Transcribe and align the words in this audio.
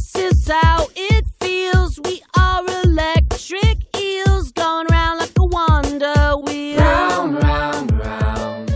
This 0.00 0.16
is 0.16 0.48
how 0.48 0.88
it 0.96 1.26
feels. 1.40 2.00
We 2.04 2.22
are 2.34 2.64
electric 2.84 3.94
eels 3.94 4.50
going 4.52 4.86
round 4.90 5.20
like 5.20 5.38
a 5.38 5.44
wonder 5.44 6.38
wheel. 6.38 6.78
Round, 6.78 7.42
round, 7.42 7.92
round. 7.92 8.72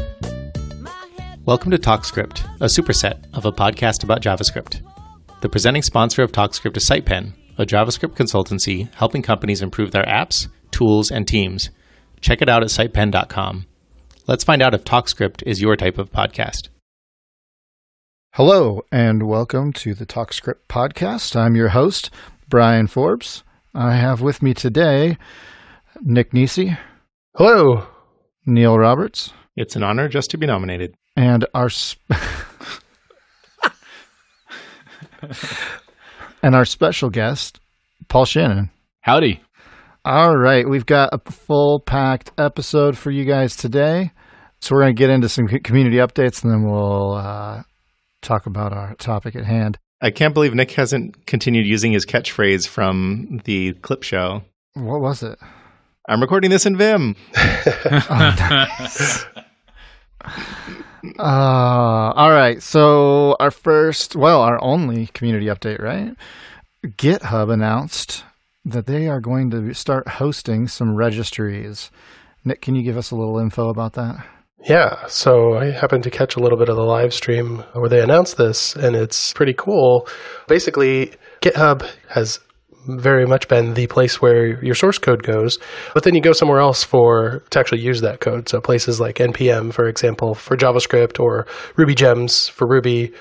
Welcome 1.46 1.70
to 1.70 1.78
TalkScript, 1.78 2.44
a 2.60 2.66
superset 2.66 3.24
of 3.32 3.46
a 3.46 3.52
podcast 3.52 4.04
about 4.04 4.20
JavaScript. 4.20 4.82
The 5.40 5.48
presenting 5.48 5.80
sponsor 5.80 6.22
of 6.22 6.30
TalkScript 6.30 6.76
is 6.76 6.86
SitePen, 6.86 7.32
a 7.56 7.64
JavaScript 7.64 8.16
consultancy 8.16 8.92
helping 8.92 9.22
companies 9.22 9.62
improve 9.62 9.92
their 9.92 10.04
apps, 10.04 10.48
tools, 10.72 11.10
and 11.10 11.26
teams. 11.26 11.70
Check 12.20 12.42
it 12.42 12.50
out 12.50 12.62
at 12.62 12.68
sitepen.com. 12.68 13.64
Let's 14.26 14.44
find 14.44 14.60
out 14.60 14.74
if 14.74 14.84
TalkScript 14.84 15.42
is 15.46 15.62
your 15.62 15.76
type 15.76 15.96
of 15.96 16.12
podcast. 16.12 16.68
Hello, 18.36 18.82
and 18.90 19.28
welcome 19.28 19.72
to 19.74 19.94
the 19.94 20.04
TalkScript 20.04 20.66
podcast. 20.68 21.36
I'm 21.36 21.54
your 21.54 21.68
host, 21.68 22.10
Bryan 22.48 22.88
Forbes. 22.88 23.44
I 23.72 23.94
have 23.94 24.22
with 24.22 24.42
me 24.42 24.54
today 24.54 25.18
Nick 26.02 26.34
Nisi. 26.34 26.76
Hello. 27.36 27.86
Neil 28.44 28.76
Roberts. 28.76 29.32
It's 29.54 29.76
an 29.76 29.84
honor 29.84 30.08
just 30.08 30.32
to 30.32 30.36
be 30.36 30.48
nominated. 30.48 30.96
And 31.14 31.46
our 31.54 31.68
sp- 31.70 32.02
and 36.42 36.56
our 36.56 36.64
special 36.64 37.10
guest, 37.10 37.60
Paul 38.08 38.24
Shannon. 38.24 38.70
Howdy. 39.02 39.44
All 40.04 40.36
right, 40.36 40.68
we've 40.68 40.86
got 40.86 41.10
a 41.12 41.20
full 41.30 41.78
packed 41.78 42.32
episode 42.36 42.98
for 42.98 43.12
you 43.12 43.26
guys 43.26 43.54
today. 43.54 44.10
So 44.60 44.74
we're 44.74 44.82
going 44.82 44.96
to 44.96 44.98
get 44.98 45.10
into 45.10 45.28
some 45.28 45.46
community 45.46 45.98
updates 45.98 46.42
and 46.42 46.52
then 46.52 46.64
we'll 46.64 47.14
uh, 47.14 47.62
talk 48.24 48.46
about 48.46 48.72
our 48.72 48.94
topic 48.96 49.36
at 49.36 49.44
hand. 49.44 49.78
I 50.00 50.10
can't 50.10 50.34
believe 50.34 50.54
Nick 50.54 50.72
hasn't 50.72 51.26
continued 51.26 51.66
using 51.66 51.92
his 51.92 52.04
catchphrase 52.04 52.66
from 52.66 53.40
the 53.44 53.74
clip 53.74 54.02
show. 54.02 54.42
What 54.74 55.00
was 55.00 55.22
it? 55.22 55.38
I'm 56.08 56.20
recording 56.20 56.50
this 56.50 56.66
in 56.66 56.76
Vim. 56.76 57.16
oh, 57.36 59.24
uh, 61.18 61.22
all 61.22 62.30
right. 62.30 62.62
So 62.62 63.36
our 63.40 63.50
first, 63.50 64.14
well, 64.14 64.42
our 64.42 64.62
only 64.62 65.06
community 65.08 65.46
update, 65.46 65.80
right? 65.80 66.14
GitHub 66.84 67.50
announced 67.50 68.24
that 68.64 68.86
they 68.86 69.08
are 69.08 69.20
going 69.20 69.50
to 69.50 69.72
start 69.74 70.06
hosting 70.08 70.68
some 70.68 70.94
registries. 70.94 71.90
Nick, 72.44 72.60
can 72.60 72.74
you 72.74 72.82
give 72.82 72.98
us 72.98 73.10
a 73.10 73.16
little 73.16 73.38
info 73.38 73.68
about 73.70 73.94
that? 73.94 74.26
Yeah, 74.66 75.06
so 75.08 75.58
I 75.58 75.72
happened 75.72 76.04
to 76.04 76.10
catch 76.10 76.36
a 76.36 76.40
little 76.40 76.56
bit 76.58 76.70
of 76.70 76.76
the 76.76 76.82
live 76.82 77.12
stream 77.12 77.62
where 77.74 77.90
they 77.90 78.00
announced 78.00 78.38
this, 78.38 78.74
and 78.74 78.96
it's 78.96 79.30
pretty 79.34 79.52
cool. 79.52 80.08
Basically, 80.48 81.12
GitHub 81.42 81.86
has 82.08 82.40
very 82.86 83.26
much 83.26 83.46
been 83.46 83.74
the 83.74 83.86
place 83.88 84.22
where 84.22 84.62
your 84.64 84.74
source 84.74 84.96
code 84.96 85.22
goes, 85.22 85.58
but 85.92 86.02
then 86.02 86.14
you 86.14 86.22
go 86.22 86.32
somewhere 86.32 86.60
else 86.60 86.82
for 86.82 87.42
to 87.50 87.58
actually 87.58 87.82
use 87.82 88.00
that 88.00 88.20
code. 88.20 88.48
So 88.48 88.58
places 88.60 89.00
like 89.00 89.16
npm, 89.16 89.72
for 89.72 89.86
example, 89.86 90.34
for 90.34 90.56
JavaScript, 90.56 91.20
or 91.20 91.46
Ruby 91.76 91.94
Gems 91.94 92.48
for 92.48 92.66
Ruby. 92.66 93.12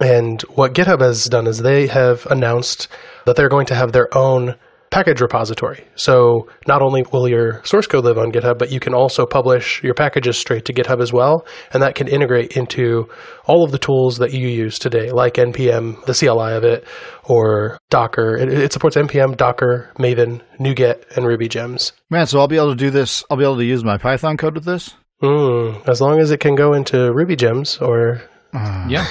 And 0.00 0.42
what 0.42 0.74
GitHub 0.74 1.00
has 1.00 1.24
done 1.26 1.48
is 1.48 1.58
they 1.58 1.88
have 1.88 2.24
announced 2.26 2.86
that 3.26 3.34
they're 3.34 3.48
going 3.48 3.66
to 3.66 3.74
have 3.74 3.90
their 3.92 4.16
own 4.16 4.54
package 4.94 5.20
repository. 5.20 5.84
So 5.96 6.46
not 6.68 6.80
only 6.80 7.04
will 7.12 7.28
your 7.28 7.60
source 7.64 7.88
code 7.88 8.04
live 8.04 8.16
on 8.16 8.30
GitHub, 8.30 8.58
but 8.58 8.70
you 8.70 8.78
can 8.78 8.94
also 8.94 9.26
publish 9.26 9.82
your 9.82 9.92
packages 9.92 10.38
straight 10.38 10.64
to 10.66 10.72
GitHub 10.72 11.02
as 11.02 11.12
well. 11.12 11.44
And 11.72 11.82
that 11.82 11.96
can 11.96 12.06
integrate 12.06 12.56
into 12.56 13.08
all 13.44 13.64
of 13.64 13.72
the 13.72 13.78
tools 13.78 14.18
that 14.18 14.32
you 14.32 14.46
use 14.46 14.78
today, 14.78 15.10
like 15.10 15.34
NPM, 15.34 16.04
the 16.04 16.14
CLI 16.14 16.52
of 16.52 16.62
it, 16.62 16.86
or 17.24 17.76
Docker. 17.90 18.36
It, 18.36 18.48
it 18.52 18.72
supports 18.72 18.94
NPM, 18.94 19.36
Docker, 19.36 19.90
Maven, 19.98 20.42
NuGet, 20.60 21.16
and 21.16 21.26
Ruby 21.26 21.48
Gems. 21.48 21.92
Man, 22.08 22.28
so 22.28 22.38
I'll 22.38 22.46
be 22.46 22.56
able 22.56 22.70
to 22.70 22.76
do 22.76 22.90
this. 22.90 23.24
I'll 23.28 23.36
be 23.36 23.42
able 23.42 23.56
to 23.56 23.64
use 23.64 23.82
my 23.82 23.98
Python 23.98 24.36
code 24.36 24.54
with 24.54 24.64
this? 24.64 24.94
Mm, 25.20 25.88
as 25.88 26.00
long 26.00 26.20
as 26.20 26.30
it 26.30 26.38
can 26.38 26.54
go 26.54 26.72
into 26.72 27.12
Ruby 27.12 27.34
Gems 27.34 27.78
or. 27.78 28.22
Uh. 28.52 28.86
Yeah. 28.88 29.06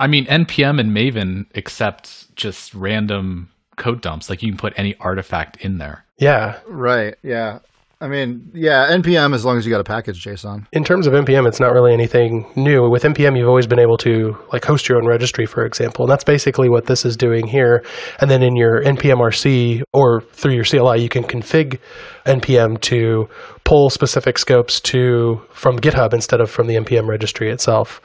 I 0.00 0.08
mean, 0.08 0.26
NPM 0.26 0.80
and 0.80 0.90
Maven 0.90 1.44
accept 1.54 2.34
just 2.34 2.74
random 2.74 3.50
code 3.78 4.00
dumps. 4.00 4.28
Like 4.28 4.42
you 4.42 4.50
can 4.50 4.58
put 4.58 4.74
any 4.76 4.94
artifact 5.00 5.56
in 5.64 5.78
there. 5.78 6.04
Yeah. 6.18 6.58
Right. 6.66 7.14
Yeah. 7.22 7.60
I 8.00 8.06
mean, 8.06 8.52
yeah, 8.54 8.92
NPM 8.92 9.34
as 9.34 9.44
long 9.44 9.58
as 9.58 9.66
you 9.66 9.72
got 9.72 9.80
a 9.80 9.84
package 9.84 10.24
JSON. 10.24 10.66
In 10.72 10.84
terms 10.84 11.08
of 11.08 11.14
NPM, 11.14 11.48
it's 11.48 11.58
not 11.58 11.72
really 11.72 11.92
anything 11.92 12.48
new. 12.54 12.88
With 12.88 13.02
NPM, 13.02 13.36
you've 13.36 13.48
always 13.48 13.66
been 13.66 13.80
able 13.80 13.96
to 13.98 14.38
like 14.52 14.64
host 14.64 14.88
your 14.88 14.98
own 14.98 15.06
registry, 15.06 15.46
for 15.46 15.64
example, 15.64 16.04
and 16.04 16.12
that's 16.12 16.22
basically 16.22 16.68
what 16.68 16.86
this 16.86 17.04
is 17.04 17.16
doing 17.16 17.48
here. 17.48 17.84
And 18.20 18.30
then 18.30 18.40
in 18.44 18.54
your 18.54 18.84
npm-rc 18.84 19.82
or 19.92 20.20
through 20.20 20.54
your 20.54 20.64
CLI, 20.64 21.02
you 21.02 21.08
can 21.08 21.24
config 21.24 21.80
npm 22.24 22.80
to 22.82 23.28
pull 23.64 23.90
specific 23.90 24.38
scopes 24.38 24.80
to 24.82 25.42
from 25.50 25.80
GitHub 25.80 26.14
instead 26.14 26.40
of 26.40 26.48
from 26.48 26.68
the 26.68 26.76
npm 26.76 27.08
registry 27.08 27.50
itself. 27.50 28.00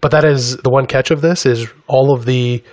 But 0.00 0.10
that 0.10 0.24
is 0.24 0.56
the 0.56 0.70
one 0.70 0.86
catch 0.86 1.12
of 1.12 1.20
this 1.20 1.46
is 1.46 1.70
all 1.86 2.12
of 2.12 2.24
the 2.24 2.64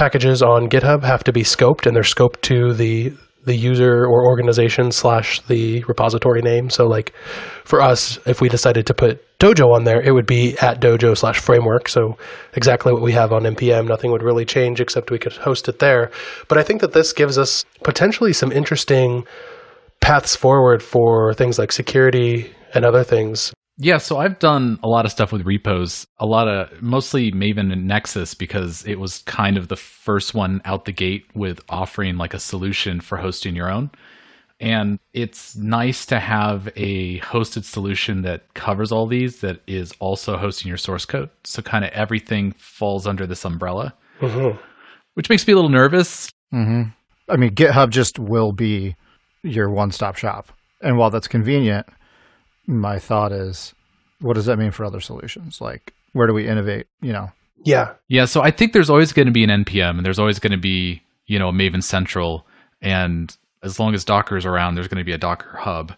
packages 0.00 0.40
on 0.42 0.70
GitHub 0.70 1.04
have 1.04 1.22
to 1.24 1.30
be 1.30 1.42
scoped, 1.42 1.84
and 1.84 1.94
they're 1.94 2.02
scoped 2.02 2.40
to 2.40 2.72
the 2.72 3.12
the 3.44 3.54
user 3.54 4.04
or 4.06 4.26
organization 4.26 4.90
slash 4.92 5.40
the 5.42 5.84
repository 5.84 6.40
name. 6.40 6.70
So, 6.70 6.86
like 6.86 7.12
for 7.64 7.82
us, 7.82 8.18
if 8.26 8.40
we 8.40 8.48
decided 8.48 8.86
to 8.86 8.94
put 8.94 9.20
Dojo 9.38 9.74
on 9.74 9.84
there, 9.84 10.00
it 10.00 10.12
would 10.12 10.26
be 10.26 10.56
at 10.58 10.80
Dojo 10.80 11.16
slash 11.16 11.38
framework. 11.38 11.86
So 11.88 12.16
exactly 12.54 12.92
what 12.94 13.02
we 13.02 13.12
have 13.12 13.30
on 13.30 13.42
npm. 13.42 13.86
Nothing 13.88 14.10
would 14.10 14.22
really 14.22 14.46
change 14.46 14.80
except 14.80 15.10
we 15.10 15.18
could 15.18 15.34
host 15.34 15.68
it 15.68 15.80
there. 15.80 16.10
But 16.48 16.56
I 16.56 16.62
think 16.62 16.80
that 16.80 16.92
this 16.92 17.12
gives 17.12 17.36
us 17.36 17.66
potentially 17.82 18.32
some 18.32 18.52
interesting 18.52 19.26
paths 20.00 20.34
forward 20.34 20.82
for 20.82 21.34
things 21.34 21.58
like 21.58 21.72
security 21.72 22.52
and 22.74 22.86
other 22.86 23.04
things. 23.04 23.52
Yeah, 23.82 23.96
so 23.96 24.18
I've 24.18 24.38
done 24.38 24.78
a 24.82 24.88
lot 24.88 25.06
of 25.06 25.10
stuff 25.10 25.32
with 25.32 25.46
repos, 25.46 26.06
a 26.18 26.26
lot 26.26 26.48
of 26.48 26.82
mostly 26.82 27.32
Maven 27.32 27.72
and 27.72 27.88
Nexus 27.88 28.34
because 28.34 28.84
it 28.84 29.00
was 29.00 29.22
kind 29.22 29.56
of 29.56 29.68
the 29.68 29.76
first 29.76 30.34
one 30.34 30.60
out 30.66 30.84
the 30.84 30.92
gate 30.92 31.24
with 31.34 31.60
offering 31.70 32.18
like 32.18 32.34
a 32.34 32.40
solution 32.40 33.00
for 33.00 33.16
hosting 33.16 33.56
your 33.56 33.72
own. 33.72 33.90
And 34.60 34.98
it's 35.14 35.56
nice 35.56 36.04
to 36.06 36.20
have 36.20 36.68
a 36.76 37.20
hosted 37.20 37.64
solution 37.64 38.20
that 38.20 38.52
covers 38.52 38.92
all 38.92 39.06
these 39.06 39.40
that 39.40 39.62
is 39.66 39.94
also 39.98 40.36
hosting 40.36 40.68
your 40.68 40.76
source 40.76 41.06
code. 41.06 41.30
So 41.44 41.62
kind 41.62 41.82
of 41.82 41.90
everything 41.92 42.52
falls 42.58 43.06
under 43.06 43.26
this 43.26 43.46
umbrella, 43.46 43.94
mm-hmm. 44.20 44.58
which 45.14 45.30
makes 45.30 45.46
me 45.46 45.54
a 45.54 45.56
little 45.56 45.70
nervous. 45.70 46.30
Mm-hmm. 46.52 46.90
I 47.30 47.36
mean, 47.38 47.54
GitHub 47.54 47.88
just 47.88 48.18
will 48.18 48.52
be 48.52 48.94
your 49.42 49.70
one 49.70 49.90
stop 49.90 50.16
shop. 50.16 50.52
And 50.82 50.98
while 50.98 51.08
that's 51.08 51.28
convenient, 51.28 51.86
my 52.78 52.98
thought 52.98 53.32
is 53.32 53.74
what 54.20 54.34
does 54.34 54.46
that 54.46 54.58
mean 54.58 54.70
for 54.70 54.84
other 54.84 55.00
solutions? 55.00 55.60
Like 55.60 55.94
where 56.12 56.26
do 56.26 56.34
we 56.34 56.46
innovate 56.46 56.86
you 57.00 57.12
know? 57.12 57.30
Yeah. 57.64 57.94
Yeah 58.08 58.24
so 58.24 58.40
i 58.42 58.50
think 58.50 58.72
there's 58.72 58.90
always 58.90 59.12
going 59.12 59.26
to 59.26 59.32
be 59.32 59.44
an 59.44 59.64
npm 59.64 59.96
and 59.96 60.06
there's 60.06 60.18
always 60.18 60.38
going 60.38 60.52
to 60.52 60.58
be 60.58 61.02
you 61.26 61.38
know 61.38 61.48
a 61.48 61.52
maven 61.52 61.82
central 61.82 62.46
and 62.80 63.36
as 63.62 63.78
long 63.78 63.94
as 63.94 64.04
docker 64.04 64.36
is 64.36 64.46
around 64.46 64.74
there's 64.74 64.88
going 64.88 64.98
to 64.98 65.04
be 65.04 65.12
a 65.12 65.18
docker 65.18 65.56
hub. 65.56 65.92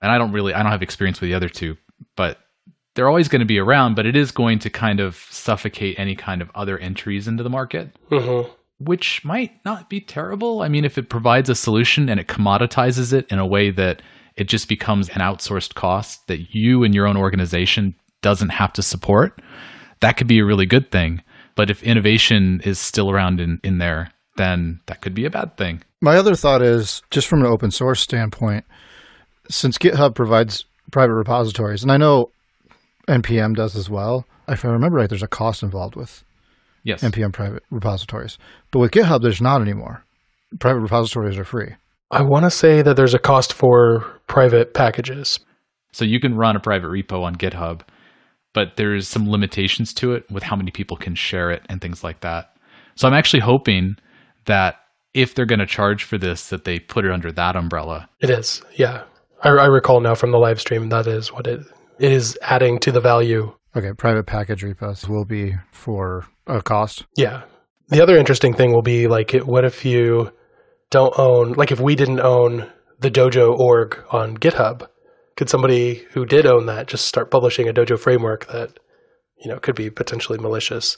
And 0.00 0.10
i 0.10 0.18
don't 0.18 0.32
really 0.32 0.54
i 0.54 0.62
don't 0.62 0.72
have 0.72 0.82
experience 0.82 1.20
with 1.20 1.28
the 1.28 1.34
other 1.34 1.48
two 1.48 1.76
but 2.16 2.38
they're 2.94 3.08
always 3.08 3.28
going 3.28 3.40
to 3.40 3.46
be 3.46 3.58
around 3.58 3.96
but 3.96 4.06
it 4.06 4.16
is 4.16 4.30
going 4.30 4.58
to 4.60 4.70
kind 4.70 5.00
of 5.00 5.16
suffocate 5.30 5.98
any 5.98 6.14
kind 6.14 6.42
of 6.42 6.50
other 6.54 6.78
entries 6.78 7.26
into 7.28 7.42
the 7.42 7.50
market 7.50 7.90
mm-hmm. 8.10 8.50
which 8.78 9.24
might 9.24 9.52
not 9.64 9.88
be 9.88 10.00
terrible. 10.00 10.62
I 10.62 10.68
mean 10.68 10.84
if 10.84 10.98
it 10.98 11.08
provides 11.08 11.48
a 11.48 11.54
solution 11.54 12.08
and 12.08 12.20
it 12.20 12.28
commoditizes 12.28 13.12
it 13.12 13.26
in 13.30 13.38
a 13.38 13.46
way 13.46 13.70
that 13.70 14.02
it 14.36 14.44
just 14.48 14.68
becomes 14.68 15.08
an 15.10 15.20
outsourced 15.20 15.74
cost 15.74 16.26
that 16.28 16.54
you 16.54 16.84
and 16.84 16.94
your 16.94 17.06
own 17.06 17.16
organization 17.16 17.94
doesn't 18.22 18.50
have 18.50 18.72
to 18.74 18.82
support, 18.82 19.40
that 20.00 20.16
could 20.16 20.26
be 20.26 20.38
a 20.38 20.44
really 20.44 20.66
good 20.66 20.90
thing. 20.90 21.22
But 21.54 21.70
if 21.70 21.82
innovation 21.82 22.60
is 22.64 22.78
still 22.78 23.10
around 23.10 23.40
in, 23.40 23.60
in 23.62 23.78
there, 23.78 24.10
then 24.36 24.80
that 24.86 25.02
could 25.02 25.14
be 25.14 25.24
a 25.26 25.30
bad 25.30 25.56
thing. 25.56 25.82
My 26.00 26.16
other 26.16 26.34
thought 26.34 26.62
is 26.62 27.02
just 27.10 27.28
from 27.28 27.40
an 27.40 27.46
open 27.46 27.70
source 27.70 28.00
standpoint, 28.00 28.64
since 29.50 29.78
GitHub 29.78 30.14
provides 30.14 30.64
private 30.90 31.14
repositories, 31.14 31.82
and 31.82 31.92
I 31.92 31.96
know 31.96 32.30
NPM 33.08 33.54
does 33.54 33.76
as 33.76 33.90
well. 33.90 34.26
If 34.48 34.64
I 34.64 34.68
remember 34.68 34.98
right, 34.98 35.08
there's 35.08 35.22
a 35.22 35.28
cost 35.28 35.62
involved 35.62 35.94
with 35.94 36.24
yes. 36.82 37.02
NPM 37.02 37.32
private 37.32 37.62
repositories. 37.70 38.38
But 38.70 38.80
with 38.80 38.92
GitHub, 38.92 39.22
there's 39.22 39.40
not 39.40 39.60
anymore. 39.60 40.04
Private 40.58 40.80
repositories 40.80 41.38
are 41.38 41.44
free. 41.44 41.74
I 42.12 42.20
want 42.20 42.44
to 42.44 42.50
say 42.50 42.82
that 42.82 42.94
there's 42.94 43.14
a 43.14 43.18
cost 43.18 43.54
for 43.54 44.20
private 44.26 44.74
packages. 44.74 45.40
So 45.92 46.04
you 46.04 46.20
can 46.20 46.34
run 46.34 46.56
a 46.56 46.60
private 46.60 46.88
repo 46.88 47.22
on 47.24 47.36
GitHub, 47.36 47.80
but 48.52 48.76
there's 48.76 49.08
some 49.08 49.30
limitations 49.30 49.94
to 49.94 50.12
it 50.12 50.30
with 50.30 50.42
how 50.42 50.54
many 50.54 50.70
people 50.70 50.98
can 50.98 51.14
share 51.14 51.50
it 51.50 51.62
and 51.70 51.80
things 51.80 52.04
like 52.04 52.20
that. 52.20 52.54
So 52.96 53.08
I'm 53.08 53.14
actually 53.14 53.40
hoping 53.40 53.96
that 54.44 54.76
if 55.14 55.34
they're 55.34 55.46
going 55.46 55.58
to 55.58 55.66
charge 55.66 56.04
for 56.04 56.18
this, 56.18 56.50
that 56.50 56.64
they 56.64 56.78
put 56.78 57.06
it 57.06 57.10
under 57.10 57.32
that 57.32 57.56
umbrella. 57.56 58.10
It 58.20 58.28
is, 58.28 58.62
yeah. 58.74 59.04
I, 59.42 59.48
I 59.48 59.66
recall 59.66 60.00
now 60.00 60.14
from 60.14 60.32
the 60.32 60.38
live 60.38 60.60
stream 60.60 60.90
that 60.90 61.06
is 61.06 61.32
what 61.32 61.46
it, 61.46 61.60
it 61.98 62.12
is 62.12 62.38
adding 62.42 62.78
to 62.80 62.92
the 62.92 63.00
value. 63.00 63.54
Okay, 63.74 63.92
private 63.96 64.26
package 64.26 64.62
repos 64.62 65.08
will 65.08 65.24
be 65.24 65.54
for 65.70 66.26
a 66.46 66.60
cost. 66.60 67.06
Yeah, 67.16 67.44
The 67.88 68.02
other 68.02 68.18
interesting 68.18 68.52
thing 68.52 68.72
will 68.72 68.82
be 68.82 69.06
like, 69.06 69.32
what 69.32 69.64
if 69.64 69.84
you 69.86 70.30
don't 70.92 71.18
own, 71.18 71.54
like, 71.54 71.72
if 71.72 71.80
we 71.80 71.96
didn't 71.96 72.20
own 72.20 72.70
the 73.00 73.10
Dojo 73.10 73.58
org 73.58 73.98
on 74.10 74.36
GitHub, 74.36 74.86
could 75.36 75.48
somebody 75.48 76.06
who 76.12 76.24
did 76.24 76.46
own 76.46 76.66
that 76.66 76.86
just 76.86 77.06
start 77.06 77.30
publishing 77.30 77.68
a 77.68 77.72
Dojo 77.72 77.98
framework 77.98 78.46
that, 78.52 78.78
you 79.42 79.50
know, 79.50 79.58
could 79.58 79.74
be 79.74 79.90
potentially 79.90 80.38
malicious? 80.38 80.96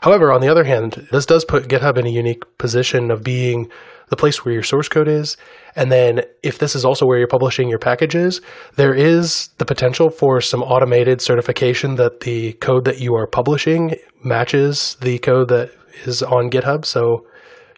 However, 0.00 0.32
on 0.32 0.40
the 0.40 0.48
other 0.48 0.64
hand, 0.64 1.06
this 1.12 1.26
does 1.26 1.44
put 1.44 1.68
GitHub 1.68 1.98
in 1.98 2.06
a 2.06 2.10
unique 2.10 2.42
position 2.58 3.10
of 3.10 3.22
being 3.22 3.70
the 4.08 4.16
place 4.16 4.44
where 4.44 4.54
your 4.54 4.62
source 4.62 4.88
code 4.88 5.08
is. 5.08 5.36
And 5.74 5.92
then 5.92 6.22
if 6.42 6.58
this 6.58 6.74
is 6.74 6.84
also 6.84 7.06
where 7.06 7.18
you're 7.18 7.28
publishing 7.28 7.68
your 7.68 7.78
packages, 7.78 8.40
there 8.76 8.94
is 8.94 9.50
the 9.58 9.64
potential 9.64 10.08
for 10.10 10.40
some 10.40 10.62
automated 10.62 11.20
certification 11.20 11.96
that 11.96 12.20
the 12.20 12.54
code 12.54 12.84
that 12.86 13.00
you 13.00 13.14
are 13.14 13.26
publishing 13.26 13.96
matches 14.24 14.96
the 15.00 15.18
code 15.18 15.48
that 15.48 15.72
is 16.04 16.22
on 16.22 16.50
GitHub. 16.50 16.84
So 16.84 17.26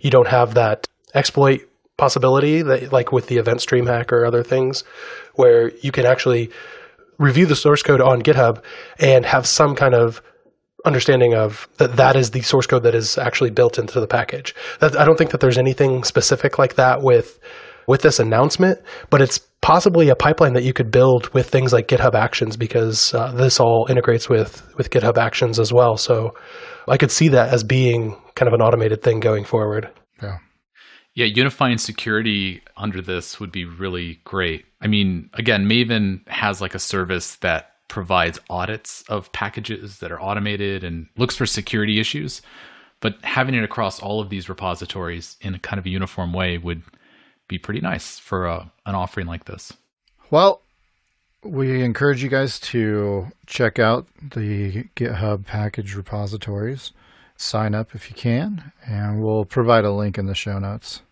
you 0.00 0.10
don't 0.10 0.28
have 0.28 0.54
that 0.54 0.86
exploit 1.14 1.68
possibility 1.96 2.62
that 2.62 2.92
like 2.92 3.12
with 3.12 3.26
the 3.26 3.36
event 3.36 3.60
stream 3.60 3.86
hack 3.86 4.12
or 4.12 4.24
other 4.24 4.42
things 4.42 4.84
where 5.34 5.72
you 5.78 5.90
can 5.90 6.06
actually 6.06 6.50
review 7.18 7.44
the 7.44 7.56
source 7.56 7.82
code 7.82 8.00
on 8.00 8.22
GitHub 8.22 8.62
and 9.00 9.26
have 9.26 9.46
some 9.46 9.74
kind 9.74 9.94
of 9.94 10.22
understanding 10.84 11.34
of 11.34 11.68
that 11.78 11.96
that 11.96 12.14
is 12.14 12.30
the 12.30 12.40
source 12.40 12.66
code 12.66 12.84
that 12.84 12.94
is 12.94 13.18
actually 13.18 13.50
built 13.50 13.78
into 13.78 14.00
the 14.00 14.06
package. 14.06 14.54
That, 14.80 14.96
I 14.96 15.04
don't 15.04 15.18
think 15.18 15.32
that 15.32 15.40
there's 15.40 15.58
anything 15.58 16.04
specific 16.04 16.58
like 16.58 16.76
that 16.76 17.02
with 17.02 17.38
with 17.88 18.02
this 18.02 18.20
announcement, 18.20 18.78
but 19.08 19.22
it's 19.22 19.38
possibly 19.62 20.10
a 20.10 20.14
pipeline 20.14 20.52
that 20.52 20.62
you 20.62 20.74
could 20.74 20.90
build 20.90 21.32
with 21.34 21.48
things 21.48 21.72
like 21.72 21.88
GitHub 21.88 22.14
Actions 22.14 22.56
because 22.56 23.14
uh, 23.14 23.32
this 23.32 23.58
all 23.58 23.86
integrates 23.90 24.28
with 24.28 24.62
with 24.76 24.90
GitHub 24.90 25.16
Actions 25.18 25.58
as 25.58 25.72
well. 25.72 25.96
So 25.96 26.34
I 26.86 26.96
could 26.96 27.10
see 27.10 27.28
that 27.28 27.52
as 27.52 27.64
being 27.64 28.16
kind 28.34 28.46
of 28.46 28.54
an 28.54 28.62
automated 28.62 29.02
thing 29.02 29.20
going 29.20 29.44
forward. 29.44 29.90
Yeah. 31.18 31.26
Unifying 31.26 31.78
security 31.78 32.62
under 32.76 33.02
this 33.02 33.40
would 33.40 33.50
be 33.50 33.64
really 33.64 34.20
great. 34.22 34.66
I 34.80 34.86
mean, 34.86 35.30
again, 35.34 35.66
Maven 35.66 36.26
has 36.28 36.60
like 36.60 36.76
a 36.76 36.78
service 36.78 37.34
that 37.36 37.72
provides 37.88 38.38
audits 38.48 39.02
of 39.08 39.32
packages 39.32 39.98
that 39.98 40.12
are 40.12 40.20
automated 40.20 40.84
and 40.84 41.08
looks 41.16 41.34
for 41.34 41.44
security 41.44 41.98
issues. 41.98 42.40
But 43.00 43.16
having 43.24 43.56
it 43.56 43.64
across 43.64 43.98
all 43.98 44.20
of 44.20 44.30
these 44.30 44.48
repositories 44.48 45.36
in 45.40 45.54
a 45.54 45.58
kind 45.58 45.80
of 45.80 45.86
a 45.86 45.88
uniform 45.88 46.32
way 46.32 46.56
would 46.56 46.82
be 47.48 47.58
pretty 47.58 47.80
nice 47.80 48.20
for 48.20 48.46
a, 48.46 48.70
an 48.86 48.94
offering 48.94 49.26
like 49.26 49.46
this. 49.46 49.72
Well, 50.30 50.62
we 51.42 51.82
encourage 51.82 52.22
you 52.22 52.28
guys 52.28 52.60
to 52.60 53.28
check 53.46 53.80
out 53.80 54.06
the 54.22 54.84
GitHub 54.94 55.46
package 55.46 55.96
repositories. 55.96 56.92
Sign 57.36 57.74
up 57.74 57.94
if 57.94 58.08
you 58.08 58.14
can, 58.14 58.70
and 58.86 59.20
we'll 59.20 59.44
provide 59.44 59.84
a 59.84 59.92
link 59.92 60.16
in 60.16 60.26
the 60.26 60.34
show 60.34 60.58
notes. 60.60 61.02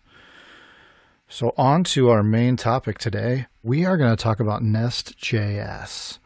So, 1.29 1.53
on 1.57 1.83
to 1.85 2.09
our 2.09 2.23
main 2.23 2.55
topic 2.55 2.99
today. 2.99 3.47
We 3.61 3.83
are 3.83 3.97
going 3.97 4.15
to 4.15 4.21
talk 4.21 4.39
about 4.39 4.63
Nest.js. 4.63 6.19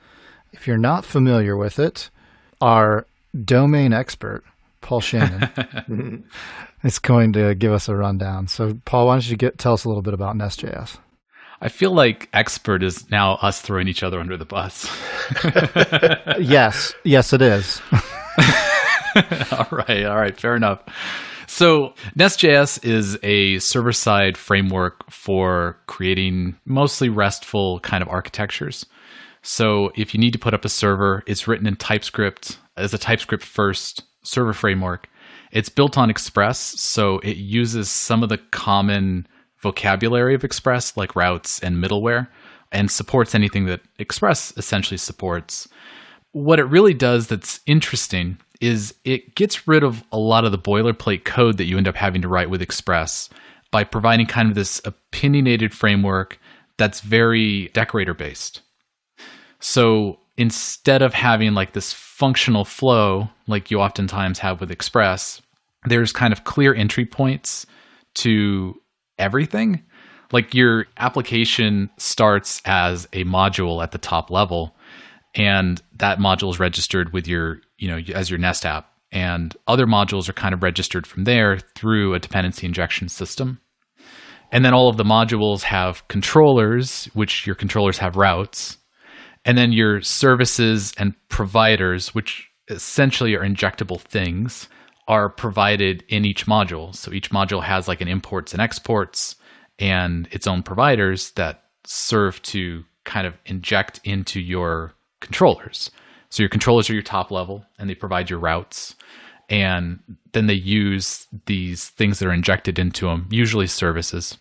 If 0.51 0.67
you're 0.67 0.77
not 0.77 1.05
familiar 1.05 1.57
with 1.57 1.79
it, 1.79 2.11
our 2.61 3.07
domain 3.43 3.93
expert, 3.93 4.43
Paul 4.81 5.01
Shannon, 5.01 6.23
is 6.83 6.99
going 6.99 7.33
to 7.33 7.55
give 7.55 7.73
us 7.73 7.89
a 7.89 7.95
rundown. 7.95 8.47
So, 8.47 8.75
Paul, 8.85 9.07
why 9.07 9.15
don't 9.15 9.27
you 9.27 9.37
get 9.37 9.57
tell 9.57 9.73
us 9.73 9.85
a 9.85 9.87
little 9.87 10.03
bit 10.03 10.13
about 10.13 10.37
Nest.js? 10.37 10.99
I 11.61 11.69
feel 11.69 11.91
like 11.91 12.29
expert 12.31 12.83
is 12.83 13.09
now 13.09 13.33
us 13.41 13.59
throwing 13.59 13.87
each 13.87 14.03
other 14.03 14.19
under 14.19 14.37
the 14.37 14.45
bus. 14.45 14.85
yes, 16.39 16.93
yes, 17.03 17.33
it 17.33 17.41
is. 17.41 17.81
all 19.51 19.67
right, 19.71 20.05
all 20.05 20.17
right, 20.17 20.39
fair 20.39 20.55
enough. 20.55 20.83
So, 21.53 21.95
Nest.js 22.15 22.85
is 22.85 23.19
a 23.23 23.59
server 23.59 23.91
side 23.91 24.37
framework 24.37 25.11
for 25.11 25.77
creating 25.85 26.55
mostly 26.63 27.09
RESTful 27.09 27.81
kind 27.81 28.01
of 28.01 28.07
architectures. 28.07 28.85
So, 29.41 29.91
if 29.95 30.13
you 30.13 30.19
need 30.21 30.31
to 30.31 30.39
put 30.39 30.53
up 30.53 30.63
a 30.63 30.69
server, 30.69 31.23
it's 31.27 31.49
written 31.49 31.67
in 31.67 31.75
TypeScript 31.75 32.57
as 32.77 32.93
a 32.93 32.97
TypeScript 32.97 33.43
first 33.43 34.03
server 34.23 34.53
framework. 34.53 35.09
It's 35.51 35.67
built 35.67 35.97
on 35.97 36.09
Express, 36.09 36.57
so 36.57 37.19
it 37.19 37.35
uses 37.35 37.91
some 37.91 38.23
of 38.23 38.29
the 38.29 38.37
common 38.37 39.27
vocabulary 39.59 40.33
of 40.33 40.45
Express, 40.45 40.95
like 40.95 41.17
routes 41.17 41.59
and 41.59 41.83
middleware, 41.83 42.29
and 42.71 42.89
supports 42.89 43.35
anything 43.35 43.65
that 43.65 43.81
Express 43.99 44.53
essentially 44.55 44.97
supports. 44.97 45.67
What 46.31 46.59
it 46.59 46.65
really 46.69 46.93
does 46.93 47.27
that's 47.27 47.59
interesting 47.65 48.37
is 48.61 48.93
it 49.03 49.35
gets 49.35 49.67
rid 49.67 49.83
of 49.83 50.03
a 50.11 50.17
lot 50.17 50.45
of 50.45 50.51
the 50.51 50.57
boilerplate 50.57 51.25
code 51.25 51.57
that 51.57 51.65
you 51.65 51.77
end 51.77 51.87
up 51.87 51.95
having 51.95 52.21
to 52.21 52.27
write 52.27 52.49
with 52.49 52.61
Express 52.61 53.29
by 53.71 53.83
providing 53.83 54.27
kind 54.27 54.47
of 54.49 54.55
this 54.55 54.79
opinionated 54.85 55.73
framework 55.73 56.39
that's 56.77 57.01
very 57.01 57.69
decorator 57.69 58.13
based. 58.13 58.61
So 59.59 60.19
instead 60.37 61.01
of 61.01 61.13
having 61.13 61.53
like 61.53 61.73
this 61.73 61.91
functional 61.93 62.65
flow 62.65 63.29
like 63.47 63.71
you 63.71 63.79
oftentimes 63.81 64.39
have 64.39 64.59
with 64.59 64.71
Express, 64.71 65.41
there's 65.85 66.11
kind 66.11 66.31
of 66.31 66.43
clear 66.43 66.73
entry 66.73 67.05
points 67.05 67.65
to 68.15 68.79
everything. 69.17 69.83
Like 70.31 70.53
your 70.53 70.85
application 70.97 71.89
starts 71.97 72.61
as 72.65 73.05
a 73.13 73.23
module 73.25 73.83
at 73.83 73.91
the 73.91 73.97
top 73.97 74.29
level, 74.29 74.75
and 75.35 75.81
that 75.93 76.19
module 76.19 76.49
is 76.49 76.59
registered 76.59 77.13
with 77.13 77.27
your, 77.27 77.61
you 77.77 77.87
know, 77.87 77.99
as 78.13 78.29
your 78.29 78.39
Nest 78.39 78.65
app. 78.65 78.87
And 79.11 79.55
other 79.67 79.85
modules 79.85 80.29
are 80.29 80.33
kind 80.33 80.53
of 80.53 80.63
registered 80.63 81.05
from 81.05 81.25
there 81.25 81.59
through 81.75 82.13
a 82.13 82.19
dependency 82.19 82.65
injection 82.65 83.09
system. 83.09 83.59
And 84.51 84.65
then 84.65 84.73
all 84.73 84.89
of 84.89 84.97
the 84.97 85.03
modules 85.03 85.63
have 85.63 86.07
controllers, 86.07 87.05
which 87.13 87.45
your 87.45 87.55
controllers 87.55 87.97
have 87.99 88.15
routes. 88.15 88.77
And 89.45 89.57
then 89.57 89.71
your 89.71 90.01
services 90.01 90.93
and 90.97 91.13
providers, 91.29 92.13
which 92.13 92.49
essentially 92.69 93.35
are 93.35 93.43
injectable 93.43 93.99
things, 93.99 94.69
are 95.07 95.29
provided 95.29 96.03
in 96.07 96.25
each 96.25 96.45
module. 96.45 96.95
So 96.95 97.11
each 97.11 97.31
module 97.31 97.63
has 97.63 97.87
like 97.87 98.01
an 98.01 98.07
imports 98.07 98.53
and 98.53 98.61
exports 98.61 99.35
and 99.79 100.27
its 100.31 100.47
own 100.47 100.63
providers 100.63 101.31
that 101.31 101.63
serve 101.85 102.41
to 102.43 102.83
kind 103.03 103.25
of 103.25 103.33
inject 103.45 103.99
into 104.03 104.39
your 104.39 104.93
controllers. 105.21 105.89
So 106.29 106.43
your 106.43 106.49
controllers 106.49 106.89
are 106.89 106.93
your 106.93 107.01
top 107.01 107.31
level 107.31 107.65
and 107.79 107.89
they 107.89 107.95
provide 107.95 108.29
your 108.29 108.39
routes. 108.39 108.95
And 109.49 109.99
then 110.31 110.47
they 110.47 110.53
use 110.53 111.27
these 111.45 111.89
things 111.89 112.19
that 112.19 112.27
are 112.27 112.33
injected 112.33 112.79
into 112.79 113.07
them, 113.07 113.27
usually 113.29 113.67
services, 113.67 114.37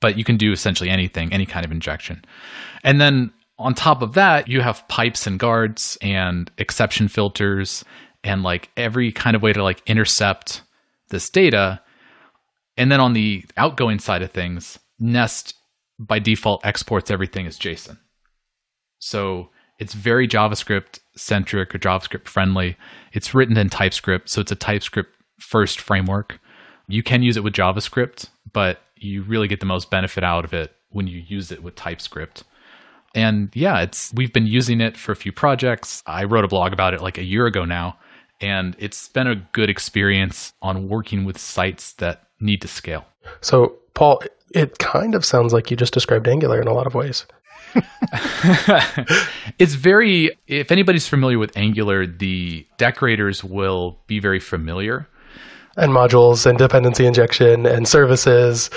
but 0.00 0.16
you 0.16 0.24
can 0.24 0.36
do 0.36 0.52
essentially 0.52 0.88
anything, 0.88 1.32
any 1.32 1.46
kind 1.46 1.64
of 1.64 1.72
injection. 1.72 2.24
And 2.84 3.00
then 3.00 3.32
on 3.58 3.74
top 3.74 4.02
of 4.02 4.14
that, 4.14 4.48
you 4.48 4.60
have 4.60 4.86
pipes 4.88 5.26
and 5.26 5.38
guards 5.38 5.98
and 6.00 6.50
exception 6.58 7.08
filters 7.08 7.84
and 8.24 8.42
like 8.42 8.70
every 8.76 9.10
kind 9.10 9.34
of 9.34 9.42
way 9.42 9.52
to 9.52 9.62
like 9.62 9.82
intercept 9.86 10.62
this 11.08 11.28
data. 11.28 11.80
And 12.76 12.90
then 12.90 13.00
on 13.00 13.14
the 13.14 13.44
outgoing 13.56 13.98
side 13.98 14.22
of 14.22 14.30
things, 14.30 14.78
Nest 14.98 15.54
by 15.98 16.18
default 16.18 16.64
exports 16.64 17.10
everything 17.10 17.46
as 17.46 17.58
JSON. 17.58 17.98
So 18.98 19.50
it's 19.82 19.94
very 19.94 20.28
JavaScript 20.28 21.00
centric 21.16 21.74
or 21.74 21.78
JavaScript 21.80 22.28
friendly. 22.28 22.76
It's 23.12 23.34
written 23.34 23.58
in 23.58 23.68
TypeScript, 23.68 24.28
so 24.28 24.40
it's 24.40 24.52
a 24.52 24.54
TypeScript 24.54 25.10
first 25.40 25.80
framework. 25.80 26.38
You 26.86 27.02
can 27.02 27.24
use 27.24 27.36
it 27.36 27.42
with 27.42 27.52
JavaScript, 27.52 28.28
but 28.52 28.78
you 28.96 29.24
really 29.24 29.48
get 29.48 29.58
the 29.58 29.66
most 29.66 29.90
benefit 29.90 30.22
out 30.22 30.44
of 30.44 30.54
it 30.54 30.72
when 30.90 31.08
you 31.08 31.18
use 31.18 31.50
it 31.50 31.64
with 31.64 31.74
TypeScript. 31.74 32.44
And 33.12 33.50
yeah, 33.54 33.80
it's 33.80 34.14
we've 34.14 34.32
been 34.32 34.46
using 34.46 34.80
it 34.80 34.96
for 34.96 35.10
a 35.10 35.16
few 35.16 35.32
projects. 35.32 36.04
I 36.06 36.24
wrote 36.24 36.44
a 36.44 36.48
blog 36.48 36.72
about 36.72 36.94
it 36.94 37.02
like 37.02 37.18
a 37.18 37.24
year 37.24 37.46
ago 37.46 37.64
now, 37.64 37.98
and 38.40 38.76
it's 38.78 39.08
been 39.08 39.26
a 39.26 39.34
good 39.34 39.68
experience 39.68 40.52
on 40.62 40.88
working 40.88 41.24
with 41.24 41.38
sites 41.38 41.94
that 41.94 42.28
need 42.38 42.62
to 42.62 42.68
scale. 42.68 43.04
So, 43.40 43.78
Paul, 43.94 44.22
it 44.54 44.78
kind 44.78 45.16
of 45.16 45.24
sounds 45.24 45.52
like 45.52 45.72
you 45.72 45.76
just 45.76 45.92
described 45.92 46.28
Angular 46.28 46.60
in 46.60 46.68
a 46.68 46.72
lot 46.72 46.86
of 46.86 46.94
ways. 46.94 47.26
it's 49.58 49.74
very 49.74 50.30
if 50.46 50.70
anybody's 50.70 51.08
familiar 51.08 51.38
with 51.38 51.56
Angular, 51.56 52.06
the 52.06 52.66
decorators 52.78 53.42
will 53.42 53.98
be 54.06 54.20
very 54.20 54.40
familiar. 54.40 55.08
And 55.76 55.92
modules 55.92 56.44
and 56.44 56.58
dependency 56.58 57.06
injection 57.06 57.64
and 57.64 57.88
services. 57.88 58.68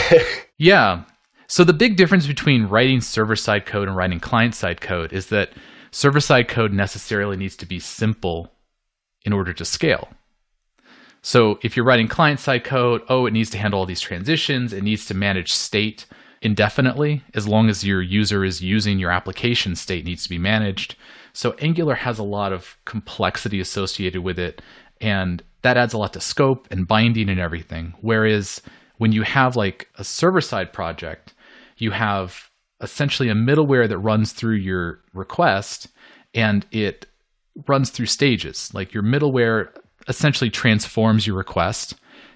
yeah. 0.58 1.04
So 1.46 1.64
the 1.64 1.72
big 1.72 1.96
difference 1.96 2.26
between 2.26 2.66
writing 2.66 3.00
server-side 3.00 3.64
code 3.64 3.88
and 3.88 3.96
writing 3.96 4.20
client-side 4.20 4.80
code 4.80 5.12
is 5.12 5.28
that 5.28 5.50
server-side 5.90 6.48
code 6.48 6.72
necessarily 6.72 7.36
needs 7.36 7.56
to 7.56 7.66
be 7.66 7.78
simple 7.78 8.52
in 9.22 9.32
order 9.32 9.54
to 9.54 9.64
scale. 9.64 10.08
So 11.22 11.58
if 11.62 11.76
you're 11.76 11.86
writing 11.86 12.08
client-side 12.08 12.64
code, 12.64 13.02
oh, 13.08 13.24
it 13.24 13.32
needs 13.32 13.48
to 13.50 13.58
handle 13.58 13.80
all 13.80 13.86
these 13.86 14.00
transitions, 14.00 14.74
it 14.74 14.82
needs 14.82 15.06
to 15.06 15.14
manage 15.14 15.52
state 15.52 16.04
indefinitely 16.44 17.22
as 17.32 17.48
long 17.48 17.68
as 17.68 17.84
your 17.84 18.02
user 18.02 18.44
is 18.44 18.62
using 18.62 18.98
your 18.98 19.10
application 19.10 19.74
state 19.74 20.04
needs 20.04 20.22
to 20.22 20.28
be 20.28 20.38
managed. 20.38 20.94
So 21.32 21.52
Angular 21.58 21.94
has 21.94 22.18
a 22.18 22.22
lot 22.22 22.52
of 22.52 22.76
complexity 22.84 23.58
associated 23.58 24.22
with 24.22 24.38
it 24.38 24.62
and 25.00 25.42
that 25.62 25.78
adds 25.78 25.94
a 25.94 25.98
lot 25.98 26.12
to 26.12 26.20
scope 26.20 26.68
and 26.70 26.86
binding 26.86 27.30
and 27.30 27.40
everything. 27.40 27.94
Whereas 28.02 28.60
when 28.98 29.10
you 29.10 29.22
have 29.22 29.56
like 29.56 29.88
a 29.96 30.04
server 30.04 30.42
side 30.42 30.72
project, 30.72 31.32
you 31.78 31.90
have 31.90 32.50
essentially 32.80 33.30
a 33.30 33.34
middleware 33.34 33.88
that 33.88 33.98
runs 33.98 34.32
through 34.32 34.56
your 34.56 35.00
request 35.14 35.88
and 36.34 36.66
it 36.70 37.06
runs 37.66 37.88
through 37.88 38.06
stages. 38.06 38.72
Like 38.74 38.92
your 38.92 39.02
middleware 39.02 39.70
essentially 40.08 40.50
transforms 40.50 41.26
your 41.26 41.36
request, 41.36 41.94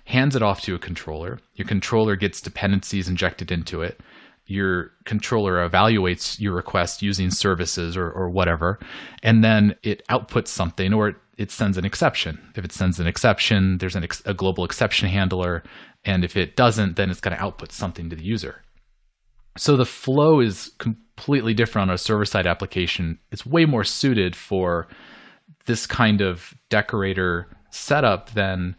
hands 0.08 0.34
it 0.34 0.42
off 0.42 0.62
to 0.62 0.74
a 0.74 0.78
controller. 0.78 1.38
Your 1.54 1.68
controller 1.68 2.16
gets 2.16 2.40
dependencies 2.40 3.08
injected 3.08 3.52
into 3.52 3.82
it. 3.82 4.00
Your 4.46 4.92
controller 5.04 5.68
evaluates 5.68 6.40
your 6.40 6.54
request 6.54 7.02
using 7.02 7.30
services 7.30 7.94
or, 7.94 8.10
or 8.10 8.30
whatever, 8.30 8.78
and 9.22 9.44
then 9.44 9.74
it 9.82 10.02
outputs 10.08 10.48
something 10.48 10.94
or 10.94 11.10
it, 11.10 11.16
it 11.36 11.50
sends 11.50 11.76
an 11.76 11.84
exception. 11.84 12.38
If 12.56 12.64
it 12.64 12.72
sends 12.72 12.98
an 12.98 13.06
exception, 13.06 13.76
there's 13.78 13.96
an 13.96 14.04
ex- 14.04 14.22
a 14.24 14.32
global 14.32 14.64
exception 14.64 15.10
handler, 15.10 15.62
and 16.06 16.24
if 16.24 16.36
it 16.38 16.56
doesn't, 16.56 16.96
then 16.96 17.10
it's 17.10 17.20
going 17.20 17.36
to 17.36 17.42
output 17.42 17.70
something 17.70 18.08
to 18.08 18.16
the 18.16 18.24
user. 18.24 18.62
So 19.58 19.76
the 19.76 19.84
flow 19.84 20.40
is 20.40 20.70
completely 20.78 21.52
different 21.52 21.90
on 21.90 21.94
a 21.94 21.98
server 21.98 22.24
side 22.24 22.46
application. 22.46 23.18
It's 23.30 23.44
way 23.44 23.66
more 23.66 23.84
suited 23.84 24.34
for 24.34 24.88
this 25.66 25.86
kind 25.86 26.22
of 26.22 26.54
decorator 26.70 27.48
setup 27.70 28.30
than 28.30 28.74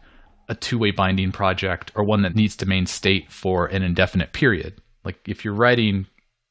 a 0.50 0.54
two 0.54 0.78
way 0.78 0.90
binding 0.90 1.32
project 1.32 1.92
or 1.94 2.04
one 2.04 2.22
that 2.22 2.34
needs 2.34 2.56
to 2.56 2.66
main 2.66 2.84
state 2.84 3.30
for 3.30 3.66
an 3.66 3.82
indefinite 3.82 4.32
period. 4.32 4.82
Like 5.04 5.16
if 5.26 5.44
you're 5.44 5.54
writing 5.54 6.06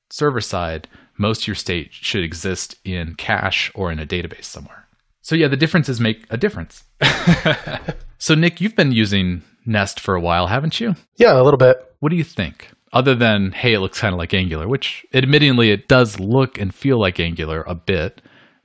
server 0.09 0.41
side, 0.41 0.87
most 1.17 1.41
of 1.41 1.47
your 1.47 1.55
state 1.55 1.89
should 1.91 2.23
exist 2.23 2.75
in 2.85 3.13
cache 3.15 3.71
or 3.75 3.91
in 3.91 3.99
a 3.99 4.05
database 4.05 4.45
somewhere. 4.45 4.87
So 5.21 5.35
yeah, 5.35 5.49
the 5.49 5.57
differences 5.57 5.99
make 5.99 6.25
a 6.29 6.37
difference. 6.37 6.85
so 8.17 8.33
Nick, 8.33 8.61
you've 8.61 8.75
been 8.75 8.93
using 8.93 9.43
Nest 9.65 9.99
for 9.99 10.15
a 10.15 10.21
while, 10.21 10.47
haven't 10.47 10.79
you? 10.79 10.95
Yeah, 11.17 11.39
a 11.39 11.43
little 11.43 11.57
bit. 11.57 11.77
What 11.99 12.09
do 12.09 12.15
you 12.15 12.23
think? 12.23 12.71
Other 12.93 13.13
than 13.13 13.51
hey, 13.51 13.73
it 13.73 13.79
looks 13.79 13.99
kind 13.99 14.13
of 14.13 14.17
like 14.17 14.33
Angular, 14.33 14.67
which 14.67 15.05
admittingly 15.13 15.71
it 15.71 15.89
does 15.89 16.19
look 16.19 16.57
and 16.57 16.73
feel 16.73 16.99
like 16.99 17.19
Angular 17.19 17.63
a 17.67 17.75
bit, 17.75 18.21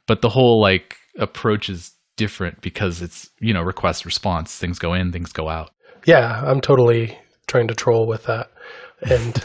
but 0.06 0.22
the 0.22 0.30
whole 0.30 0.60
like 0.60 0.96
approach 1.18 1.68
is 1.68 1.92
different 2.16 2.60
because 2.60 3.02
it's 3.02 3.30
you 3.40 3.52
know 3.52 3.62
request 3.62 4.04
response. 4.04 4.56
Things 4.56 4.78
go 4.78 4.94
in, 4.94 5.12
things 5.12 5.32
go 5.32 5.48
out. 5.48 5.70
Yeah, 6.06 6.42
I'm 6.44 6.60
totally 6.60 7.18
trying 7.46 7.68
to 7.68 7.74
troll 7.74 8.06
with 8.06 8.24
that. 8.24 8.50
And 9.02 9.44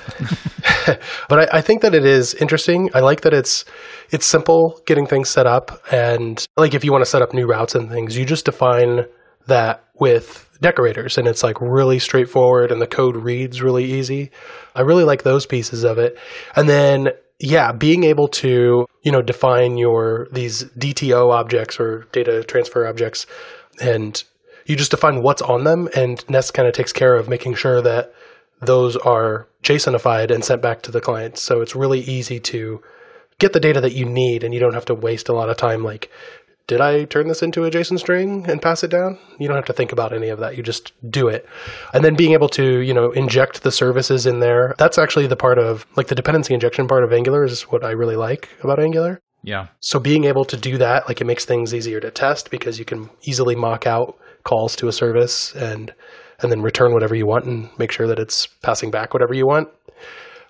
but 1.30 1.54
I, 1.54 1.58
I, 1.58 1.62
think 1.62 1.82
that 1.82 1.94
it 1.94 2.06
is 2.06 2.34
interesting. 2.36 2.90
I 2.94 3.00
like 3.00 3.22
that 3.22 3.34
it's 3.34 3.66
it's 4.10 4.26
simple 4.26 4.82
getting 4.86 5.06
things 5.06 5.30
set 5.30 5.48
up 5.48 5.84
and 5.92 6.46
like 6.56 6.74
if 6.74 6.84
you 6.84 6.92
want 6.92 7.04
to 7.04 7.10
set 7.10 7.22
up 7.22 7.34
new 7.34 7.46
routes 7.46 7.76
and 7.76 7.90
things, 7.90 8.18
you 8.18 8.26
just 8.26 8.46
define 8.46 9.06
that 9.48 9.84
with 9.96 10.46
decorators 10.62 11.18
and 11.18 11.28
it's 11.28 11.44
like 11.44 11.60
really 11.62 12.00
straightforward 12.00 12.72
and 12.72 12.82
the 12.82 12.88
code 12.88 13.18
reads 13.18 13.62
really 13.62 13.86
easy. 13.86 14.32
I 14.76 14.82
really 14.82 15.04
like 15.04 15.24
those 15.24 15.46
pieces 15.46 15.84
of 15.84 15.98
it. 15.98 16.18
And 16.56 16.70
then 16.70 17.10
yeah, 17.40 17.72
being 17.72 18.04
able 18.04 18.28
to, 18.28 18.86
you 19.02 19.12
know, 19.12 19.22
define 19.22 19.78
your 19.78 20.28
these 20.32 20.66
DTO 20.66 21.32
objects 21.34 21.80
or 21.80 22.08
data 22.12 22.44
transfer 22.44 22.86
objects 22.86 23.26
and 23.82 24.24
you 24.66 24.76
just 24.76 24.92
define 24.92 25.24
what's 25.24 25.42
on 25.42 25.64
them 25.64 25.90
and 25.96 26.24
Nest 26.30 26.54
kind 26.54 26.68
of 26.68 26.74
takes 26.74 26.94
care 26.94 27.16
of 27.16 27.30
making 27.30 27.56
sure 27.56 27.82
that 27.82 28.14
those 28.62 28.98
are 28.98 29.48
JSONified 29.64 30.32
and 30.32 30.44
sent 30.44 30.62
back 30.62 30.82
to 30.84 30.92
the 30.92 31.02
client. 31.02 31.38
So 31.38 31.62
it's 31.62 31.76
really 31.76 32.02
easy 32.02 32.40
to 32.42 32.82
get 33.40 33.54
the 33.54 33.60
data 33.60 33.80
that 33.82 33.94
you 33.94 34.06
need 34.06 34.44
and 34.44 34.54
you 34.54 34.60
don't 34.60 34.74
have 34.74 34.86
to 34.86 34.94
waste 34.94 35.30
a 35.30 35.34
lot 35.34 35.50
of 35.50 35.56
time 35.56 35.84
like 35.84 36.12
did 36.70 36.82
I 36.82 37.06
turn 37.06 37.28
this 37.28 37.42
into 37.42 37.66
a 37.66 37.72
JSON 37.72 37.98
string 37.98 38.46
and 38.48 38.62
pass 38.62 38.84
it 38.84 38.92
down? 38.92 39.18
You 39.40 39.48
don't 39.48 39.58
have 39.58 39.66
to 39.66 39.74
think 39.74 39.92
about 39.92 40.14
any 40.14 40.30
of 40.30 40.38
that. 40.38 40.56
You 40.56 40.62
just 40.62 40.94
do 41.10 41.28
it. 41.28 41.50
And 41.96 42.06
then 42.06 42.14
being 42.16 42.34
able 42.34 42.48
to, 42.50 42.82
you 42.82 42.94
know, 42.94 43.10
inject 43.10 43.64
the 43.64 43.72
services 43.72 44.28
in 44.28 44.40
there. 44.40 44.76
That's 44.78 45.00
actually 45.00 45.26
the 45.26 45.36
part 45.36 45.58
of 45.58 45.88
like 45.98 46.08
the 46.08 46.16
dependency 46.16 46.54
injection 46.54 46.88
part 46.88 47.04
of 47.04 47.12
Angular 47.12 47.44
is 47.44 47.64
what 47.64 47.84
I 47.84 47.90
really 47.90 48.16
like 48.16 48.50
about 48.62 48.80
Angular. 48.80 49.20
Yeah. 49.42 49.70
So 49.80 50.00
being 50.00 50.26
able 50.26 50.46
to 50.46 50.56
do 50.56 50.78
that, 50.78 51.08
like 51.08 51.20
it 51.20 51.26
makes 51.26 51.44
things 51.44 51.74
easier 51.74 52.00
to 52.02 52.12
test 52.12 52.52
because 52.52 52.78
you 52.78 52.86
can 52.86 53.10
easily 53.24 53.56
mock 53.56 53.88
out 53.88 54.20
calls 54.44 54.76
to 54.76 54.88
a 54.88 54.92
service 54.92 55.56
and 55.56 55.92
and 56.40 56.52
then 56.52 56.62
return 56.62 56.94
whatever 56.94 57.16
you 57.16 57.26
want 57.26 57.46
and 57.46 57.70
make 57.80 57.92
sure 57.92 58.06
that 58.06 58.20
it's 58.20 58.46
passing 58.62 58.92
back 58.92 59.14
whatever 59.14 59.34
you 59.34 59.48
want. 59.48 59.70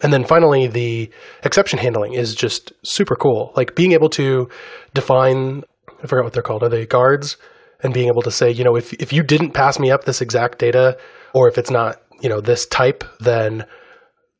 And 0.01 0.13
then 0.13 0.25
finally, 0.25 0.67
the 0.67 1.09
exception 1.43 1.79
handling 1.79 2.13
is 2.13 2.35
just 2.35 2.73
super 2.83 3.15
cool. 3.15 3.53
Like 3.55 3.73
being 3.73 3.93
able 3.93 4.09
to 4.11 4.49
define 4.93 5.63
I 6.03 6.07
forgot 6.07 6.23
what 6.23 6.33
they're 6.33 6.43
called. 6.43 6.63
Are 6.63 6.69
they 6.69 6.85
guards? 6.85 7.37
And 7.81 7.93
being 7.93 8.07
able 8.07 8.21
to 8.23 8.31
say, 8.31 8.51
you 8.51 8.63
know, 8.63 8.75
if 8.75 8.93
if 8.93 9.13
you 9.13 9.23
didn't 9.23 9.51
pass 9.51 9.79
me 9.79 9.89
up 9.89 10.03
this 10.03 10.21
exact 10.21 10.59
data, 10.59 10.97
or 11.33 11.47
if 11.47 11.57
it's 11.57 11.71
not, 11.71 12.01
you 12.21 12.29
know, 12.29 12.41
this 12.41 12.65
type, 12.65 13.03
then 13.19 13.65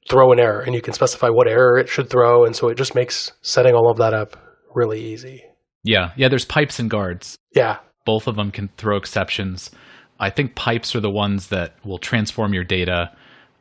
throw 0.10 0.32
an 0.32 0.40
error, 0.40 0.62
and 0.62 0.76
you 0.76 0.82
can 0.82 0.94
specify 0.94 1.30
what 1.30 1.48
error 1.48 1.78
it 1.78 1.88
should 1.88 2.10
throw, 2.10 2.44
and 2.44 2.56
so 2.56 2.68
it 2.68 2.78
just 2.78 2.96
makes 2.96 3.32
setting 3.42 3.76
all 3.76 3.90
of 3.90 3.98
that 3.98 4.14
up 4.14 4.36
really 4.76 5.00
easy. 5.00 5.44
Yeah, 5.84 6.12
yeah. 6.18 6.28
There's 6.28 6.46
pipes 6.46 6.80
and 6.80 6.90
guards. 6.90 7.38
Yeah, 7.56 7.78
both 8.06 8.28
of 8.28 8.36
them 8.36 8.52
can 8.52 8.70
throw 8.78 8.98
exceptions. 8.98 9.72
I 10.20 10.30
think 10.30 10.56
pipes 10.56 10.94
are 10.96 11.00
the 11.00 11.10
ones 11.10 11.48
that 11.48 11.76
will 11.86 12.00
transform 12.00 12.54
your 12.54 12.66
data 12.66 13.16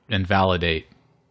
and 0.09 0.27
validate, 0.27 0.87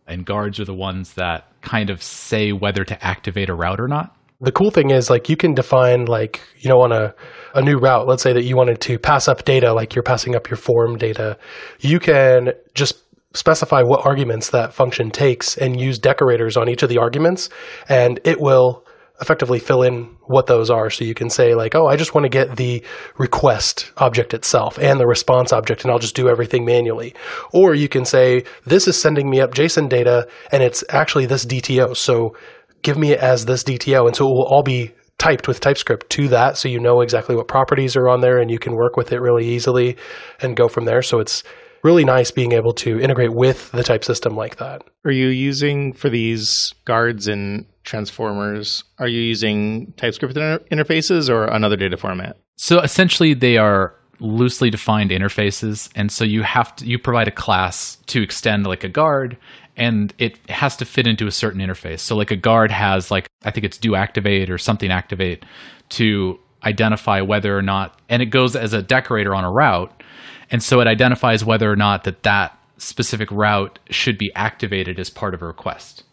and 0.08 0.26
guards 0.26 0.58
are 0.60 0.66
the 0.66 0.74
ones 0.74 1.16
that 1.16 1.52
kind 1.62 1.90
of 1.90 2.02
say 2.02 2.54
whether 2.54 2.86
to 2.86 3.06
activate 3.06 3.50
a 3.50 3.54
route 3.54 3.82
or 3.82 3.90
not 3.90 4.17
the 4.40 4.52
cool 4.52 4.72
thing 4.72 4.92
is 4.92 5.10
like 5.10 5.30
you 5.30 5.38
can 5.38 5.54
define 5.54 6.06
like 6.06 6.42
you 6.60 6.70
know 6.70 6.82
on 6.82 6.92
a, 6.92 7.14
a 7.56 7.62
new 7.62 7.78
route 7.78 8.08
let's 8.08 8.22
say 8.22 8.34
that 8.34 8.44
you 8.44 8.56
wanted 8.56 8.80
to 8.80 9.00
pass 9.00 9.28
up 9.28 9.46
data 9.46 9.74
like 9.74 9.96
you're 9.96 10.04
passing 10.04 10.36
up 10.36 10.50
your 10.50 10.58
form 10.58 10.98
data 10.98 11.38
you 11.80 12.00
can 12.00 12.54
just 12.74 13.04
specify 13.34 13.82
what 13.82 14.06
arguments 14.06 14.50
that 14.52 14.74
function 14.74 15.12
takes 15.12 15.58
and 15.58 15.80
use 15.80 16.00
decorators 16.00 16.56
on 16.58 16.70
each 16.70 16.84
of 16.84 16.90
the 16.90 16.98
arguments 16.98 17.50
and 17.90 18.20
it 18.24 18.40
will 18.40 18.84
effectively 19.20 19.58
fill 19.58 19.82
in 19.82 20.04
what 20.26 20.46
those 20.46 20.70
are. 20.70 20.90
So 20.90 21.04
you 21.04 21.16
can 21.16 21.30
say 21.30 21.56
like 21.56 21.74
oh 21.74 21.88
i 21.88 21.96
just 21.96 22.14
want 22.14 22.26
to 22.26 22.30
get 22.30 22.56
the 22.56 22.84
request 23.18 23.92
object 23.98 24.34
itself 24.34 24.78
and 24.78 25.00
the 25.00 25.08
response 25.08 25.52
object 25.52 25.84
and 25.84 25.92
i'll 25.92 26.00
just 26.00 26.16
do 26.16 26.30
everything 26.30 26.66
manually. 26.66 27.16
Or 27.52 27.74
you 27.74 27.90
can 27.90 28.06
say 28.06 28.44
this 28.66 28.88
is 28.88 29.00
sending 29.00 29.30
me 29.30 29.42
up 29.42 29.54
json 29.54 29.90
data 29.90 30.28
and 30.52 30.62
it's 30.62 30.84
actually 30.90 31.26
this 31.26 31.46
dto 31.46 31.96
so 31.96 32.36
give 32.82 32.98
me 32.98 33.12
it 33.12 33.20
as 33.20 33.46
this 33.46 33.64
DTO. 33.64 34.08
And 34.08 34.16
so 34.16 34.26
it 34.26 34.34
will 34.34 34.46
all 34.46 34.64
be 34.64 34.94
typed 35.18 35.48
with 35.48 35.60
TypeScript 35.60 36.10
to 36.12 36.28
that. 36.30 36.58
So 36.58 36.70
you 36.70 36.80
know 36.80 37.02
exactly 37.02 37.36
what 37.36 37.48
properties 37.48 37.96
are 37.96 38.08
on 38.08 38.22
there 38.22 38.40
and 38.40 38.52
you 38.52 38.60
can 38.60 38.76
work 38.76 38.96
with 38.96 39.12
it 39.12 39.20
really 39.20 39.48
easily 39.48 39.98
and 40.42 40.56
go 40.56 40.68
from 40.68 40.86
there. 40.86 41.02
So 41.02 41.20
it's 41.20 41.44
really 41.84 42.06
nice 42.06 42.32
being 42.32 42.52
able 42.52 42.74
to 42.74 43.00
integrate 43.00 43.34
with 43.34 43.72
the 43.72 43.84
type 43.84 44.04
system 44.04 44.36
like 44.36 44.58
that. 44.58 44.84
Are 45.06 45.12
you 45.12 45.28
using 45.28 45.94
for 45.94 46.10
these 46.10 46.74
guards 46.86 47.28
and 47.28 47.66
transformers, 47.84 48.84
are 49.00 49.08
you 49.08 49.22
using 49.22 49.94
TypeScript 49.98 50.36
inter- 50.36 50.60
interfaces 50.72 51.30
or 51.30 51.46
another 51.46 51.78
data 51.78 51.98
format? 51.98 52.38
So 52.58 52.82
essentially 52.82 53.34
they 53.34 53.58
are 53.58 53.96
loosely 54.20 54.70
defined 54.70 55.12
interfaces 55.12 55.90
and 55.96 56.12
so 56.12 56.26
you 56.26 56.42
have 56.42 56.76
to 56.76 56.86
you 56.86 56.98
provide 56.98 57.28
a 57.28 57.32
class 57.32 57.98
to 58.08 58.22
extend 58.22 58.66
like 58.66 58.84
a 58.84 58.90
guard 58.90 59.38
and 59.78 60.14
it 60.18 60.38
has 60.50 60.76
to 60.78 60.86
fit 60.86 61.08
into 61.08 61.28
a 61.28 61.32
certain 61.32 61.62
interface. 61.62 62.00
So 62.00 62.16
like 62.16 62.32
a 62.32 62.36
guard 62.36 62.72
has 62.72 63.12
like 63.12 63.28
I 63.44 63.52
think 63.52 63.66
it's 63.66 63.78
do 63.78 63.96
activate 63.96 64.50
or 64.50 64.58
something 64.58 64.92
activate 64.92 65.46
to 65.90 66.40
identify 66.66 67.22
whether 67.22 67.58
or 67.58 67.62
not 67.62 68.00
and 68.10 68.22
it 68.22 68.28
goes 68.28 68.56
as 68.56 68.74
a 68.74 68.82
decorator 68.82 69.34
on 69.34 69.44
a 69.44 69.52
route. 69.52 70.04
And 70.50 70.64
so 70.64 70.82
it 70.82 70.88
identifies 70.88 71.46
whether 71.46 71.72
or 71.72 71.76
not 71.76 72.04
that 72.06 72.24
that 72.24 72.58
specific 72.78 73.32
route 73.32 73.80
should 73.90 74.18
be 74.18 74.32
activated 74.36 75.00
as 75.00 75.10
part 75.10 75.34
of 75.34 75.42
a 75.42 75.46
request. 75.46 76.04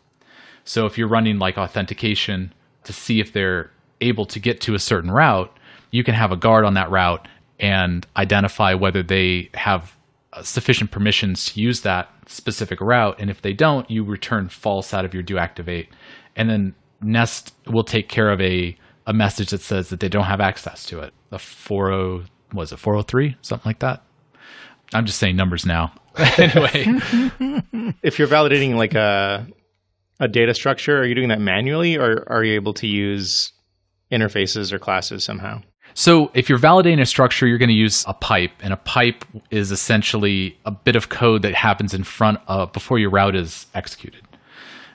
So 0.65 0.87
if 0.87 0.97
you're 0.97 1.09
running 1.09 1.39
like 1.39 1.59
authentication 1.59 2.53
to 2.85 2.93
see 2.93 3.21
if 3.21 3.33
they're 3.33 3.71
able 4.01 4.27
to 4.27 4.39
get 4.39 4.61
to 4.63 4.75
a 4.75 4.79
certain 4.79 5.11
route, 5.11 5.55
you 5.91 6.05
can 6.05 6.15
have 6.15 6.33
a 6.33 6.37
guard 6.37 6.65
on 6.65 6.75
that 6.75 6.91
route 6.91 7.27
and 7.61 8.07
identify 8.17 8.75
whether 8.75 9.03
they 9.03 9.51
have 9.55 9.95
Uh, 10.35 10.43
sufficient 10.43 10.91
permissions 10.91 11.53
to 11.53 11.61
use 11.61 11.83
that 11.83 12.09
specific 12.27 12.81
route. 12.81 13.17
And 13.21 13.31
if 13.31 13.41
they 13.43 13.53
don't, 13.53 13.89
you 13.89 14.03
return 14.03 14.49
false 14.49 14.93
out 14.93 15.05
of 15.05 15.15
your 15.15 15.23
do 15.23 15.39
activate. 15.39 15.89
And 16.35 16.51
then 16.51 16.75
Nest 17.01 17.55
will 17.69 17.85
take 17.85 18.09
care 18.09 18.31
of 18.31 18.41
a, 18.41 18.77
a 19.07 19.13
message 19.13 19.51
that 19.51 19.61
says 19.61 19.91
that 19.91 20.01
they 20.01 20.09
don't 20.09 20.25
have 20.25 20.41
access 20.41 20.87
to 20.87 20.99
it. 21.01 21.15
A 21.31 21.39
40, 21.39 22.27
was 22.53 22.73
it 22.73 22.79
403? 22.79 23.37
Something 23.43 23.69
like 23.69 23.79
that. 23.79 24.03
I'm 24.93 25.07
just 25.07 25.19
saying 25.19 25.37
numbers 25.37 25.65
now. 25.65 25.93
anyway. 26.39 26.85
if 28.03 28.19
you're 28.19 28.27
validating 28.27 28.75
like 28.75 28.95
a, 28.95 29.47
a 30.19 30.27
data 30.27 30.53
structure, 30.55 30.99
are 30.99 31.05
you 31.05 31.15
doing 31.15 31.29
that 31.29 31.41
manually 31.41 31.97
or 31.97 32.25
are 32.29 32.43
you 32.43 32.55
able 32.55 32.75
to 32.75 32.89
use 32.89 33.53
interfaces 34.11 34.73
or 34.73 34.81
classes 34.81 35.25
somehow? 35.25 35.63
So 35.95 36.33
if 36.35 36.49
you're 36.49 36.59
validating 36.59 37.01
a 37.01 37.07
structure, 37.07 37.47
you're 37.47 37.59
going 37.59 37.69
to 37.69 37.75
use 37.75 38.05
a 38.09 38.15
pipe, 38.15 38.51
and 38.61 38.73
a 38.73 38.77
pipe 38.77 39.25
is 39.51 39.71
essentially 39.71 40.59
a 40.67 40.73
bit 40.73 40.97
of 40.97 41.09
code 41.09 41.43
that 41.43 41.55
happens 41.55 41.95
in 41.95 42.03
front 42.03 42.41
of 42.49 42.73
before 42.73 42.99
your 42.99 43.11
route 43.11 43.37
is 43.37 43.67
executed. 43.75 44.23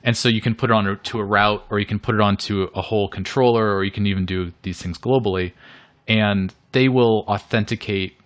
And 0.03 0.15
so 0.17 0.27
you 0.27 0.41
can 0.41 0.55
put 0.55 0.69
it 0.69 0.73
on 0.73 0.99
to 1.01 1.19
a 1.19 1.25
route, 1.25 1.63
or 1.69 1.79
you 1.79 1.85
can 1.85 1.99
put 1.99 2.15
it 2.15 2.21
onto 2.21 2.67
a 2.75 2.81
whole 2.81 3.07
controller, 3.07 3.73
or 3.73 3.85
you 3.85 3.91
can 3.91 4.07
even 4.07 4.25
do 4.25 4.51
these 4.63 4.81
things 4.81 4.97
globally, 4.97 5.53
and 6.07 6.53
they 6.73 6.89
will 6.89 7.23
authenticate 7.29 8.17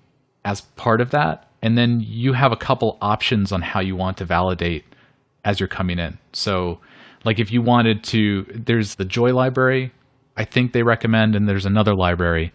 as 0.43 0.61
part 0.61 0.99
of 0.99 1.11
that. 1.11 1.47
And 1.61 1.77
then 1.77 1.99
you 2.01 2.33
have 2.33 2.51
a 2.51 2.57
couple 2.57 2.97
options 3.01 3.51
on 3.51 3.61
how 3.61 3.81
you 3.81 3.95
want 3.95 4.17
to 4.17 4.25
validate 4.25 4.83
as 5.45 5.59
you're 5.59 5.69
coming 5.69 5.99
in. 5.99 6.17
So, 6.33 6.79
like 7.23 7.39
if 7.39 7.51
you 7.51 7.61
wanted 7.61 8.03
to, 8.05 8.45
there's 8.53 8.95
the 8.95 9.05
Joi 9.05 9.33
library, 9.33 9.91
I 10.35 10.45
think 10.45 10.73
they 10.73 10.83
recommend, 10.83 11.35
and 11.35 11.47
there's 11.47 11.65
another 11.65 11.95
library 11.95 12.51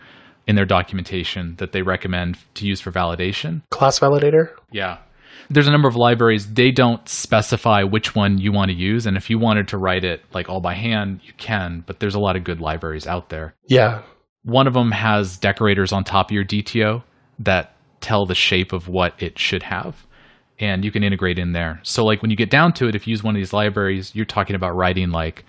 in 0.46 0.56
their 0.56 0.64
documentation 0.64 1.54
that 1.58 1.72
they 1.72 1.82
recommend 1.82 2.38
to 2.54 2.66
use 2.66 2.80
for 2.80 2.90
validation. 2.90 3.62
Class 3.70 3.98
validator. 3.98 4.48
Yeah. 4.72 4.98
There's 5.50 5.68
a 5.68 5.70
number 5.70 5.88
of 5.88 5.96
libraries. 5.96 6.52
They 6.52 6.70
don't 6.70 7.06
specify 7.08 7.82
which 7.82 8.14
one 8.14 8.38
you 8.38 8.50
want 8.50 8.70
to 8.70 8.76
use. 8.76 9.06
And 9.06 9.16
if 9.16 9.30
you 9.30 9.38
wanted 9.38 9.68
to 9.68 9.78
write 9.78 10.04
it 10.04 10.22
like 10.32 10.48
all 10.48 10.60
by 10.60 10.74
hand, 10.74 11.20
you 11.22 11.32
can, 11.36 11.84
but 11.86 12.00
there's 12.00 12.14
a 12.14 12.18
lot 12.20 12.36
of 12.36 12.44
good 12.44 12.60
libraries 12.60 13.06
out 13.06 13.28
there. 13.28 13.54
Yeah. 13.66 14.02
One 14.42 14.66
of 14.66 14.74
them 14.74 14.90
has 14.90 15.36
decorators 15.36 15.92
on 15.92 16.04
top 16.04 16.30
of 16.30 16.34
your 16.34 16.44
DTO 16.44 17.02
that 17.40 17.74
tell 18.00 18.26
the 18.26 18.34
shape 18.34 18.72
of 18.72 18.88
what 18.88 19.22
it 19.22 19.38
should 19.38 19.62
have. 19.62 20.06
And 20.58 20.84
you 20.84 20.90
can 20.90 21.04
integrate 21.04 21.38
in 21.38 21.52
there. 21.52 21.78
So, 21.84 22.04
like 22.04 22.20
when 22.20 22.32
you 22.32 22.36
get 22.36 22.50
down 22.50 22.72
to 22.74 22.88
it, 22.88 22.96
if 22.96 23.06
you 23.06 23.12
use 23.12 23.22
one 23.22 23.36
of 23.36 23.38
these 23.38 23.52
libraries, 23.52 24.12
you're 24.14 24.24
talking 24.24 24.56
about 24.56 24.74
writing 24.74 25.10
like 25.10 25.44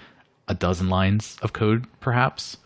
a 0.49 0.53
dozen 0.53 0.89
lines 0.89 1.37
of 1.41 1.53
code, 1.53 1.85
perhaps. 2.01 2.57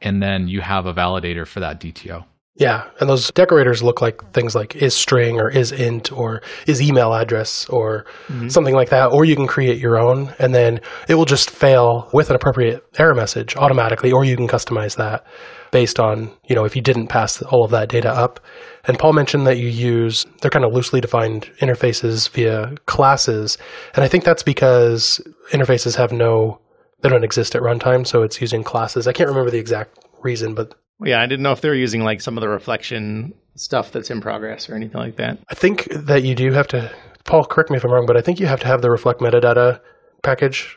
And 0.00 0.22
then 0.22 0.46
you 0.48 0.60
have 0.60 0.86
a 0.86 0.94
validator 0.94 1.46
for 1.46 1.60
that 1.60 1.80
DTO. 1.80 2.24
Yeah, 2.56 2.90
and 3.00 3.08
those 3.08 3.30
decorators 3.30 3.82
look 3.82 4.02
like 4.02 4.32
things 4.32 4.54
like 4.54 4.76
is 4.76 4.94
string 4.94 5.40
or 5.40 5.48
is 5.48 5.72
int 5.72 6.12
or 6.12 6.42
is 6.66 6.82
email 6.82 7.14
address 7.14 7.66
or 7.70 8.04
mm-hmm. 8.28 8.48
something 8.48 8.74
like 8.74 8.90
that. 8.90 9.12
Or 9.12 9.24
you 9.24 9.34
can 9.34 9.46
create 9.46 9.78
your 9.78 9.98
own 9.98 10.34
and 10.38 10.54
then 10.54 10.80
it 11.08 11.14
will 11.14 11.24
just 11.24 11.48
fail 11.48 12.10
with 12.12 12.28
an 12.28 12.36
appropriate 12.36 12.84
error 12.98 13.14
message 13.14 13.56
automatically, 13.56 14.12
or 14.12 14.26
you 14.26 14.36
can 14.36 14.46
customize 14.46 14.96
that 14.96 15.24
based 15.70 15.98
on, 15.98 16.32
you 16.48 16.54
know, 16.54 16.64
if 16.64 16.76
you 16.76 16.82
didn't 16.82 17.06
pass 17.06 17.40
all 17.42 17.64
of 17.64 17.70
that 17.70 17.88
data 17.88 18.10
up. 18.10 18.40
And 18.84 18.98
Paul 18.98 19.14
mentioned 19.14 19.46
that 19.46 19.56
you 19.56 19.68
use, 19.68 20.26
they're 20.42 20.50
kind 20.50 20.64
of 20.64 20.74
loosely 20.74 21.00
defined 21.00 21.50
interfaces 21.60 22.28
via 22.28 22.74
classes. 22.86 23.56
And 23.94 24.04
I 24.04 24.08
think 24.08 24.24
that's 24.24 24.42
because 24.42 25.20
interfaces 25.50 25.96
have 25.96 26.12
no, 26.12 26.59
they 27.02 27.08
don't 27.08 27.24
exist 27.24 27.54
at 27.54 27.62
runtime. 27.62 28.06
So 28.06 28.22
it's 28.22 28.40
using 28.40 28.62
classes. 28.62 29.06
I 29.06 29.12
can't 29.12 29.28
remember 29.28 29.50
the 29.50 29.58
exact 29.58 29.98
reason, 30.22 30.54
but 30.54 30.74
Yeah, 31.02 31.20
I 31.20 31.26
didn't 31.26 31.42
know 31.42 31.52
if 31.52 31.60
they 31.60 31.68
were 31.68 31.74
using 31.74 32.02
like 32.02 32.20
some 32.20 32.36
of 32.36 32.42
the 32.42 32.48
reflection 32.48 33.34
stuff 33.56 33.92
that's 33.92 34.10
in 34.10 34.20
progress 34.20 34.68
or 34.68 34.74
anything 34.74 35.00
like 35.00 35.16
that. 35.16 35.38
I 35.48 35.54
think 35.54 35.88
that 35.90 36.22
you 36.22 36.34
do 36.34 36.52
have 36.52 36.68
to, 36.68 36.92
Paul, 37.24 37.44
correct 37.44 37.70
me 37.70 37.76
if 37.76 37.84
I'm 37.84 37.92
wrong, 37.92 38.06
but 38.06 38.16
I 38.16 38.20
think 38.20 38.40
you 38.40 38.46
have 38.46 38.60
to 38.60 38.66
have 38.66 38.82
the 38.82 38.90
reflect 38.90 39.20
metadata 39.20 39.80
package. 40.22 40.76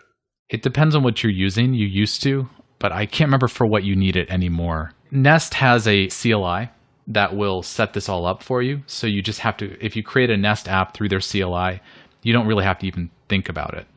It 0.49 0.61
depends 0.61 0.95
on 0.95 1.03
what 1.03 1.23
you're 1.23 1.31
using. 1.31 1.73
You 1.73 1.87
used 1.87 2.21
to, 2.23 2.49
but 2.79 2.91
I 2.91 3.05
can't 3.05 3.27
remember 3.27 3.47
for 3.47 3.65
what 3.65 3.83
you 3.83 3.95
need 3.95 4.15
it 4.15 4.29
anymore. 4.29 4.91
Nest 5.11 5.55
has 5.55 5.87
a 5.87 6.07
CLI 6.07 6.69
that 7.07 7.35
will 7.35 7.61
set 7.61 7.93
this 7.93 8.09
all 8.09 8.25
up 8.25 8.41
for 8.43 8.61
you. 8.61 8.81
So 8.87 9.07
you 9.07 9.21
just 9.21 9.39
have 9.41 9.57
to, 9.57 9.77
if 9.85 9.95
you 9.95 10.03
create 10.03 10.29
a 10.29 10.37
Nest 10.37 10.67
app 10.67 10.93
through 10.93 11.09
their 11.09 11.19
CLI, 11.19 11.81
you 12.21 12.33
don't 12.33 12.47
really 12.47 12.63
have 12.63 12.79
to 12.79 12.87
even 12.87 13.09
think 13.29 13.49
about 13.49 13.73
it. 13.73 13.87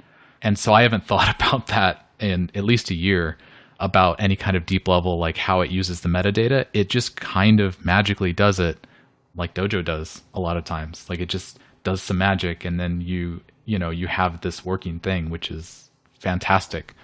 And 0.43 0.59
so 0.59 0.73
I 0.73 0.83
haven't 0.83 1.05
thought 1.07 1.35
about 1.35 1.69
that 1.69 2.06
in 2.21 2.51
at 2.55 2.65
least 2.65 2.91
a 2.91 2.95
year 2.95 3.37
about 3.81 4.21
any 4.21 4.37
kind 4.37 4.57
of 4.57 4.65
deep 4.67 4.89
level, 4.89 5.19
like 5.19 5.37
how 5.37 5.61
it 5.61 5.71
uses 5.71 6.01
the 6.01 6.09
metadata. 6.09 6.67
It 6.73 6.89
just 6.89 7.17
kind 7.17 7.61
of 7.61 7.85
magically 7.85 8.33
does 8.33 8.59
it 8.59 8.87
like 9.35 9.55
Dojo 9.55 9.85
does 9.85 10.23
a 10.35 10.41
lot 10.41 10.57
of 10.57 10.65
times. 10.65 11.09
Like 11.11 11.21
it 11.21 11.29
just 11.29 11.59
does 11.85 12.01
some 12.03 12.19
magic 12.19 12.65
and 12.65 12.81
then 12.81 13.01
you, 13.03 13.43
you 13.67 13.79
know, 13.79 13.91
you 13.91 14.07
have 14.07 14.41
this 14.41 14.65
working 14.65 14.99
thing, 14.99 15.29
which 15.29 15.51
is 15.51 15.91
fantastic. 16.19 16.95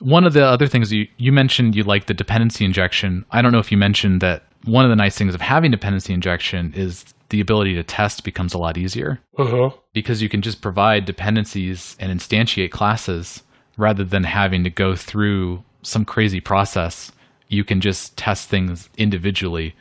One 0.00 0.24
of 0.24 0.32
the 0.32 0.44
other 0.44 0.66
things 0.66 0.92
you, 0.92 1.06
you 1.18 1.30
mentioned 1.30 1.76
you 1.76 1.84
like 1.84 2.06
the 2.06 2.14
dependency 2.14 2.64
injection. 2.64 3.24
I 3.30 3.42
don't 3.42 3.52
know 3.52 3.58
if 3.58 3.70
you 3.70 3.76
mentioned 3.78 4.20
that 4.22 4.44
one 4.64 4.84
of 4.84 4.90
the 4.90 4.96
nice 4.96 5.16
things 5.16 5.34
of 5.34 5.40
having 5.42 5.70
dependency 5.70 6.14
injection 6.14 6.72
is 6.74 7.04
the 7.28 7.40
ability 7.40 7.74
to 7.74 7.82
test 7.82 8.24
becomes 8.24 8.54
a 8.54 8.58
lot 8.58 8.78
easier 8.78 9.20
Mm-hmm. 9.38 9.76
because 9.92 10.22
you 10.22 10.28
can 10.28 10.40
just 10.40 10.62
provide 10.62 11.04
dependencies 11.04 11.96
and 12.00 12.18
instantiate 12.18 12.70
classes 12.70 13.42
rather 13.76 14.04
than 14.04 14.24
having 14.24 14.64
to 14.64 14.70
go 14.70 14.96
through 14.96 15.62
some 15.82 16.04
crazy 16.04 16.40
process. 16.40 17.12
You 17.48 17.64
can 17.64 17.80
just 17.80 18.16
test 18.16 18.48
things 18.48 18.88
individually 18.96 19.74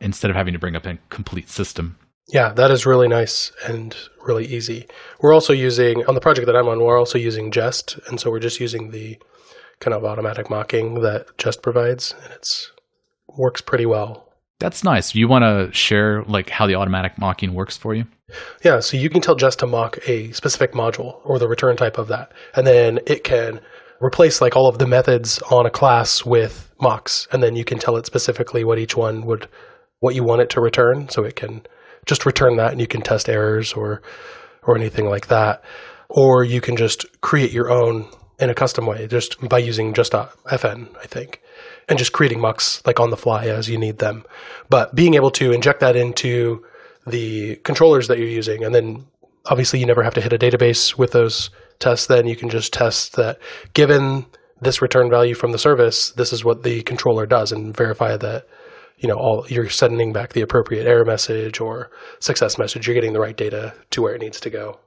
instead 0.00 0.30
of 0.30 0.36
having 0.36 0.52
to 0.52 0.58
bring 0.58 0.76
up 0.76 0.86
a 0.86 0.98
complete 1.10 1.48
system. 1.48 1.96
Yeah, 2.28 2.52
that 2.54 2.70
is 2.70 2.86
really 2.86 3.08
nice 3.08 3.52
and 3.66 3.94
really 4.22 4.46
easy. 4.46 4.86
We're 5.20 5.34
also 5.34 5.52
using, 5.52 6.04
on 6.06 6.14
the 6.14 6.20
project 6.20 6.46
that 6.46 6.56
I'm 6.56 6.68
on, 6.68 6.80
we're 6.80 6.98
also 6.98 7.18
using 7.18 7.50
Jest. 7.50 7.98
And 8.08 8.18
so 8.18 8.30
we're 8.30 8.40
just 8.40 8.60
using 8.60 8.90
the 8.90 9.18
kind 9.80 9.94
of 9.94 10.04
automatic 10.04 10.48
mocking 10.48 11.00
that 11.02 11.36
Jest 11.38 11.62
provides. 11.62 12.14
And 12.22 12.32
it's 12.32 12.72
works 13.28 13.60
pretty 13.60 13.86
well. 13.86 14.32
That's 14.58 14.84
nice. 14.84 15.14
You 15.14 15.28
want 15.28 15.42
to 15.42 15.76
share 15.76 16.22
like 16.24 16.48
how 16.48 16.66
the 16.66 16.76
automatic 16.76 17.18
mocking 17.18 17.54
works 17.54 17.76
for 17.76 17.94
you? 17.94 18.06
Yeah, 18.64 18.80
so 18.80 18.96
you 18.96 19.10
can 19.10 19.20
tell 19.20 19.34
Jest 19.34 19.58
to 19.58 19.66
mock 19.66 19.98
a 20.08 20.32
specific 20.32 20.72
module 20.72 21.20
or 21.24 21.38
the 21.38 21.48
return 21.48 21.76
type 21.76 21.98
of 21.98 22.08
that. 22.08 22.32
And 22.54 22.66
then 22.66 23.00
it 23.06 23.24
can 23.24 23.60
replace 24.00 24.40
like 24.40 24.56
all 24.56 24.68
of 24.68 24.78
the 24.78 24.86
methods 24.86 25.40
on 25.50 25.66
a 25.66 25.70
class 25.70 26.24
with 26.24 26.72
mocks. 26.80 27.28
And 27.32 27.42
then 27.42 27.56
you 27.56 27.64
can 27.64 27.78
tell 27.78 27.96
it 27.96 28.06
specifically 28.06 28.64
what 28.64 28.78
each 28.78 28.96
one 28.96 29.26
would, 29.26 29.48
what 30.00 30.14
you 30.14 30.24
want 30.24 30.40
it 30.40 30.50
to 30.50 30.60
return. 30.60 31.08
So 31.10 31.24
it 31.24 31.36
can 31.36 31.66
just 32.06 32.24
return 32.24 32.56
that 32.56 32.72
and 32.72 32.80
you 32.80 32.86
can 32.86 33.02
test 33.02 33.28
errors 33.28 33.74
or, 33.74 34.02
or 34.62 34.76
anything 34.76 35.06
like 35.06 35.26
that. 35.28 35.62
Or 36.08 36.44
you 36.44 36.60
can 36.60 36.76
just 36.76 37.20
create 37.20 37.52
your 37.52 37.70
own 37.70 38.08
in 38.38 38.50
a 38.50 38.54
custom 38.54 38.86
way 38.86 39.06
just 39.06 39.38
by 39.48 39.58
using 39.58 39.94
jest.fn, 39.94 40.96
I 40.96 41.06
think, 41.06 41.40
and 41.88 41.98
just 41.98 42.12
creating 42.12 42.40
mocks 42.40 42.82
like 42.84 42.98
on 42.98 43.10
the 43.10 43.16
fly 43.16 43.46
as 43.46 43.68
you 43.68 43.78
need 43.78 43.98
them. 43.98 44.24
But 44.68 44.94
being 44.94 45.14
able 45.14 45.30
to 45.32 45.52
inject 45.52 45.80
that 45.80 45.94
into 45.94 46.64
the 47.06 47.56
controllers 47.56 48.08
that 48.08 48.18
you're 48.18 48.28
using, 48.28 48.64
and 48.64 48.74
then 48.74 49.06
obviously 49.46 49.78
you 49.78 49.86
never 49.86 50.02
have 50.02 50.14
to 50.14 50.20
hit 50.20 50.32
a 50.32 50.38
database 50.38 50.96
with 50.96 51.12
those 51.12 51.50
tests. 51.78 52.06
Then 52.06 52.26
you 52.26 52.36
can 52.36 52.48
just 52.48 52.72
test 52.72 53.16
that 53.16 53.38
given 53.74 54.26
this 54.60 54.80
return 54.80 55.10
value 55.10 55.34
from 55.34 55.52
the 55.52 55.58
service, 55.58 56.10
this 56.12 56.32
is 56.32 56.44
what 56.44 56.62
the 56.62 56.82
controller 56.82 57.26
does, 57.26 57.52
and 57.52 57.76
verify 57.76 58.16
that 58.16 58.46
you 58.98 59.08
know 59.08 59.16
all 59.16 59.46
you're 59.48 59.68
sending 59.68 60.12
back 60.12 60.32
the 60.32 60.40
appropriate 60.40 60.86
error 60.86 61.04
message 61.04 61.60
or 61.60 61.90
success 62.20 62.58
message. 62.58 62.86
You're 62.86 62.94
getting 62.94 63.12
the 63.12 63.20
right 63.20 63.36
data 63.36 63.74
to 63.90 64.02
where 64.02 64.14
it 64.14 64.20
needs 64.20 64.40
to 64.40 64.50
go. 64.50 64.78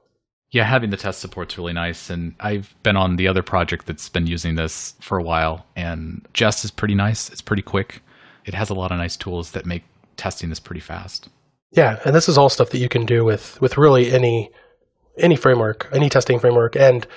Yeah, 0.49 0.63
having 0.63 0.91
the 0.91 0.97
test 0.97 1.19
support's 1.19 1.57
really 1.57 1.73
nice. 1.73 2.09
And 2.09 2.33
I've 2.39 2.73
been 2.81 2.95
on 2.95 3.17
the 3.17 3.27
other 3.27 3.43
project 3.43 3.85
that's 3.85 4.07
been 4.07 4.27
using 4.27 4.55
this 4.55 4.95
for 5.01 5.17
a 5.17 5.23
while, 5.23 5.65
and 5.75 6.25
Jest 6.33 6.63
is 6.63 6.71
pretty 6.71 6.95
nice. 6.95 7.29
It's 7.29 7.41
pretty 7.41 7.61
quick. 7.61 8.01
It 8.45 8.53
has 8.53 8.69
a 8.69 8.73
lot 8.73 8.91
of 8.91 8.97
nice 8.97 9.17
tools 9.17 9.51
that 9.51 9.65
make 9.65 9.83
testing 10.15 10.49
this 10.49 10.59
pretty 10.59 10.79
fast. 10.79 11.27
Yeah, 11.77 11.99
and 12.03 12.15
this 12.15 12.27
is 12.27 12.37
all 12.37 12.49
stuff 12.49 12.71
that 12.71 12.79
you 12.79 12.89
can 12.89 13.05
do 13.05 13.23
with 13.23 13.61
with 13.61 13.77
really 13.77 14.11
any 14.11 14.49
any 15.17 15.35
framework, 15.35 15.87
any 15.93 16.09
testing 16.09 16.39
framework, 16.39 16.75
and 16.75 17.07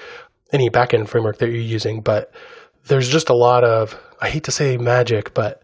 any 0.52 0.68
backend 0.68 1.08
framework 1.08 1.38
that 1.38 1.48
you're 1.48 1.56
using. 1.56 2.02
But 2.02 2.32
there's 2.86 3.08
just 3.08 3.30
a 3.30 3.34
lot 3.34 3.64
of 3.64 3.98
I 4.20 4.28
hate 4.28 4.44
to 4.44 4.52
say 4.52 4.76
magic, 4.76 5.32
but 5.32 5.62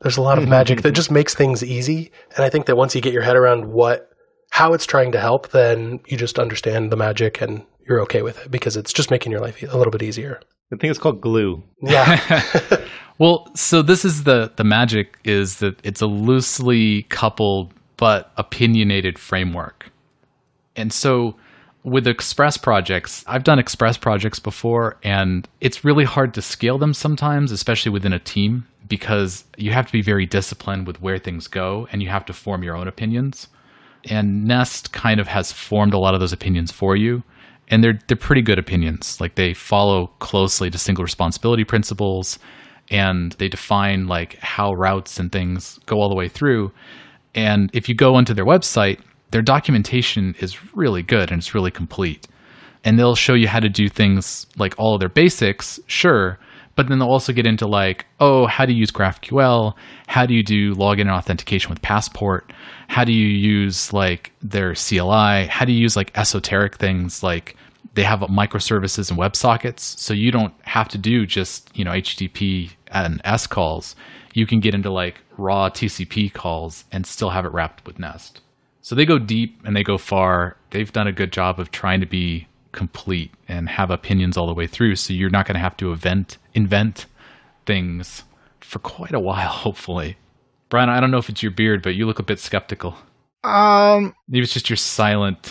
there's 0.00 0.16
a 0.16 0.22
lot 0.22 0.38
of 0.38 0.44
mm-hmm, 0.44 0.50
magic 0.50 0.82
that 0.82 0.90
mm-hmm. 0.90 0.94
just 0.94 1.10
makes 1.10 1.34
things 1.34 1.64
easy. 1.64 2.12
And 2.36 2.44
I 2.44 2.48
think 2.48 2.66
that 2.66 2.76
once 2.76 2.94
you 2.94 3.00
get 3.00 3.12
your 3.12 3.22
head 3.22 3.36
around 3.36 3.66
what 3.66 4.10
how 4.50 4.72
it's 4.72 4.86
trying 4.86 5.12
to 5.12 5.20
help, 5.20 5.48
then 5.48 5.98
you 6.06 6.16
just 6.16 6.38
understand 6.38 6.92
the 6.92 6.96
magic 6.96 7.40
and 7.40 7.64
you're 7.88 8.00
okay 8.02 8.22
with 8.22 8.38
it 8.44 8.50
because 8.50 8.76
it's 8.76 8.92
just 8.92 9.10
making 9.10 9.32
your 9.32 9.40
life 9.40 9.60
a 9.62 9.76
little 9.76 9.90
bit 9.90 10.02
easier. 10.02 10.40
I 10.72 10.76
think 10.76 10.90
it's 10.90 10.98
called 10.98 11.20
glue. 11.20 11.62
Yeah. 11.82 12.20
Well, 13.18 13.50
so 13.54 13.80
this 13.82 14.04
is 14.04 14.24
the 14.24 14.52
the 14.56 14.64
magic 14.64 15.18
is 15.24 15.56
that 15.60 15.80
it's 15.82 16.02
a 16.02 16.06
loosely 16.06 17.04
coupled 17.04 17.72
but 17.96 18.32
opinionated 18.36 19.18
framework. 19.18 19.90
And 20.74 20.92
so 20.92 21.36
with 21.82 22.06
express 22.06 22.56
projects, 22.56 23.24
I've 23.26 23.44
done 23.44 23.58
express 23.58 23.96
projects 23.96 24.38
before 24.38 24.96
and 25.02 25.48
it's 25.60 25.84
really 25.84 26.04
hard 26.04 26.34
to 26.34 26.42
scale 26.42 26.78
them 26.78 26.92
sometimes, 26.92 27.52
especially 27.52 27.92
within 27.92 28.12
a 28.12 28.18
team 28.18 28.66
because 28.88 29.44
you 29.56 29.72
have 29.72 29.86
to 29.86 29.92
be 29.92 30.02
very 30.02 30.26
disciplined 30.26 30.86
with 30.86 31.00
where 31.00 31.18
things 31.18 31.48
go 31.48 31.88
and 31.90 32.02
you 32.02 32.08
have 32.08 32.24
to 32.26 32.32
form 32.32 32.62
your 32.62 32.76
own 32.76 32.88
opinions. 32.88 33.48
And 34.04 34.44
Nest 34.44 34.92
kind 34.92 35.18
of 35.20 35.28
has 35.28 35.52
formed 35.52 35.94
a 35.94 35.98
lot 35.98 36.14
of 36.14 36.20
those 36.20 36.32
opinions 36.32 36.70
for 36.70 36.96
you 36.96 37.22
and 37.68 37.82
they're 37.82 37.98
they're 38.06 38.16
pretty 38.16 38.42
good 38.42 38.58
opinions. 38.58 39.20
Like 39.20 39.34
they 39.34 39.54
follow 39.54 40.08
closely 40.18 40.70
to 40.70 40.78
single 40.78 41.04
responsibility 41.04 41.64
principles 41.64 42.38
and 42.90 43.32
they 43.32 43.48
define 43.48 44.06
like 44.06 44.34
how 44.38 44.72
routes 44.72 45.18
and 45.18 45.32
things 45.32 45.80
go 45.86 46.00
all 46.00 46.08
the 46.08 46.14
way 46.14 46.28
through. 46.28 46.72
And 47.36 47.70
if 47.72 47.88
you 47.88 47.94
go 47.94 48.14
onto 48.14 48.34
their 48.34 48.46
website, 48.46 49.00
their 49.30 49.42
documentation 49.42 50.34
is 50.40 50.74
really 50.74 51.02
good 51.02 51.30
and 51.30 51.38
it's 51.38 51.54
really 51.54 51.70
complete. 51.70 52.26
And 52.84 52.98
they'll 52.98 53.14
show 53.14 53.34
you 53.34 53.48
how 53.48 53.60
to 53.60 53.68
do 53.68 53.88
things 53.88 54.46
like 54.56 54.74
all 54.78 54.94
of 54.94 55.00
their 55.00 55.08
basics, 55.08 55.78
sure, 55.86 56.38
but 56.76 56.88
then 56.88 56.98
they'll 56.98 57.08
also 57.08 57.32
get 57.32 57.46
into 57.46 57.66
like, 57.66 58.06
oh, 58.20 58.46
how 58.46 58.66
do 58.66 58.72
you 58.72 58.78
use 58.78 58.90
GraphQL? 58.90 59.74
How 60.06 60.26
do 60.26 60.34
you 60.34 60.42
do 60.42 60.74
login 60.74 61.02
and 61.02 61.10
authentication 61.10 61.70
with 61.70 61.82
Passport? 61.82 62.52
How 62.88 63.04
do 63.04 63.12
you 63.12 63.26
use 63.26 63.92
like 63.92 64.32
their 64.42 64.74
CLI? 64.74 65.46
How 65.46 65.64
do 65.64 65.72
you 65.72 65.80
use 65.80 65.96
like 65.96 66.16
esoteric 66.16 66.76
things 66.76 67.22
like 67.22 67.56
they 67.96 68.02
have 68.02 68.20
microservices 68.20 69.10
and 69.10 69.18
WebSockets, 69.18 69.80
so 69.80 70.12
you 70.12 70.30
don't 70.30 70.52
have 70.62 70.86
to 70.88 70.98
do 70.98 71.26
just 71.26 71.70
you 71.74 71.84
know 71.84 71.92
HTTP 71.92 72.70
and 72.88 73.20
S 73.24 73.46
calls. 73.46 73.96
You 74.36 74.46
can 74.46 74.60
get 74.60 74.74
into 74.74 74.90
like 74.90 75.22
raw 75.38 75.70
TCP 75.70 76.32
calls 76.32 76.84
and 76.92 77.06
still 77.06 77.30
have 77.30 77.46
it 77.46 77.52
wrapped 77.52 77.86
with 77.86 77.98
Nest. 77.98 78.42
So 78.82 78.94
they 78.94 79.06
go 79.06 79.18
deep 79.18 79.60
and 79.64 79.74
they 79.74 79.82
go 79.82 79.96
far. 79.96 80.56
They've 80.70 80.92
done 80.92 81.06
a 81.06 81.12
good 81.12 81.32
job 81.32 81.58
of 81.58 81.70
trying 81.70 82.00
to 82.00 82.06
be 82.06 82.46
complete 82.72 83.32
and 83.48 83.66
have 83.68 83.90
opinions 83.90 84.36
all 84.36 84.46
the 84.46 84.52
way 84.52 84.66
through. 84.66 84.96
So 84.96 85.14
you're 85.14 85.30
not 85.30 85.46
going 85.46 85.54
to 85.54 85.60
have 85.60 85.76
to 85.78 85.90
invent 85.90 86.36
invent 86.52 87.06
things 87.64 88.24
for 88.60 88.78
quite 88.78 89.14
a 89.14 89.20
while, 89.20 89.48
hopefully. 89.64 90.18
Bryan, 90.68 90.90
I 90.90 91.00
don't 91.00 91.10
know 91.10 91.18
if 91.18 91.30
it's 91.30 91.42
your 91.42 91.52
beard, 91.52 91.82
but 91.82 91.94
you 91.94 92.04
look 92.06 92.18
a 92.18 92.22
bit 92.24 92.38
skeptical. 92.38 92.94
Um, 93.42 94.14
Maybe 94.28 94.42
it's 94.42 94.52
just 94.52 94.68
your 94.68 94.76
silent, 94.76 95.46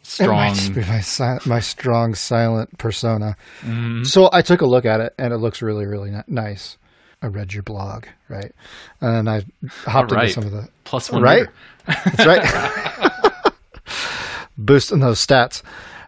It 0.00 0.06
strong. 0.06 0.56
might 0.56 0.72
be 0.74 0.80
my 0.82 1.00
si- 1.00 1.38
my 1.48 1.60
strong 1.60 2.14
silent 2.14 2.78
persona. 2.78 3.36
So 4.04 4.30
I 4.32 4.40
took 4.42 4.60
a 4.62 4.66
look 4.66 4.86
at 4.86 5.00
it, 5.00 5.12
and 5.18 5.32
it 5.34 5.38
looks 5.38 5.60
really 5.60 5.84
really 5.86 6.10
ni- 6.10 6.22
nice. 6.28 6.78
I 7.22 7.26
read 7.26 7.52
your 7.52 7.62
blog, 7.62 8.06
right, 8.28 8.52
and 9.00 9.28
I 9.28 9.44
hopped 9.84 10.12
All 10.12 10.18
right. 10.18 10.28
into 10.28 10.34
some 10.34 10.44
of 10.44 10.52
the 10.52 10.68
Plus 10.84 11.10
one 11.10 11.22
right. 11.22 11.46
That's 11.86 12.26
right. 12.26 13.32
Boosting 14.58 15.00
those 15.00 15.24
stats. 15.24 15.62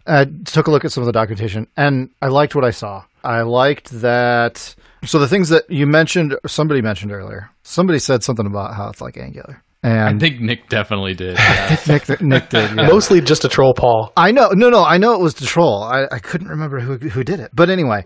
I 0.07 0.25
took 0.44 0.66
a 0.66 0.70
look 0.70 0.85
at 0.85 0.92
some 0.92 1.03
of 1.03 1.07
the 1.07 1.12
documentation, 1.12 1.66
and 1.77 2.11
I 2.20 2.29
liked 2.29 2.55
what 2.55 2.64
I 2.64 2.70
saw. 2.70 3.05
I 3.22 3.42
liked 3.42 3.90
that. 4.01 4.75
So 5.05 5.18
the 5.18 5.29
things 5.29 5.48
that 5.51 5.64
you 5.68 5.87
mentioned, 5.87 6.37
somebody 6.46 6.81
mentioned 6.83 7.12
earlier, 7.12 7.51
somebody 7.62 7.98
said 7.98 8.22
something 8.22 8.46
about 8.46 8.75
how 8.75 8.88
it's 8.88 9.01
like 9.01 9.16
Angular, 9.16 9.62
I 9.85 10.16
think 10.18 10.40
Nick 10.40 10.68
definitely 10.68 11.14
did. 11.14 11.37
yeah. 11.38 11.77
Nick, 11.88 12.20
Nick 12.20 12.51
did. 12.51 12.70
yeah. 12.77 12.87
Mostly 12.87 13.20
just 13.20 13.44
a 13.44 13.48
troll, 13.48 13.75
Paul. 13.75 14.12
I 14.16 14.31
know, 14.31 14.51
no, 14.51 14.70
no, 14.70 14.85
I 14.85 14.98
know 14.98 15.14
it 15.14 15.20
was 15.20 15.35
the 15.35 15.46
troll. 15.46 15.83
I, 15.83 16.07
I 16.11 16.18
couldn't 16.18 16.48
remember 16.48 16.79
who 16.81 16.96
who 17.09 17.25
did 17.25 17.40
it, 17.40 17.51
but 17.53 17.68
anyway, 17.68 18.05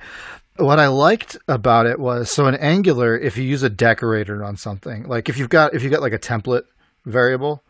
what 0.58 0.78
I 0.78 0.88
liked 0.88 1.36
about 1.48 1.86
it 1.86 1.98
was 1.98 2.30
so 2.30 2.46
in 2.46 2.54
Angular, 2.54 3.16
if 3.16 3.36
you 3.36 3.44
use 3.44 3.62
a 3.62 3.70
decorator 3.70 4.44
on 4.44 4.56
something, 4.56 5.04
like 5.06 5.28
if 5.28 5.38
you've 5.38 5.48
got 5.48 5.74
if 5.74 5.82
you 5.82 5.90
got 5.90 6.02
like 6.02 6.12
a 6.12 6.18
template 6.18 6.64
variable, 7.04 7.62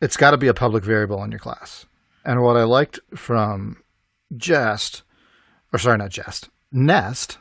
it's 0.00 0.16
got 0.16 0.32
to 0.32 0.36
be 0.36 0.48
a 0.48 0.54
public 0.54 0.84
variable 0.84 1.22
in 1.24 1.30
your 1.30 1.40
class. 1.40 1.86
And 2.24 2.42
what 2.42 2.56
I 2.56 2.64
liked 2.64 3.00
from 3.14 3.82
Jest, 4.36 5.02
or 5.72 5.78
sorry, 5.78 5.98
not 5.98 6.10
Jest, 6.10 6.48
Nest. 6.70 7.38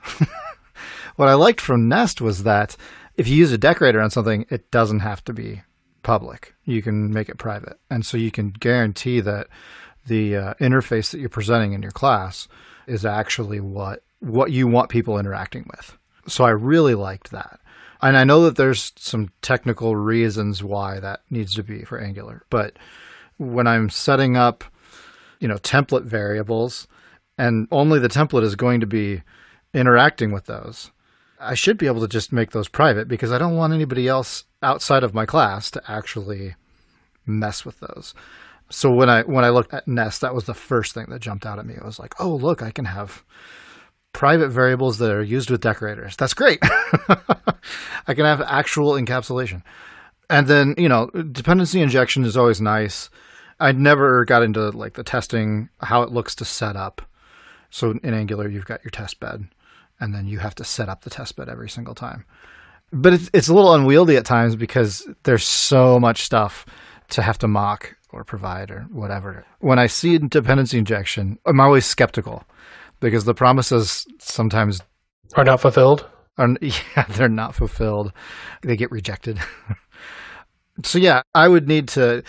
what 1.15 1.28
I 1.28 1.34
liked 1.34 1.62
from 1.62 1.88
Nest 1.88 2.21
was 2.21 2.43
that 2.43 2.78
if 3.15 3.28
you 3.28 3.36
use 3.36 3.52
a 3.52 3.58
decorator 3.58 4.02
on 4.02 4.12
something, 4.12 4.45
it 4.50 4.71
doesn't 4.71 5.00
have 5.00 5.23
to 5.26 5.34
be 5.34 5.62
public. 6.04 6.54
You 6.63 6.82
can 6.82 7.12
make 7.12 7.30
it 7.30 7.38
private, 7.38 7.80
and 7.89 8.06
so 8.06 8.17
you 8.17 8.32
can 8.32 8.52
guarantee 8.52 9.19
that 9.21 9.47
the 10.06 10.38
uh, 10.38 10.54
interface 10.56 11.12
that 11.12 11.19
you're 11.19 11.30
presenting 11.30 11.73
in 11.73 11.82
your 11.82 11.91
class 11.91 12.47
is 12.88 13.06
actually 13.06 13.60
what 13.60 14.04
what 14.19 14.51
you 14.51 14.67
want 14.67 14.89
people 14.89 15.19
interacting 15.19 15.65
with. 15.75 15.97
So 16.27 16.43
I 16.43 16.49
really 16.49 16.95
liked 16.95 17.32
that. 17.32 17.60
And 18.01 18.15
I 18.17 18.23
know 18.23 18.43
that 18.43 18.56
there's 18.56 18.93
some 18.95 19.30
technical 19.41 19.95
reasons 19.95 20.63
why 20.63 20.99
that 20.99 21.21
needs 21.30 21.56
to 21.56 21.63
be 21.63 21.84
for 21.84 21.99
Angular, 21.99 22.43
but 22.49 22.77
when 23.38 23.67
I'm 23.67 23.89
setting 23.89 24.36
up, 24.38 24.63
you 25.39 25.47
know, 25.47 25.58
template 25.58 26.03
variables 26.03 26.88
and 27.38 27.67
only 27.71 27.99
the 27.99 28.08
template 28.08 28.43
is 28.43 28.56
going 28.56 28.82
to 28.82 28.88
be 28.88 29.23
interacting 29.73 30.32
with 30.32 30.45
those, 30.45 30.91
I 31.39 31.53
should 31.53 31.77
be 31.77 31.88
able 31.88 32.01
to 32.01 32.08
just 32.08 32.32
make 32.32 32.51
those 32.51 32.67
private 32.67 33.08
because 33.08 33.32
I 33.32 33.38
don't 33.38 33.56
want 33.56 33.73
anybody 33.73 34.08
else 34.08 34.45
outside 34.62 35.03
of 35.03 35.13
my 35.13 35.25
class 35.25 35.69
to 35.71 35.82
actually 35.88 36.56
mess 37.25 37.65
with 37.65 37.80
those. 37.80 38.13
So 38.69 38.91
when 38.91 39.10
I 39.10 39.21
when 39.23 39.45
I 39.45 39.49
looked 39.49 39.73
at 39.73 39.88
Nest, 39.88 40.21
that 40.21 40.36
was 40.36 40.45
the 40.45 40.53
first 40.53 40.93
thing 40.93 41.06
that 41.10 41.19
jumped 41.19 41.45
out 41.45 41.60
at 41.60 41.65
me. 41.65 41.75
I 41.82 41.86
was 41.86 41.99
like, 41.99 42.15
"Oh, 42.19 42.36
look, 42.36 42.62
I 42.62 42.71
can 42.71 42.86
have 42.86 43.23
private 44.17 44.49
variables 44.49 44.97
that 44.97 45.12
are 45.12 45.21
used 45.21 45.51
with 45.51 45.62
decorators. 45.62 46.15
That's 46.15 46.34
great. 46.34 46.58
I 46.63 48.15
can 48.15 48.25
have 48.25 48.41
actual 48.41 48.93
encapsulation." 48.93 49.62
And 50.27 50.47
then, 50.47 50.73
you 50.75 50.89
know, 50.89 51.08
dependency 51.12 51.82
injection 51.82 52.25
is 52.25 52.36
always 52.36 52.60
nice. 52.60 53.12
I 53.60 53.71
never 53.73 54.25
got 54.25 54.41
into 54.41 54.71
like 54.71 54.93
the 54.93 55.03
testing 55.03 55.69
how 55.80 56.01
it 56.01 56.12
looks 56.12 56.34
to 56.36 56.45
set 56.45 56.75
up. 56.75 57.01
So 57.69 57.91
in 58.03 58.13
Angular, 58.15 58.49
you've 58.49 58.65
got 58.65 58.84
your 58.84 58.91
test 58.91 59.19
bed, 59.19 59.47
and 59.99 60.15
then 60.15 60.25
you 60.25 60.39
have 60.39 60.56
to 60.56 60.63
set 60.63 60.89
up 60.89 61.03
the 61.03 61.12
test 61.12 61.36
bed 61.36 61.47
every 61.47 61.69
single 61.69 61.93
time. 61.93 62.25
But 62.91 63.13
it's 63.13 63.30
it's 63.34 63.49
a 63.49 63.53
little 63.53 63.75
unwieldy 63.75 64.17
at 64.17 64.25
times 64.25 64.56
because 64.56 65.08
there's 65.23 65.45
so 65.45 65.99
much 65.99 66.23
stuff 66.23 66.65
to 67.10 67.21
have 67.21 67.38
to 67.39 67.47
mock 67.47 67.95
or 68.12 68.23
provide 68.23 68.71
or 68.71 68.88
whatever. 68.91 69.45
When 69.60 69.77
I 69.77 69.86
see 69.86 70.17
dependency 70.17 70.80
injection, 70.80 71.38
I'm 71.45 71.60
always 71.60 71.86
skeptical 71.86 72.43
because 72.99 73.25
the 73.25 73.33
promises 73.33 74.05
sometimes 74.19 74.81
Are 75.36 75.43
not 75.43 75.62
fulfilled. 75.62 76.07
are 76.38 76.49
yeah 76.62 77.05
they're 77.10 77.29
not 77.29 77.55
fulfilled. 77.55 78.12
They 78.62 78.75
get 78.77 78.91
rejected. 78.91 79.39
so 80.83 80.97
yeah, 80.99 81.21
I 81.33 81.47
would 81.47 81.67
need 81.67 81.88
to 81.89 82.23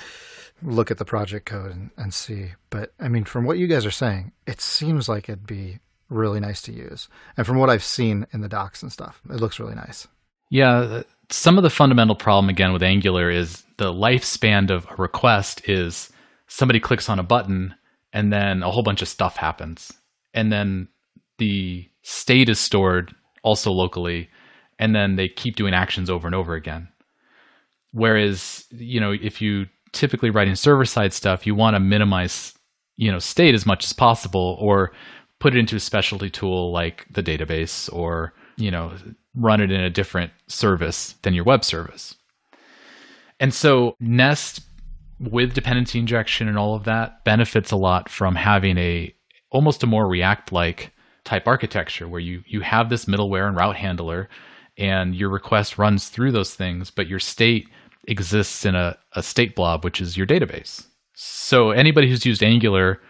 look 0.63 0.91
at 0.91 0.99
the 0.99 1.05
project 1.05 1.47
code 1.47 1.71
and, 1.71 1.91
and 1.97 2.13
see. 2.13 2.53
But 2.71 2.93
I 2.99 3.09
mean, 3.09 3.25
from 3.25 3.45
what 3.45 3.59
you 3.59 3.67
guys 3.67 3.87
are 3.87 3.91
saying, 3.91 4.33
it 4.47 4.61
seems 4.61 5.09
like 5.09 5.29
it'd 5.29 5.47
be 5.47 5.79
really 6.09 6.41
nice 6.41 6.63
to 6.63 6.73
use. 6.73 7.09
And 7.37 7.47
from 7.47 7.59
what 7.59 7.71
I've 7.71 7.85
seen 7.85 8.27
in 8.33 8.41
the 8.41 8.49
docs 8.49 8.83
and 8.83 8.91
stuff, 8.91 9.21
it 9.29 9.41
looks 9.41 9.61
really 9.61 9.75
nice. 9.75 10.09
Yeah, 10.51 11.03
some 11.31 11.59
of 11.59 11.63
the 11.63 11.71
fundamental 11.71 12.17
problem 12.17 12.49
again 12.49 12.73
with 12.73 12.83
Angular 12.83 13.31
is 13.31 13.65
the 13.77 13.93
lifespan 13.93 14.71
of 14.71 14.87
a 14.91 14.97
request 14.97 15.69
is 15.69 16.11
somebody 16.47 16.81
clicks 16.81 17.09
on 17.11 17.19
a 17.19 17.23
button 17.23 17.75
and 18.15 18.33
then 18.33 18.63
a 18.63 18.71
whole 18.71 18.83
bunch 18.83 19.03
of 19.03 19.09
stuff 19.09 19.37
happens. 19.37 19.93
And 20.39 20.53
then 20.53 20.87
the 21.39 21.91
state 22.03 22.49
is 22.49 22.61
stored 22.61 23.13
also 23.43 23.73
locally 23.73 24.31
and 24.79 24.95
then 24.95 25.17
they 25.17 25.27
keep 25.27 25.57
doing 25.57 25.75
actions 25.75 26.09
over 26.09 26.29
and 26.29 26.35
over 26.35 26.55
again. 26.55 26.87
Whereas, 27.91 28.65
you 28.71 29.01
know, 29.01 29.11
if 29.11 29.43
you 29.43 29.67
typically 29.91 30.31
writing 30.31 30.55
server 30.55 30.85
side 30.85 31.13
stuff, 31.13 31.45
you 31.45 31.57
want 31.57 31.75
to 31.75 31.81
minimize, 31.81 32.55
you 32.95 33.11
know, 33.11 33.19
state 33.19 33.53
as 33.53 33.67
much 33.67 33.85
as 33.85 33.93
possible 33.93 34.57
or 34.61 34.93
put 35.41 35.57
it 35.57 35.59
into 35.59 35.75
a 35.75 35.81
specialty 35.81 36.31
tool 36.31 36.73
like 36.73 37.05
the 37.11 37.23
database 37.23 37.93
or, 37.93 38.33
you 38.57 38.71
know, 38.71 38.93
run 39.35 39.61
it 39.61 39.73
in 39.73 39.81
a 39.81 39.91
different 39.91 40.31
service 40.47 41.17
than 41.23 41.35
your 41.35 41.45
web 41.45 41.65
service. 41.65 42.15
And 43.41 43.53
so 43.53 43.97
Nest 43.99 44.61
with 45.19 45.55
dependency 45.55 45.99
injection 45.99 46.47
and 46.47 46.57
all 46.57 46.77
of 46.77 46.85
that 46.85 47.25
benefits 47.25 47.73
a 47.73 47.77
lot 47.77 48.09
from 48.09 48.37
having 48.37 48.79
a 48.79 49.13
almost 49.51 49.83
a 49.83 49.87
more 49.87 50.07
React 50.07 50.53
like 50.53 50.93
type 51.25 51.47
architecture 51.47 52.09
where 52.09 52.21
you 52.21 52.43
you 52.47 52.61
have 52.61 52.89
this 52.89 53.05
middleware 53.05 53.49
and 53.49 53.57
route 53.57 53.77
handler 53.77 54.29
and 54.79 55.15
your 55.15 55.29
request 55.29 55.77
runs 55.77 56.09
through 56.09 56.33
those 56.33 56.55
things, 56.55 56.91
but 56.91 57.09
your 57.09 57.19
state 57.19 57.69
exists 58.07 58.65
in 58.65 58.75
a, 58.75 58.97
a 59.15 59.23
state 59.23 59.55
blob, 59.55 59.85
which 59.85 60.01
is 60.01 60.17
your 60.17 60.27
database. 60.27 60.87
So 61.15 61.71
anybody 61.71 62.09
who's 62.09 62.25
used 62.25 62.43
Angular 62.43 63.01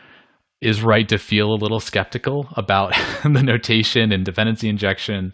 is 0.60 0.82
right 0.82 1.08
to 1.08 1.18
feel 1.18 1.52
a 1.52 1.56
little 1.56 1.78
skeptical 1.78 2.48
about 2.56 2.94
the 3.22 3.42
notation 3.42 4.10
and 4.10 4.24
dependency 4.24 4.68
injection 4.68 5.32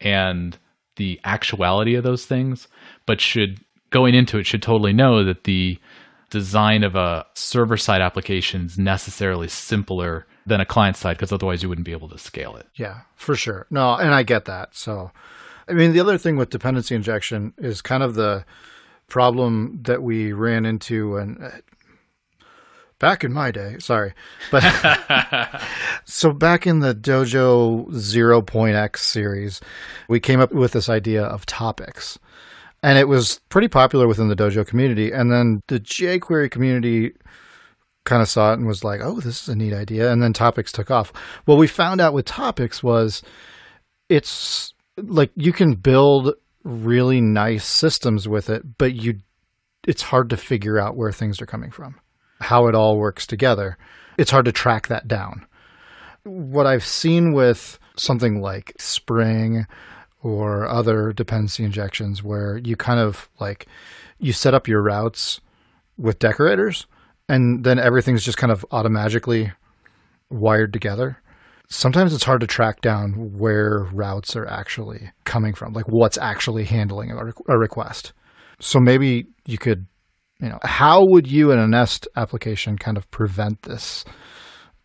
and 0.00 0.56
the 0.96 1.18
actuality 1.24 1.94
of 1.94 2.04
those 2.04 2.26
things, 2.26 2.68
but 3.06 3.20
should 3.20 3.58
going 3.90 4.14
into 4.14 4.38
it 4.38 4.46
should 4.46 4.62
totally 4.62 4.92
know 4.92 5.24
that 5.24 5.44
the 5.44 5.78
design 6.30 6.84
of 6.84 6.94
a 6.94 7.26
server 7.34 7.76
side 7.76 8.00
application 8.00 8.66
is 8.66 8.78
necessarily 8.78 9.48
simpler 9.48 10.26
than 10.50 10.60
a 10.60 10.66
client 10.66 10.96
side 10.96 11.16
because 11.16 11.32
otherwise 11.32 11.62
you 11.62 11.68
wouldn't 11.68 11.86
be 11.86 11.92
able 11.92 12.08
to 12.08 12.18
scale 12.18 12.56
it. 12.56 12.66
Yeah, 12.74 13.00
for 13.14 13.34
sure. 13.34 13.66
No, 13.70 13.94
and 13.94 14.12
I 14.12 14.24
get 14.24 14.44
that. 14.46 14.74
So, 14.74 15.12
I 15.68 15.72
mean, 15.72 15.92
the 15.92 16.00
other 16.00 16.18
thing 16.18 16.36
with 16.36 16.50
dependency 16.50 16.94
injection 16.94 17.54
is 17.56 17.80
kind 17.80 18.02
of 18.02 18.14
the 18.14 18.44
problem 19.08 19.78
that 19.82 20.02
we 20.02 20.32
ran 20.32 20.66
into 20.66 21.16
and 21.16 21.42
uh, 21.42 21.50
back 22.98 23.22
in 23.24 23.32
my 23.32 23.52
day, 23.52 23.76
sorry. 23.78 24.12
But 24.50 24.62
so 26.04 26.32
back 26.32 26.66
in 26.66 26.80
the 26.80 26.94
Dojo 26.94 27.88
0.x 27.90 29.02
series, 29.02 29.60
we 30.08 30.20
came 30.20 30.40
up 30.40 30.52
with 30.52 30.72
this 30.72 30.88
idea 30.88 31.22
of 31.22 31.46
topics. 31.46 32.18
And 32.82 32.98
it 32.98 33.08
was 33.08 33.40
pretty 33.50 33.68
popular 33.68 34.08
within 34.08 34.28
the 34.28 34.36
Dojo 34.36 34.66
community. 34.66 35.12
And 35.12 35.30
then 35.30 35.62
the 35.68 35.78
jQuery 35.78 36.50
community 36.50 37.12
kind 38.04 38.22
of 38.22 38.28
saw 38.28 38.52
it 38.52 38.58
and 38.58 38.66
was 38.66 38.84
like, 38.84 39.00
"Oh, 39.02 39.20
this 39.20 39.42
is 39.42 39.48
a 39.48 39.56
neat 39.56 39.72
idea." 39.72 40.10
And 40.10 40.22
then 40.22 40.32
topics 40.32 40.72
took 40.72 40.90
off. 40.90 41.12
What 41.44 41.58
we 41.58 41.66
found 41.66 42.00
out 42.00 42.14
with 42.14 42.24
topics 42.24 42.82
was 42.82 43.22
it's 44.08 44.74
like 44.96 45.30
you 45.36 45.52
can 45.52 45.74
build 45.74 46.34
really 46.64 47.20
nice 47.20 47.64
systems 47.64 48.28
with 48.28 48.50
it, 48.50 48.78
but 48.78 48.94
you 48.94 49.20
it's 49.86 50.02
hard 50.02 50.30
to 50.30 50.36
figure 50.36 50.78
out 50.78 50.96
where 50.96 51.12
things 51.12 51.40
are 51.40 51.46
coming 51.46 51.70
from, 51.70 51.98
how 52.40 52.66
it 52.66 52.74
all 52.74 52.98
works 52.98 53.26
together. 53.26 53.78
It's 54.18 54.30
hard 54.30 54.44
to 54.44 54.52
track 54.52 54.88
that 54.88 55.08
down. 55.08 55.46
What 56.24 56.66
I've 56.66 56.84
seen 56.84 57.32
with 57.32 57.78
something 57.96 58.40
like 58.40 58.74
Spring 58.78 59.66
or 60.22 60.66
other 60.68 61.12
dependency 61.12 61.64
injections 61.64 62.22
where 62.22 62.58
you 62.58 62.76
kind 62.76 63.00
of 63.00 63.30
like 63.40 63.66
you 64.18 64.32
set 64.32 64.52
up 64.52 64.68
your 64.68 64.82
routes 64.82 65.40
with 65.96 66.18
decorators 66.18 66.86
and 67.30 67.62
then 67.62 67.78
everything's 67.78 68.24
just 68.24 68.38
kind 68.38 68.50
of 68.50 68.66
automatically 68.72 69.52
wired 70.30 70.72
together. 70.72 71.16
Sometimes 71.68 72.12
it's 72.12 72.24
hard 72.24 72.40
to 72.40 72.46
track 72.48 72.80
down 72.80 73.12
where 73.38 73.86
routes 73.92 74.34
are 74.34 74.48
actually 74.48 75.12
coming 75.24 75.54
from, 75.54 75.72
like 75.72 75.86
what's 75.86 76.18
actually 76.18 76.64
handling 76.64 77.12
a, 77.12 77.56
request. 77.56 78.12
So 78.58 78.80
maybe 78.80 79.26
you 79.46 79.58
could 79.58 79.86
You 80.40 80.48
know, 80.48 80.58
how 80.64 81.04
would 81.06 81.26
you 81.30 81.52
in 81.52 81.58
a 81.58 81.68
Nest 81.68 82.08
application 82.16 82.76
kind 82.76 82.96
of 82.96 83.08
prevent 83.12 83.62
this? 83.62 84.04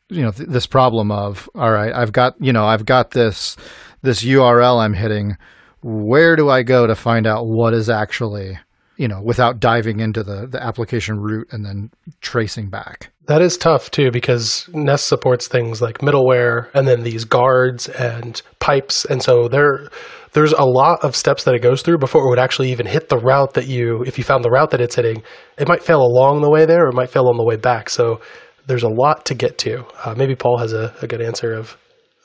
You 0.09 0.21
know, 0.21 0.31
th- 0.31 0.49
this 0.49 0.67
problem 0.67 1.11
of 1.11 1.49
all 1.55 1.71
right, 1.71 1.93
I've 1.93 2.11
got 2.11 2.35
you 2.39 2.53
know, 2.53 2.65
I've 2.65 2.85
got 2.85 3.11
this 3.11 3.57
this 4.03 4.23
URL 4.23 4.83
I'm 4.83 4.93
hitting. 4.93 5.37
Where 5.81 6.35
do 6.35 6.49
I 6.49 6.61
go 6.61 6.85
to 6.85 6.95
find 6.95 7.25
out 7.25 7.47
what 7.47 7.73
is 7.73 7.89
actually 7.89 8.59
you 8.97 9.07
know, 9.07 9.21
without 9.23 9.59
diving 9.59 9.99
into 9.99 10.23
the, 10.23 10.47
the 10.47 10.61
application 10.61 11.17
root 11.17 11.47
and 11.51 11.65
then 11.65 11.89
tracing 12.21 12.69
back. 12.69 13.11
That 13.27 13.41
is 13.41 13.57
tough 13.57 13.91
too 13.91 14.11
because 14.11 14.69
Nest 14.73 15.07
supports 15.07 15.47
things 15.47 15.81
like 15.81 15.99
middleware 15.99 16.69
and 16.73 16.87
then 16.87 17.03
these 17.03 17.25
guards 17.25 17.89
and 17.89 18.41
pipes. 18.59 19.05
And 19.05 19.21
so 19.21 19.47
there 19.47 19.87
there's 20.33 20.53
a 20.53 20.65
lot 20.65 21.03
of 21.03 21.15
steps 21.15 21.45
that 21.45 21.55
it 21.55 21.61
goes 21.61 21.81
through 21.81 21.97
before 21.97 22.25
it 22.25 22.29
would 22.29 22.39
actually 22.39 22.71
even 22.71 22.85
hit 22.85 23.09
the 23.09 23.17
route 23.17 23.53
that 23.53 23.67
you 23.67 24.03
if 24.03 24.17
you 24.17 24.23
found 24.23 24.43
the 24.43 24.51
route 24.51 24.71
that 24.71 24.81
it's 24.81 24.95
hitting, 24.95 25.23
it 25.57 25.67
might 25.67 25.83
fail 25.83 26.01
along 26.01 26.41
the 26.41 26.51
way 26.51 26.65
there 26.65 26.85
or 26.85 26.89
it 26.89 26.95
might 26.95 27.09
fail 27.09 27.27
on 27.27 27.37
the 27.37 27.45
way 27.45 27.55
back. 27.55 27.89
So 27.89 28.21
there's 28.67 28.83
a 28.83 28.89
lot 28.89 29.25
to 29.25 29.33
get 29.33 29.57
to. 29.59 29.85
Uh, 30.03 30.13
maybe 30.15 30.35
Paul 30.35 30.57
has 30.59 30.73
a, 30.73 30.93
a 31.01 31.07
good 31.07 31.21
answer 31.21 31.53
of 31.53 31.77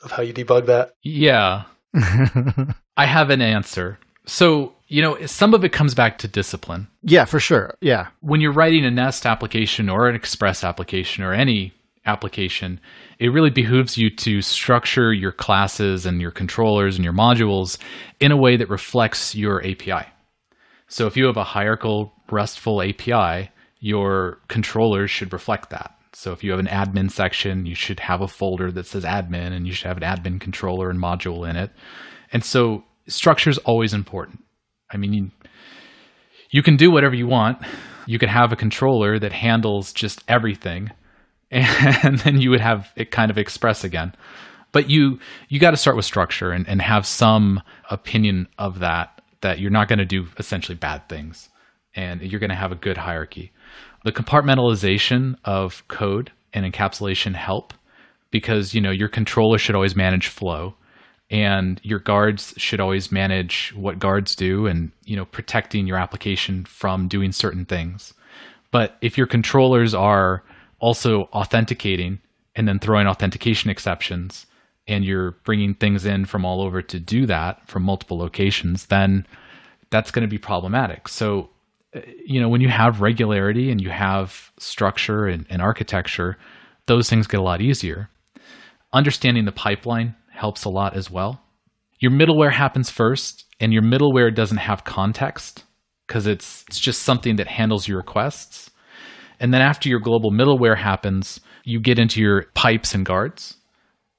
of 0.03 0.11
how 0.11 0.23
you 0.23 0.33
debug 0.33 0.65
that. 0.67 0.93
Yeah. 1.03 1.63
I 2.97 3.05
have 3.05 3.29
an 3.29 3.41
answer. 3.41 3.99
So, 4.25 4.73
you 4.91 5.01
know, 5.01 5.25
some 5.25 5.53
of 5.53 5.63
it 5.63 5.71
comes 5.71 5.95
back 5.95 6.17
to 6.17 6.27
discipline. 6.27 6.85
Yeah, 7.01 7.23
for 7.23 7.39
sure. 7.39 7.77
Yeah. 7.79 8.09
When 8.19 8.41
you're 8.41 8.51
writing 8.51 8.83
a 8.83 8.91
Nest 8.91 9.25
application 9.25 9.87
or 9.87 10.09
an 10.09 10.15
Express 10.15 10.65
application 10.65 11.23
or 11.23 11.33
any 11.33 11.73
application, 12.05 12.77
it 13.17 13.29
really 13.29 13.51
behooves 13.51 13.97
you 13.97 14.13
to 14.17 14.41
structure 14.41 15.13
your 15.13 15.31
classes 15.31 16.05
and 16.05 16.19
your 16.19 16.31
controllers 16.31 16.97
and 16.97 17.05
your 17.05 17.13
modules 17.13 17.77
in 18.19 18.33
a 18.33 18.37
way 18.37 18.57
that 18.57 18.69
reflects 18.69 19.33
your 19.33 19.65
API. 19.65 20.05
So 20.87 21.07
if 21.07 21.15
you 21.15 21.25
have 21.27 21.37
a 21.37 21.45
hierarchical 21.45 22.11
RESTful 22.29 22.81
API, 22.81 23.49
your 23.79 24.41
controllers 24.49 25.09
should 25.09 25.31
reflect 25.31 25.69
that. 25.69 25.95
So 26.11 26.33
if 26.33 26.43
you 26.43 26.51
have 26.51 26.59
an 26.59 26.67
admin 26.67 27.09
section, 27.09 27.65
you 27.65 27.75
should 27.75 28.01
have 28.01 28.19
a 28.19 28.27
folder 28.27 28.73
that 28.73 28.87
says 28.87 29.05
admin 29.05 29.53
and 29.53 29.65
you 29.65 29.71
should 29.71 29.87
have 29.87 29.95
an 29.95 30.03
admin 30.03 30.41
controller 30.41 30.89
and 30.89 31.01
module 31.01 31.49
in 31.49 31.55
it. 31.55 31.71
And 32.33 32.43
so 32.43 32.83
structure 33.07 33.49
is 33.49 33.57
always 33.59 33.93
important. 33.93 34.43
I 34.91 34.97
mean, 34.97 35.31
you, 36.49 36.63
can 36.63 36.75
do 36.75 36.91
whatever 36.91 37.15
you 37.15 37.27
want. 37.27 37.59
You 38.05 38.19
could 38.19 38.29
have 38.29 38.51
a 38.51 38.55
controller 38.55 39.19
that 39.19 39.31
handles 39.31 39.93
just 39.93 40.23
everything, 40.27 40.91
and 41.51 42.19
then 42.19 42.41
you 42.41 42.49
would 42.49 42.61
have 42.61 42.91
it 42.95 43.11
kind 43.11 43.31
of 43.31 43.37
express 43.37 43.83
again. 43.83 44.13
But 44.71 44.89
you 44.89 45.19
you 45.49 45.59
got 45.59 45.71
to 45.71 45.77
start 45.77 45.95
with 45.95 46.05
structure 46.05 46.51
and, 46.51 46.67
and 46.67 46.81
have 46.81 47.05
some 47.05 47.61
opinion 47.89 48.47
of 48.57 48.79
that 48.79 49.21
that 49.41 49.59
you're 49.59 49.71
not 49.71 49.87
going 49.87 49.99
to 49.99 50.05
do 50.05 50.27
essentially 50.37 50.77
bad 50.77 51.07
things, 51.09 51.49
and 51.95 52.21
you're 52.21 52.39
going 52.39 52.51
to 52.51 52.55
have 52.55 52.71
a 52.71 52.75
good 52.75 52.97
hierarchy. 52.97 53.51
The 54.03 54.11
compartmentalization 54.11 55.35
of 55.45 55.87
code 55.87 56.31
and 56.53 56.65
encapsulation 56.65 57.35
help 57.35 57.73
because 58.31 58.73
you 58.73 58.81
know 58.81 58.91
your 58.91 59.09
controller 59.09 59.57
should 59.57 59.75
always 59.75 59.95
manage 59.95 60.27
flow 60.27 60.75
and 61.31 61.79
your 61.81 61.99
guards 61.99 62.53
should 62.57 62.81
always 62.81 63.09
manage 63.11 63.73
what 63.73 63.97
guards 63.97 64.35
do 64.35 64.67
and 64.67 64.91
you 65.05 65.15
know 65.15 65.25
protecting 65.25 65.87
your 65.87 65.97
application 65.97 66.65
from 66.65 67.07
doing 67.07 67.31
certain 67.31 67.65
things. 67.65 68.13
But 68.69 68.97
if 69.01 69.17
your 69.17 69.27
controllers 69.27 69.93
are 69.93 70.43
also 70.79 71.23
authenticating 71.33 72.19
and 72.55 72.67
then 72.67 72.79
throwing 72.79 73.07
authentication 73.07 73.69
exceptions 73.69 74.45
and 74.87 75.05
you're 75.05 75.31
bringing 75.43 75.73
things 75.73 76.05
in 76.05 76.25
from 76.25 76.43
all 76.43 76.61
over 76.61 76.81
to 76.81 76.99
do 76.99 77.25
that 77.25 77.65
from 77.67 77.83
multiple 77.83 78.17
locations 78.17 78.87
then 78.87 79.25
that's 79.89 80.11
going 80.11 80.23
to 80.23 80.27
be 80.27 80.37
problematic. 80.37 81.07
So 81.07 81.49
uh, 81.95 82.01
you 82.25 82.41
know 82.41 82.49
when 82.49 82.61
you 82.61 82.69
have 82.69 82.99
regularity 82.99 83.71
and 83.71 83.79
you 83.79 83.89
have 83.89 84.51
structure 84.57 85.27
and, 85.27 85.45
and 85.49 85.61
architecture 85.61 86.37
those 86.87 87.09
things 87.09 87.27
get 87.27 87.39
a 87.39 87.43
lot 87.43 87.61
easier. 87.61 88.09
Understanding 88.91 89.45
the 89.45 89.53
pipeline 89.53 90.15
helps 90.31 90.65
a 90.65 90.69
lot 90.69 90.95
as 90.95 91.11
well. 91.11 91.41
Your 91.99 92.11
middleware 92.11 92.51
happens 92.53 92.89
first, 92.89 93.45
and 93.59 93.71
your 93.71 93.83
middleware 93.83 94.33
doesn't 94.33 94.57
have 94.57 94.83
context 94.83 95.63
because 96.07 96.25
it's, 96.27 96.65
it's 96.67 96.79
just 96.79 97.03
something 97.03 97.35
that 97.35 97.47
handles 97.47 97.87
your 97.87 97.97
requests. 97.97 98.71
And 99.39 99.53
then 99.53 99.61
after 99.61 99.87
your 99.87 99.99
global 99.99 100.31
middleware 100.31 100.77
happens, 100.77 101.39
you 101.63 101.79
get 101.79 101.99
into 101.99 102.19
your 102.19 102.45
pipes 102.53 102.93
and 102.93 103.05
guards. 103.05 103.55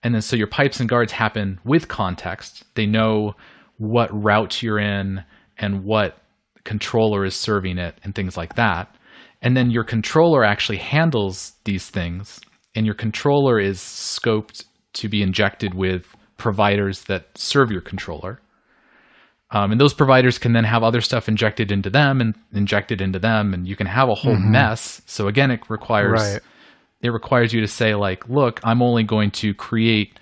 And 0.03 0.15
then 0.15 0.23
so 0.23 0.37
your 0.37 0.47
pipes 0.47 0.81
and 0.81 0.89
guards 0.89 1.13
happen 1.13 1.61
with 1.65 1.89
context. 1.89 2.65
They 2.75 2.87
know 2.87 3.35
what 3.79 4.11
route 4.13 4.63
you're 4.63 4.79
in 4.79 5.25
and 5.59 5.85
what 5.85 6.19
controller 6.65 7.25
is 7.25 7.35
serving 7.35 7.79
it 7.79 7.97
and 8.05 8.15
things 8.15 8.37
like 8.37 8.55
that. 8.55 8.95
And 9.43 9.57
then 9.57 9.71
your 9.71 9.85
controller 9.85 10.45
actually 10.45 10.79
handles 10.79 11.55
these 11.65 11.91
things, 11.91 12.41
and 12.77 12.87
your 12.87 12.95
controller 12.95 13.59
is 13.59 13.81
scoped 13.81 14.65
to 14.95 15.09
be 15.09 15.23
injected 15.23 15.75
with 15.75 16.15
providers 16.37 17.05
that 17.05 17.27
serve 17.37 17.71
your 17.71 17.81
controller. 17.81 18.41
Um, 19.53 19.71
and 19.71 19.81
those 19.81 19.93
providers 19.93 20.39
can 20.39 20.55
then 20.55 20.65
have 20.65 20.83
other 20.83 21.03
stuff 21.03 21.29
injected 21.29 21.71
into 21.71 21.91
them 21.91 22.21
and 22.21 22.35
injected 22.53 23.01
into 23.01 23.19
them, 23.19 23.53
and 23.53 23.67
you 23.67 23.77
can 23.77 23.87
have 23.87 24.09
a 24.09 24.15
whole 24.15 24.35
mm-hmm. 24.35 24.53
mess. 24.53 25.03
So 25.07 25.29
again, 25.29 25.51
it 25.51 25.61
requires 25.69 26.21
right. 26.21 26.41
it 27.03 27.11
requires 27.11 27.53
you 27.53 27.61
to 27.61 27.69
say 27.69 27.95
like, 27.95 28.29
look, 28.29 28.61
I'm 28.65 28.81
only 28.81 29.05
going 29.05 29.31
to 29.33 29.53
create 29.53 30.19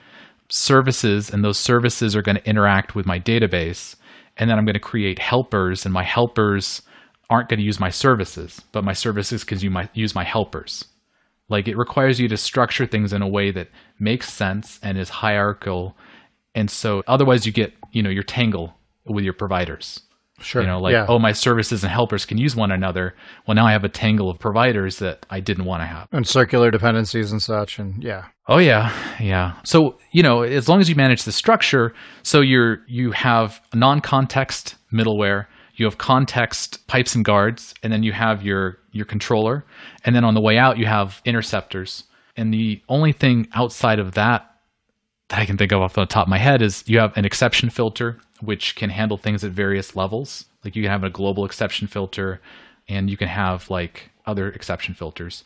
services, 0.48 1.30
and 1.30 1.44
those 1.44 1.58
services 1.58 2.16
are 2.16 2.22
going 2.22 2.36
to 2.36 2.48
interact 2.48 2.96
with 2.96 3.06
my 3.06 3.20
database, 3.20 3.94
and 4.36 4.50
then 4.50 4.58
I'm 4.58 4.64
going 4.64 4.74
to 4.74 4.80
create 4.80 5.20
helpers, 5.20 5.84
and 5.84 5.94
my 5.94 6.02
helpers 6.02 6.82
aren't 7.30 7.48
going 7.48 7.60
to 7.60 7.64
use 7.64 7.78
my 7.78 7.90
services, 7.90 8.60
but 8.72 8.82
my 8.82 8.92
services 8.92 9.44
can 9.44 9.60
use 9.60 9.72
my, 9.72 9.88
use 9.94 10.14
my 10.14 10.24
helpers. 10.24 10.84
Like 11.50 11.68
it 11.68 11.76
requires 11.76 12.18
you 12.18 12.28
to 12.28 12.36
structure 12.36 12.86
things 12.86 13.12
in 13.12 13.22
a 13.22 13.28
way 13.28 13.50
that 13.50 13.68
makes 13.98 14.32
sense 14.32 14.78
and 14.82 14.96
is 14.96 15.08
hierarchical. 15.08 15.96
And 16.54 16.70
so 16.70 17.02
otherwise 17.06 17.44
you 17.44 17.52
get, 17.52 17.74
you 17.92 18.02
know, 18.02 18.10
your 18.10 18.22
tangle 18.22 18.74
with 19.04 19.24
your 19.24 19.34
providers. 19.34 20.00
Sure. 20.40 20.62
You 20.62 20.68
know, 20.68 20.80
like, 20.80 20.92
yeah. 20.92 21.04
oh, 21.06 21.18
my 21.18 21.32
services 21.32 21.84
and 21.84 21.92
helpers 21.92 22.24
can 22.24 22.38
use 22.38 22.56
one 22.56 22.70
another. 22.70 23.14
Well, 23.46 23.54
now 23.54 23.66
I 23.66 23.72
have 23.72 23.84
a 23.84 23.90
tangle 23.90 24.30
of 24.30 24.38
providers 24.38 24.98
that 25.00 25.26
I 25.28 25.40
didn't 25.40 25.66
want 25.66 25.82
to 25.82 25.86
have. 25.86 26.08
And 26.12 26.26
circular 26.26 26.70
dependencies 26.70 27.30
and 27.30 27.42
such. 27.42 27.78
And 27.78 28.02
yeah. 28.02 28.26
Oh 28.48 28.56
yeah. 28.56 28.90
Yeah. 29.20 29.60
So, 29.64 29.98
you 30.12 30.22
know, 30.22 30.42
as 30.42 30.66
long 30.66 30.80
as 30.80 30.88
you 30.88 30.94
manage 30.94 31.24
the 31.24 31.32
structure, 31.32 31.92
so 32.22 32.40
you're, 32.40 32.78
you 32.88 33.10
have 33.10 33.60
non-context 33.74 34.76
middleware, 34.94 35.44
you 35.80 35.86
have 35.86 35.96
context 35.96 36.86
pipes 36.88 37.14
and 37.14 37.24
guards, 37.24 37.72
and 37.82 37.90
then 37.90 38.02
you 38.02 38.12
have 38.12 38.42
your 38.42 38.76
your 38.92 39.06
controller, 39.06 39.64
and 40.04 40.14
then 40.14 40.24
on 40.24 40.34
the 40.34 40.40
way 40.40 40.58
out 40.58 40.76
you 40.76 40.84
have 40.84 41.22
interceptors. 41.24 42.04
And 42.36 42.52
the 42.52 42.82
only 42.90 43.12
thing 43.12 43.48
outside 43.54 43.98
of 43.98 44.12
that 44.12 44.46
that 45.30 45.38
I 45.38 45.46
can 45.46 45.56
think 45.56 45.72
of 45.72 45.80
off 45.80 45.94
the 45.94 46.04
top 46.04 46.26
of 46.26 46.30
my 46.30 46.36
head 46.36 46.60
is 46.60 46.84
you 46.86 46.98
have 46.98 47.16
an 47.16 47.24
exception 47.24 47.70
filter 47.70 48.18
which 48.40 48.76
can 48.76 48.90
handle 48.90 49.16
things 49.16 49.42
at 49.42 49.52
various 49.52 49.96
levels. 49.96 50.44
Like 50.64 50.76
you 50.76 50.82
can 50.82 50.90
have 50.90 51.04
a 51.04 51.08
global 51.08 51.46
exception 51.46 51.88
filter, 51.88 52.42
and 52.86 53.08
you 53.08 53.16
can 53.16 53.28
have 53.28 53.70
like 53.70 54.10
other 54.26 54.50
exception 54.50 54.92
filters. 54.92 55.44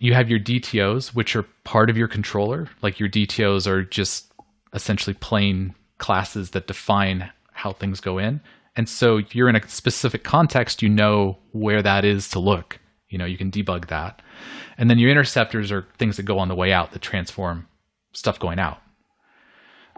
You 0.00 0.14
have 0.14 0.28
your 0.28 0.40
DTOs, 0.40 1.14
which 1.14 1.36
are 1.36 1.44
part 1.62 1.88
of 1.88 1.96
your 1.96 2.08
controller. 2.08 2.68
Like 2.82 2.98
your 2.98 3.08
DTOs 3.08 3.68
are 3.68 3.84
just 3.84 4.32
essentially 4.74 5.14
plain 5.14 5.76
classes 5.98 6.50
that 6.50 6.66
define 6.66 7.30
how 7.52 7.72
things 7.72 8.00
go 8.00 8.18
in. 8.18 8.40
And 8.76 8.88
so 8.88 9.20
you're 9.32 9.48
in 9.48 9.56
a 9.56 9.68
specific 9.68 10.24
context, 10.24 10.82
you 10.82 10.88
know 10.88 11.38
where 11.52 11.82
that 11.82 12.04
is 12.04 12.28
to 12.30 12.38
look. 12.38 12.78
You 13.08 13.18
know, 13.18 13.26
you 13.26 13.36
can 13.36 13.50
debug 13.50 13.88
that. 13.88 14.22
And 14.78 14.88
then 14.88 14.98
your 14.98 15.10
interceptors 15.10 15.70
are 15.70 15.86
things 15.98 16.16
that 16.16 16.22
go 16.22 16.38
on 16.38 16.48
the 16.48 16.54
way 16.54 16.72
out 16.72 16.92
that 16.92 17.02
transform 17.02 17.66
stuff 18.12 18.38
going 18.38 18.58
out. 18.58 18.78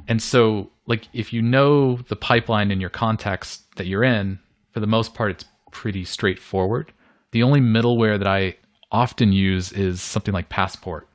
And 0.08 0.20
so 0.20 0.70
like 0.86 1.08
if 1.12 1.32
you 1.32 1.40
know 1.40 1.96
the 2.08 2.16
pipeline 2.16 2.70
in 2.70 2.80
your 2.80 2.90
context 2.90 3.62
that 3.76 3.86
you're 3.86 4.04
in, 4.04 4.40
for 4.72 4.80
the 4.80 4.86
most 4.86 5.14
part 5.14 5.30
it's 5.30 5.44
pretty 5.70 6.04
straightforward. 6.04 6.92
The 7.30 7.42
only 7.42 7.60
middleware 7.60 8.18
that 8.18 8.28
I 8.28 8.56
often 8.90 9.32
use 9.32 9.72
is 9.72 10.00
something 10.00 10.34
like 10.34 10.48
Passport, 10.48 11.08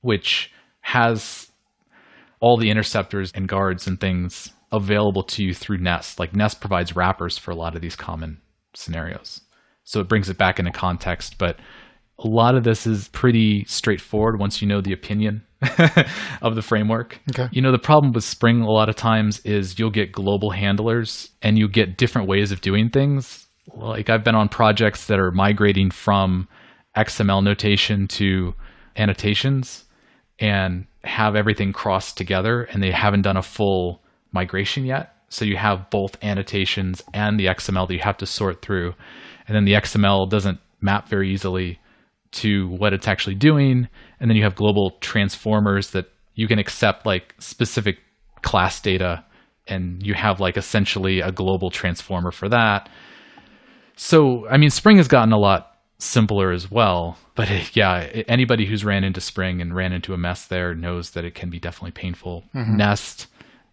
which 0.00 0.50
has 0.80 1.50
all 2.40 2.56
the 2.56 2.70
interceptors 2.70 3.32
and 3.32 3.48
guards 3.48 3.86
and 3.86 4.00
things 4.00 4.52
available 4.72 5.22
to 5.22 5.42
you 5.42 5.54
through 5.54 5.78
Nest. 5.78 6.18
Like 6.18 6.34
Nest 6.34 6.60
provides 6.60 6.94
wrappers 6.94 7.38
for 7.38 7.50
a 7.50 7.56
lot 7.56 7.74
of 7.74 7.82
these 7.82 7.96
common 7.96 8.40
scenarios. 8.74 9.40
So 9.84 10.00
it 10.00 10.08
brings 10.08 10.28
it 10.28 10.38
back 10.38 10.58
into 10.58 10.70
context. 10.70 11.38
But 11.38 11.56
a 12.18 12.28
lot 12.28 12.54
of 12.54 12.64
this 12.64 12.86
is 12.86 13.08
pretty 13.08 13.64
straightforward 13.66 14.38
once 14.38 14.60
you 14.60 14.68
know 14.68 14.80
the 14.80 14.92
opinion 14.92 15.42
of 16.42 16.54
the 16.54 16.62
framework. 16.62 17.20
Okay. 17.30 17.48
You 17.52 17.62
know, 17.62 17.72
the 17.72 17.78
problem 17.78 18.12
with 18.12 18.24
Spring 18.24 18.60
a 18.60 18.70
lot 18.70 18.88
of 18.88 18.96
times 18.96 19.40
is 19.40 19.78
you'll 19.78 19.90
get 19.90 20.12
global 20.12 20.50
handlers 20.50 21.30
and 21.42 21.58
you 21.58 21.68
get 21.68 21.96
different 21.96 22.28
ways 22.28 22.52
of 22.52 22.60
doing 22.60 22.90
things. 22.90 23.46
Like 23.74 24.10
I've 24.10 24.24
been 24.24 24.34
on 24.34 24.48
projects 24.48 25.06
that 25.06 25.18
are 25.18 25.30
migrating 25.30 25.90
from 25.90 26.48
XML 26.96 27.42
notation 27.42 28.08
to 28.08 28.54
annotations 28.96 29.84
and 30.38 30.86
have 31.04 31.36
everything 31.36 31.72
crossed 31.72 32.16
together 32.16 32.62
and 32.64 32.82
they 32.82 32.90
haven't 32.90 33.22
done 33.22 33.36
a 33.36 33.42
full 33.42 34.02
migration 34.32 34.84
yet. 34.84 35.14
So 35.28 35.44
you 35.44 35.56
have 35.56 35.90
both 35.90 36.16
annotations 36.22 37.02
and 37.12 37.38
the 37.38 37.46
XML 37.46 37.86
that 37.86 37.94
you 37.94 38.00
have 38.00 38.16
to 38.18 38.26
sort 38.26 38.62
through. 38.62 38.94
And 39.46 39.54
then 39.54 39.64
the 39.64 39.74
XML 39.74 40.28
doesn't 40.28 40.58
map 40.80 41.08
very 41.08 41.32
easily 41.32 41.78
to 42.30 42.68
what 42.68 42.92
it's 42.92 43.08
actually 43.08 43.34
doing. 43.34 43.88
And 44.20 44.30
then 44.30 44.36
you 44.36 44.44
have 44.44 44.54
global 44.54 44.92
transformers 45.00 45.90
that 45.90 46.06
you 46.34 46.46
can 46.46 46.58
accept 46.58 47.04
like 47.04 47.34
specific 47.38 47.98
class 48.42 48.80
data 48.80 49.24
and 49.66 50.04
you 50.04 50.14
have 50.14 50.40
like 50.40 50.56
essentially 50.56 51.20
a 51.20 51.32
global 51.32 51.70
transformer 51.70 52.30
for 52.30 52.48
that. 52.48 52.88
So, 53.96 54.46
I 54.48 54.56
mean, 54.56 54.70
Spring 54.70 54.96
has 54.98 55.08
gotten 55.08 55.32
a 55.32 55.38
lot 55.38 55.72
simpler 55.98 56.52
as 56.52 56.70
well. 56.70 57.18
But 57.34 57.50
uh, 57.50 57.60
yeah, 57.74 58.22
anybody 58.28 58.66
who's 58.66 58.84
ran 58.84 59.04
into 59.04 59.20
Spring 59.20 59.60
and 59.60 59.74
ran 59.74 59.92
into 59.92 60.14
a 60.14 60.18
mess 60.18 60.46
there 60.46 60.74
knows 60.74 61.10
that 61.10 61.24
it 61.24 61.34
can 61.34 61.50
be 61.50 61.58
definitely 61.58 61.90
painful. 61.92 62.44
Nest 62.76 63.26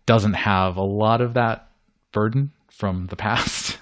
doesn't 0.05 0.33
have 0.33 0.77
a 0.77 0.83
lot 0.83 1.21
of 1.21 1.33
that 1.33 1.69
burden 2.11 2.51
from 2.69 3.07
the 3.07 3.15
past. 3.15 3.77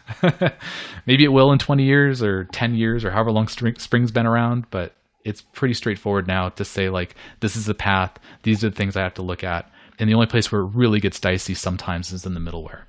Maybe 1.05 1.23
it 1.23 1.31
will 1.31 1.51
in 1.51 1.59
20 1.59 1.83
years 1.83 2.21
or 2.21 2.45
10 2.45 2.75
years 2.75 3.03
or 3.03 3.11
however 3.11 3.31
long 3.31 3.47
Spring, 3.47 3.75
Spring's 3.77 4.11
been 4.11 4.25
around, 4.25 4.69
but 4.69 4.93
it's 5.23 5.41
pretty 5.41 5.73
straightforward 5.73 6.27
now 6.27 6.49
to 6.49 6.65
say, 6.65 6.89
like, 6.89 7.15
this 7.39 7.55
is 7.55 7.65
the 7.65 7.73
path, 7.73 8.11
these 8.43 8.63
are 8.63 8.69
the 8.69 8.75
things 8.75 8.95
I 8.95 9.03
have 9.03 9.13
to 9.15 9.21
look 9.21 9.43
at. 9.43 9.69
And 9.99 10.09
the 10.09 10.13
only 10.15 10.27
place 10.27 10.51
where 10.51 10.61
it 10.61 10.71
really 10.73 10.99
gets 10.99 11.19
dicey 11.19 11.53
sometimes 11.53 12.11
is 12.11 12.25
in 12.25 12.33
the 12.33 12.39
middleware. 12.39 12.83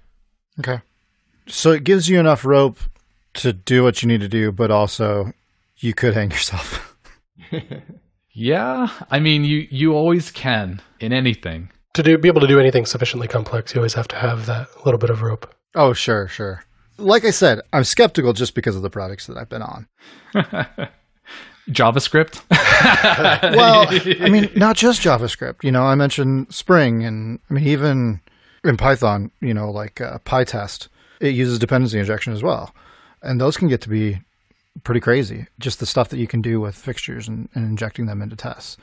Okay. 0.58 0.80
So 1.46 1.72
it 1.72 1.84
gives 1.84 2.08
you 2.08 2.18
enough 2.18 2.44
rope 2.44 2.78
to 3.34 3.52
do 3.52 3.82
what 3.82 4.02
you 4.02 4.08
need 4.08 4.20
to 4.20 4.28
do, 4.28 4.50
but 4.52 4.70
also 4.70 5.32
you 5.78 5.92
could 5.92 6.14
hang 6.14 6.30
yourself. 6.30 6.96
Yeah, 8.36 8.88
I 9.12 9.20
mean, 9.20 9.44
you 9.44 9.68
you 9.70 9.94
always 9.94 10.32
can 10.32 10.82
in 10.98 11.12
anything. 11.12 11.70
To 11.94 12.02
do 12.02 12.18
be 12.18 12.28
able 12.28 12.40
to 12.40 12.46
do 12.46 12.58
anything 12.60 12.86
sufficiently 12.86 13.28
complex, 13.28 13.74
you 13.74 13.80
always 13.80 13.94
have 13.94 14.08
to 14.08 14.16
have 14.16 14.46
that 14.46 14.68
little 14.84 14.98
bit 14.98 15.10
of 15.10 15.22
rope. 15.22 15.52
oh, 15.74 15.92
sure, 15.92 16.28
sure. 16.28 16.64
Like 16.98 17.24
I 17.24 17.30
said, 17.30 17.60
I'm 17.72 17.82
skeptical 17.84 18.32
just 18.32 18.54
because 18.54 18.76
of 18.76 18.82
the 18.82 18.90
projects 18.90 19.26
that 19.26 19.36
I've 19.36 19.48
been 19.48 19.62
on. 19.62 19.88
JavaScript. 21.70 22.42
Well, 23.56 23.86
I 24.20 24.28
mean, 24.28 24.50
not 24.56 24.76
just 24.76 25.00
JavaScript. 25.00 25.62
You 25.64 25.72
know, 25.72 25.84
I 25.84 25.94
mentioned 25.94 26.52
Spring, 26.52 27.04
and 27.04 27.38
I 27.50 27.54
mean, 27.54 27.66
even 27.66 28.20
in 28.64 28.76
Python, 28.76 29.30
you 29.40 29.54
know, 29.54 29.70
like 29.70 30.00
uh, 30.00 30.18
PyTest, 30.24 30.88
it 31.20 31.34
uses 31.34 31.58
dependency 31.58 31.98
injection 31.98 32.32
as 32.32 32.42
well, 32.42 32.74
and 33.22 33.40
those 33.40 33.56
can 33.56 33.68
get 33.68 33.80
to 33.82 33.88
be 33.88 34.20
pretty 34.82 35.00
crazy. 35.00 35.46
Just 35.58 35.78
the 35.80 35.86
stuff 35.86 36.08
that 36.10 36.18
you 36.18 36.26
can 36.26 36.42
do 36.42 36.60
with 36.60 36.74
fixtures 36.74 37.28
and, 37.28 37.48
and 37.54 37.64
injecting 37.64 38.06
them 38.06 38.20
into 38.22 38.36
tests. 38.36 38.76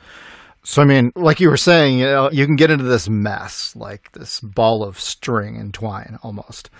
So, 0.64 0.80
I 0.80 0.84
mean, 0.84 1.12
like 1.16 1.40
you 1.40 1.50
were 1.50 1.56
saying, 1.56 1.98
you 1.98 2.06
know, 2.06 2.30
you 2.30 2.46
can 2.46 2.56
get 2.56 2.70
into 2.70 2.84
this 2.84 3.08
mess, 3.08 3.74
like 3.74 4.12
this 4.12 4.40
ball 4.40 4.84
of 4.84 5.00
string 5.00 5.56
and 5.56 5.74
twine 5.74 6.18
almost 6.22 6.70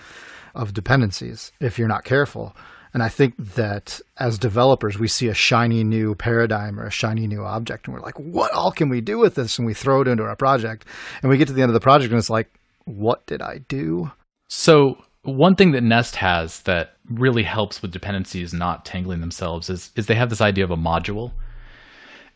of 0.55 0.73
dependencies 0.73 1.51
if 1.59 1.77
you're 1.77 1.87
not 1.87 2.05
careful. 2.05 2.55
And 2.93 3.01
I 3.01 3.09
think 3.09 3.35
that 3.55 3.99
as 4.17 4.37
developers, 4.37 4.99
we 4.99 5.07
see 5.07 5.27
a 5.27 5.33
shiny 5.33 5.83
new 5.83 6.13
paradigm 6.13 6.79
or 6.79 6.85
a 6.85 6.91
shiny 6.91 7.25
new 7.25 7.43
object, 7.43 7.87
and 7.87 7.95
we're 7.95 8.01
like, 8.01 8.19
what 8.19 8.51
all 8.51 8.71
can 8.71 8.87
we 8.87 9.01
do 9.01 9.17
with 9.17 9.35
this? 9.35 9.57
And 9.57 9.65
we 9.65 9.73
throw 9.73 10.01
it 10.01 10.07
into 10.07 10.23
our 10.23 10.35
project. 10.35 10.85
And 11.21 11.29
we 11.29 11.37
get 11.37 11.47
to 11.47 11.53
the 11.53 11.63
end 11.63 11.71
of 11.71 11.73
the 11.73 11.79
project, 11.79 12.11
and 12.11 12.19
it's 12.19 12.29
like, 12.29 12.53
what 12.85 13.25
did 13.25 13.41
I 13.41 13.59
do? 13.67 14.11
So 14.47 15.03
one 15.23 15.55
thing 15.55 15.71
that 15.71 15.83
Nest 15.83 16.17
has 16.17 16.61
that 16.61 16.97
really 17.09 17.43
helps 17.43 17.81
with 17.81 17.91
dependencies 17.91 18.53
not 18.53 18.85
tangling 18.85 19.21
themselves 19.21 19.69
is 19.69 19.91
is 19.95 20.05
they 20.05 20.15
have 20.15 20.29
this 20.29 20.41
idea 20.41 20.63
of 20.63 20.71
a 20.71 20.77
module. 20.77 21.31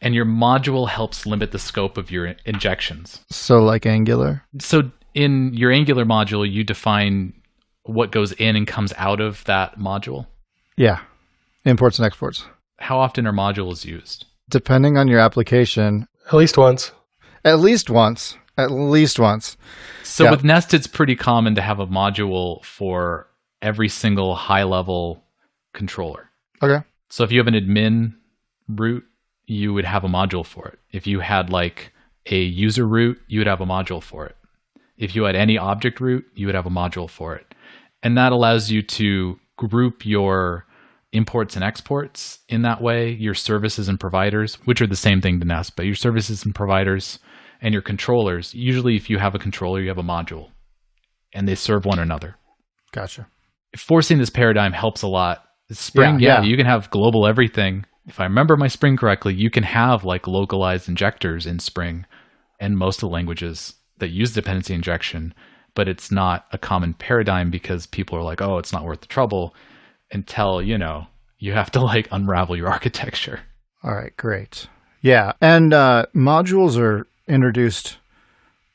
And 0.01 0.13
your 0.13 0.25
module 0.25 0.87
helps 0.87 1.25
limit 1.25 1.51
the 1.51 1.59
scope 1.59 1.97
of 1.97 2.11
your 2.11 2.35
injections. 2.45 3.21
So, 3.31 3.57
like 3.59 3.85
Angular? 3.85 4.43
So 4.59 4.91
in 5.13 5.53
your 5.53 5.71
Angular 5.71 6.05
module, 6.05 6.49
you 6.49 6.63
define 6.63 7.33
what 7.83 8.11
goes 8.11 8.31
in 8.33 8.55
and 8.55 8.67
comes 8.67 8.93
out 8.97 9.19
of 9.19 9.43
that 9.45 9.79
module. 9.79 10.27
Yeah. 10.75 10.99
Imports 11.65 11.97
and 11.97 12.05
exports. 12.05 12.45
How 12.77 12.99
often 12.99 13.25
are 13.25 13.33
modules 13.33 13.85
used? 13.85 14.25
Depending 14.49 14.97
on 14.97 15.07
your 15.07 15.19
application, 15.19 16.07
At 16.27 16.33
least 16.35 16.57
once. 16.57 16.91
at 17.43 17.59
least 17.59 17.89
once. 17.89 18.37
At 18.57 18.71
least 18.71 19.19
once. 19.19 19.57
So 20.03 20.25
Yeah. 20.25 20.31
with 20.31 20.43
Nest, 20.43 20.73
it's 20.73 20.87
pretty 20.87 21.15
common 21.15 21.55
to 21.55 21.61
have 21.61 21.79
a 21.79 21.87
module 21.87 22.63
for 22.63 23.27
every 23.61 23.89
single 23.89 24.35
high 24.35 24.63
level 24.63 25.23
controller. 25.73 26.29
Okay. 26.61 26.85
So 27.09 27.23
if 27.23 27.31
you 27.31 27.39
have 27.39 27.47
an 27.47 27.53
admin 27.55 28.13
root, 28.67 29.05
you 29.47 29.73
would 29.73 29.85
have 29.85 30.03
a 30.03 30.07
module 30.09 30.45
for 30.45 30.67
it. 30.67 30.79
If 30.91 31.07
you 31.07 31.19
had 31.21 31.49
like 31.49 31.93
a 32.29 32.37
user 32.39 32.85
root, 32.85 33.17
you 33.27 33.39
would 33.39 33.47
have 33.47 33.61
a 33.61 33.65
module 33.65 34.03
for 34.03 34.25
it. 34.25 34.35
If 34.97 35.15
you 35.15 35.23
had 35.23 35.35
any 35.35 35.57
object 35.57 35.99
root, 36.01 36.25
you 36.35 36.45
would 36.47 36.55
have 36.55 36.65
a 36.65 36.69
module 36.71 37.09
for 37.09 37.35
it. 37.35 37.55
And 38.03 38.17
that 38.17 38.31
allows 38.31 38.69
you 38.69 38.81
to 38.81 39.39
group 39.57 40.05
your 40.05 40.65
imports 41.13 41.55
and 41.55 41.63
exports 41.63 42.39
in 42.49 42.63
that 42.63 42.81
way, 42.81 43.11
your 43.11 43.33
services 43.33 43.87
and 43.87 43.99
providers, 43.99 44.55
which 44.65 44.81
are 44.81 44.87
the 44.87 44.95
same 44.95 45.21
thing 45.21 45.39
to 45.39 45.45
Nest, 45.45 45.75
but 45.75 45.85
your 45.85 45.95
services 45.95 46.43
and 46.43 46.53
providers 46.53 47.19
and 47.61 47.73
your 47.73 47.81
controllers. 47.81 48.53
Usually, 48.53 48.95
if 48.95 49.09
you 49.09 49.17
have 49.17 49.33
a 49.33 49.39
controller, 49.39 49.79
you 49.81 49.87
have 49.87 49.97
a 49.97 50.03
module 50.03 50.49
and 51.33 51.47
they 51.47 51.55
serve 51.55 51.85
one 51.85 51.99
another 51.99 52.35
Gotcha. 52.91 53.27
forcing 53.77 54.17
this 54.17 54.29
paradigm 54.29 54.73
helps 54.73 55.01
a 55.01 55.07
lot. 55.07 55.43
Spring, 55.71 56.19
Yeah, 56.19 56.27
yeah, 56.35 56.41
yeah. 56.41 56.47
you 56.49 56.57
can 56.57 56.65
have 56.65 56.89
global 56.89 57.27
everything. 57.27 57.85
If 58.07 58.19
I 58.19 58.23
remember 58.23 58.55
my 58.55 58.67
Spring 58.67 58.95
correctly, 58.95 59.33
you 59.33 59.49
can 59.49 59.63
have 59.63 60.03
like 60.03 60.27
localized 60.27 60.87
injectors 60.87 61.45
in 61.45 61.59
Spring 61.59 62.05
and 62.59 62.77
most 62.77 62.97
of 62.97 63.01
the 63.01 63.13
languages 63.13 63.73
that 63.99 64.09
use 64.09 64.33
dependency 64.33 64.73
injection, 64.73 65.33
but 65.75 65.87
it's 65.87 66.11
not 66.11 66.47
a 66.51 66.57
common 66.57 66.93
paradigm 66.93 67.51
because 67.51 67.85
people 67.85 68.17
are 68.17 68.23
like, 68.23 68.41
oh, 68.41 68.57
it's 68.57 68.71
not 68.71 68.85
worth 68.85 69.01
the 69.01 69.07
trouble 69.07 69.53
until, 70.11 70.61
you 70.61 70.77
know, 70.77 71.07
you 71.39 71.53
have 71.53 71.71
to 71.71 71.81
like 71.81 72.07
unravel 72.11 72.55
your 72.55 72.69
architecture. 72.71 73.41
All 73.83 73.93
right, 73.93 74.15
great. 74.17 74.67
Yeah, 75.01 75.33
and 75.41 75.73
uh, 75.73 76.07
modules 76.15 76.79
are 76.79 77.07
introduced 77.27 77.97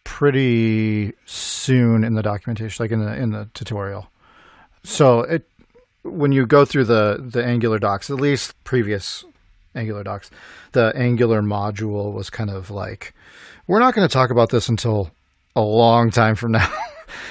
pretty 0.05 1.13
soon 1.27 2.05
in 2.05 2.15
the 2.15 2.23
documentation, 2.23 2.83
like 2.83 2.93
in 2.93 3.05
the 3.05 3.15
in 3.15 3.31
the 3.31 3.49
tutorial. 3.55 4.09
So 4.85 5.21
it 5.21 5.49
when 6.03 6.33
you 6.33 6.47
go 6.47 6.65
through 6.65 6.85
the 6.85 7.19
the 7.21 7.45
Angular 7.45 7.79
docs, 7.79 8.11
at 8.11 8.17
least 8.17 8.55
previous 8.65 9.25
Angular 9.75 10.03
docs, 10.05 10.31
the 10.73 10.93
Angular 10.97 11.43
module 11.43 12.13
was 12.13 12.29
kind 12.31 12.51
of 12.51 12.71
like, 12.71 13.15
we're 13.67 13.79
not 13.81 13.95
going 13.95 14.07
to 14.07 14.13
talk 14.13 14.31
about 14.31 14.51
this 14.51 14.69
until 14.69 15.11
a 15.57 15.63
long 15.63 16.11
time 16.11 16.35
from 16.35 16.53
now. 16.53 16.69
oh. 16.71 16.79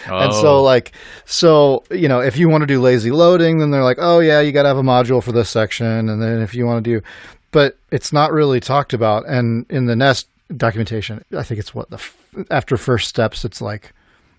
And 0.09 0.33
so, 0.33 0.57
Oh. 0.57 0.63
like, 0.63 0.91
so 1.25 1.83
you 1.91 2.07
know, 2.07 2.19
if 2.19 2.37
you 2.37 2.49
want 2.49 2.61
to 2.61 2.67
do 2.67 2.79
lazy 2.81 3.11
loading, 3.11 3.59
then 3.59 3.71
they're 3.71 3.83
like, 3.83 3.97
oh 3.99 4.19
yeah, 4.19 4.39
you 4.41 4.51
got 4.51 4.63
to 4.63 4.67
have 4.69 4.77
a 4.77 4.83
module 4.83 5.21
for 5.23 5.31
this 5.31 5.49
section. 5.49 6.09
And 6.09 6.21
then 6.21 6.41
if 6.41 6.53
you 6.55 6.65
want 6.65 6.83
to 6.83 6.89
do, 6.99 7.05
but 7.51 7.77
it's 7.91 8.13
not 8.13 8.31
really 8.31 8.59
talked 8.59 8.93
about. 8.93 9.27
And 9.27 9.65
in 9.69 9.85
the 9.87 9.95
Nest 9.95 10.27
documentation, 10.55 11.23
I 11.37 11.43
think 11.43 11.59
it's 11.59 11.73
what 11.75 11.89
the 11.89 11.95
f- 11.97 12.15
after 12.49 12.77
first 12.77 13.07
steps, 13.09 13.43
it's 13.45 13.61
like 13.61 13.91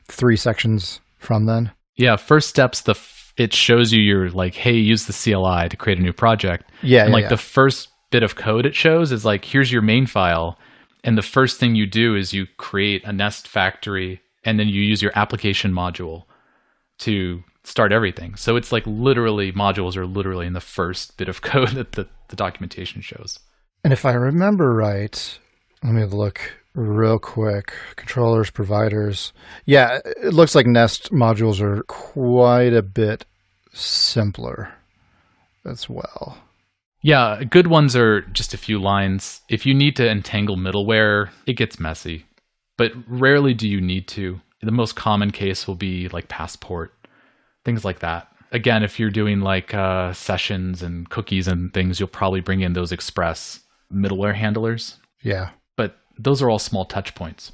three 0.09 0.37
sections 0.37 1.01
from 1.19 1.47
then. 1.47 1.71
Yeah, 1.97 2.17
first 2.17 2.49
steps 2.49 2.81
the 2.81 2.95
it 3.37 3.55
shows 3.55 3.93
you 3.93 4.01
your 4.01 4.31
like 4.31 4.55
hey, 4.55 4.75
use 4.75 5.07
the 5.07 5.13
CLI 5.13 5.69
to 5.69 5.77
create 5.77 5.99
a 5.99 6.03
new 6.03 6.13
project. 6.13 6.71
Yeah, 6.83 7.03
and 7.03 7.11
yeah, 7.11 7.15
like 7.15 7.23
yeah. 7.25 7.29
the 7.31 7.37
first 7.37 7.89
bit 8.13 8.23
of 8.23 8.37
code 8.37 8.67
it 8.67 8.77
shows 8.77 9.11
is 9.11 9.25
like 9.25 9.45
here's 9.45 9.73
your 9.73 9.83
main 9.83 10.07
file 10.07 10.59
and 11.03 11.19
the 11.19 11.23
first 11.23 11.59
thing 11.59 11.75
you 11.75 11.87
do 11.87 12.15
is 12.15 12.33
you 12.33 12.47
create 12.59 13.03
a 13.05 13.13
nest 13.13 13.49
factory 13.49 14.21
and 14.45 14.61
then 14.61 14.69
you 14.69 14.83
use 14.83 15.03
your 15.03 15.11
application 15.17 15.73
module 15.73 16.25
to 16.99 17.43
start 17.65 17.91
everything 17.91 18.37
so 18.37 18.55
it's 18.55 18.71
like 18.71 18.87
literally 18.87 19.51
modules 19.53 19.97
are 19.97 20.07
literally 20.07 20.47
in 20.47 20.53
the 20.53 20.61
first 20.61 21.17
bit 21.17 21.29
of 21.29 21.41
code 21.51 21.71
that 21.71 21.93
the, 21.93 22.07
the 22.29 22.37
documentation 22.37 23.01
shows 23.01 23.41
And 23.83 23.93
if 23.93 24.05
I 24.05 24.13
remember 24.13 24.73
right, 24.75 25.39
let 25.83 25.95
me 25.95 26.05
look 26.05 26.62
real 26.75 27.19
quick. 27.19 27.73
Controllers, 27.97 28.51
providers. 28.51 29.33
Yeah, 29.67 29.99
it 30.05 30.33
looks 30.33 30.55
like 30.55 30.67
Nest 30.67 31.13
modules 31.13 31.61
are 31.61 31.83
quite 31.85 32.73
a 32.73 32.83
bit 32.83 33.25
simpler 33.73 34.73
as 35.65 35.89
well. 35.89 36.39
yeah 37.03 37.43
good 37.45 37.67
ones 37.69 37.97
are 37.97 38.21
just 38.33 38.53
a 38.53 38.59
few 38.59 38.79
lines 38.81 39.41
if 39.49 39.65
you 39.65 39.73
need 39.75 39.97
to 39.97 40.09
entangle 40.09 40.57
middleware 40.57 41.31
it 41.47 41.55
gets 41.55 41.81
messy 41.81 42.27
but 42.77 42.93
rarely 43.07 43.55
do 43.55 43.67
you 43.69 43.81
need 43.81 44.07
to 44.09 44.41
the 44.61 44.71
most 44.73 44.95
common 44.95 45.31
case 45.31 45.67
will 45.67 45.75
be 45.77 46.09
like 46.11 46.29
passport 46.29 46.93
things 47.65 47.85
like 47.85 48.01
that 48.01 48.29
again 48.51 48.83
if 48.83 48.99
you're 49.01 49.11
doing 49.11 49.41
like 49.41 49.73
uh, 49.73 50.13
sessions 50.13 50.83
and 50.83 51.09
cookies 51.11 51.49
and 51.49 51.73
things 51.73 51.99
you'll 51.99 52.09
probably 52.09 52.41
bring 52.41 52.61
in 52.61 52.73
those 52.75 52.93
express 52.93 53.61
middleware 53.93 54.35
handlers 54.35 54.99
Yeah. 55.23 55.51
Those 56.19 56.43
are 56.43 56.51
all 56.51 56.59
small 56.59 56.85
touch 56.85 57.15
points. 57.15 57.53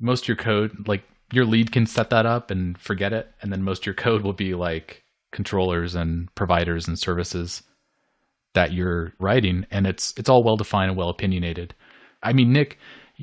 Most 0.00 0.24
of 0.24 0.28
your 0.28 0.36
code 0.36 0.88
like 0.88 1.04
your 1.32 1.44
lead 1.44 1.72
can 1.72 1.86
set 1.86 2.10
that 2.10 2.26
up 2.26 2.50
and 2.50 2.78
forget 2.78 3.12
it 3.12 3.32
and 3.40 3.52
then 3.52 3.62
most 3.62 3.82
of 3.82 3.86
your 3.86 3.94
code 3.94 4.22
will 4.22 4.32
be 4.32 4.54
like 4.54 5.02
controllers 5.30 5.94
and 5.94 6.32
providers 6.34 6.86
and 6.86 6.98
services 6.98 7.62
that 8.54 8.72
you're 8.72 9.14
writing 9.18 9.64
and 9.70 9.86
it's 9.86 10.12
it's 10.18 10.28
all 10.28 10.44
well 10.44 10.56
defined 10.56 10.90
and 10.90 10.98
well 10.98 11.08
opinionated 11.08 11.74
i 12.22 12.34
mean 12.34 12.52
nick 12.52 12.78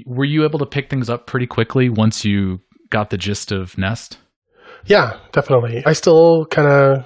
were 0.06 0.26
you 0.26 0.44
able 0.46 0.60
to 0.60 0.66
pick 0.66 0.90
things 0.90 1.10
up 1.10 1.28
pretty 1.28 1.48
quickly 1.48 1.90
once 1.90 2.26
you 2.26 2.60
got 2.90 3.10
the 3.10 3.18
gist 3.18 3.52
of 3.52 3.78
nest? 3.78 4.18
Yeah, 4.86 5.20
definitely. 5.32 5.84
I 5.86 5.94
still 5.94 6.46
kind 6.46 6.68
of 6.68 7.06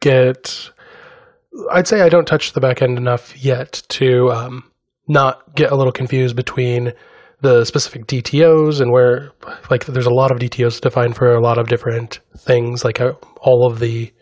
get 0.00 0.70
I'd 1.72 1.88
say 1.88 2.02
I 2.02 2.08
don't 2.08 2.26
touch 2.26 2.52
the 2.52 2.60
back 2.60 2.82
end 2.82 2.98
enough 2.98 3.42
yet 3.42 3.82
to 3.88 4.30
um, 4.30 4.70
not 5.08 5.54
get 5.54 5.70
a 5.70 5.76
little 5.76 5.92
confused 5.92 6.36
between 6.36 6.92
the 7.40 7.64
specific 7.64 8.06
DTOs 8.06 8.80
and 8.80 8.90
where, 8.90 9.32
like, 9.70 9.84
there's 9.86 10.06
a 10.06 10.14
lot 10.14 10.30
of 10.30 10.38
DTOs 10.38 10.80
defined 10.80 11.16
for 11.16 11.34
a 11.34 11.40
lot 11.40 11.58
of 11.58 11.68
different 11.68 12.20
things, 12.36 12.84
like 12.84 13.00
uh, 13.00 13.12
all 13.40 13.66
of 13.66 13.78
the 13.78 14.12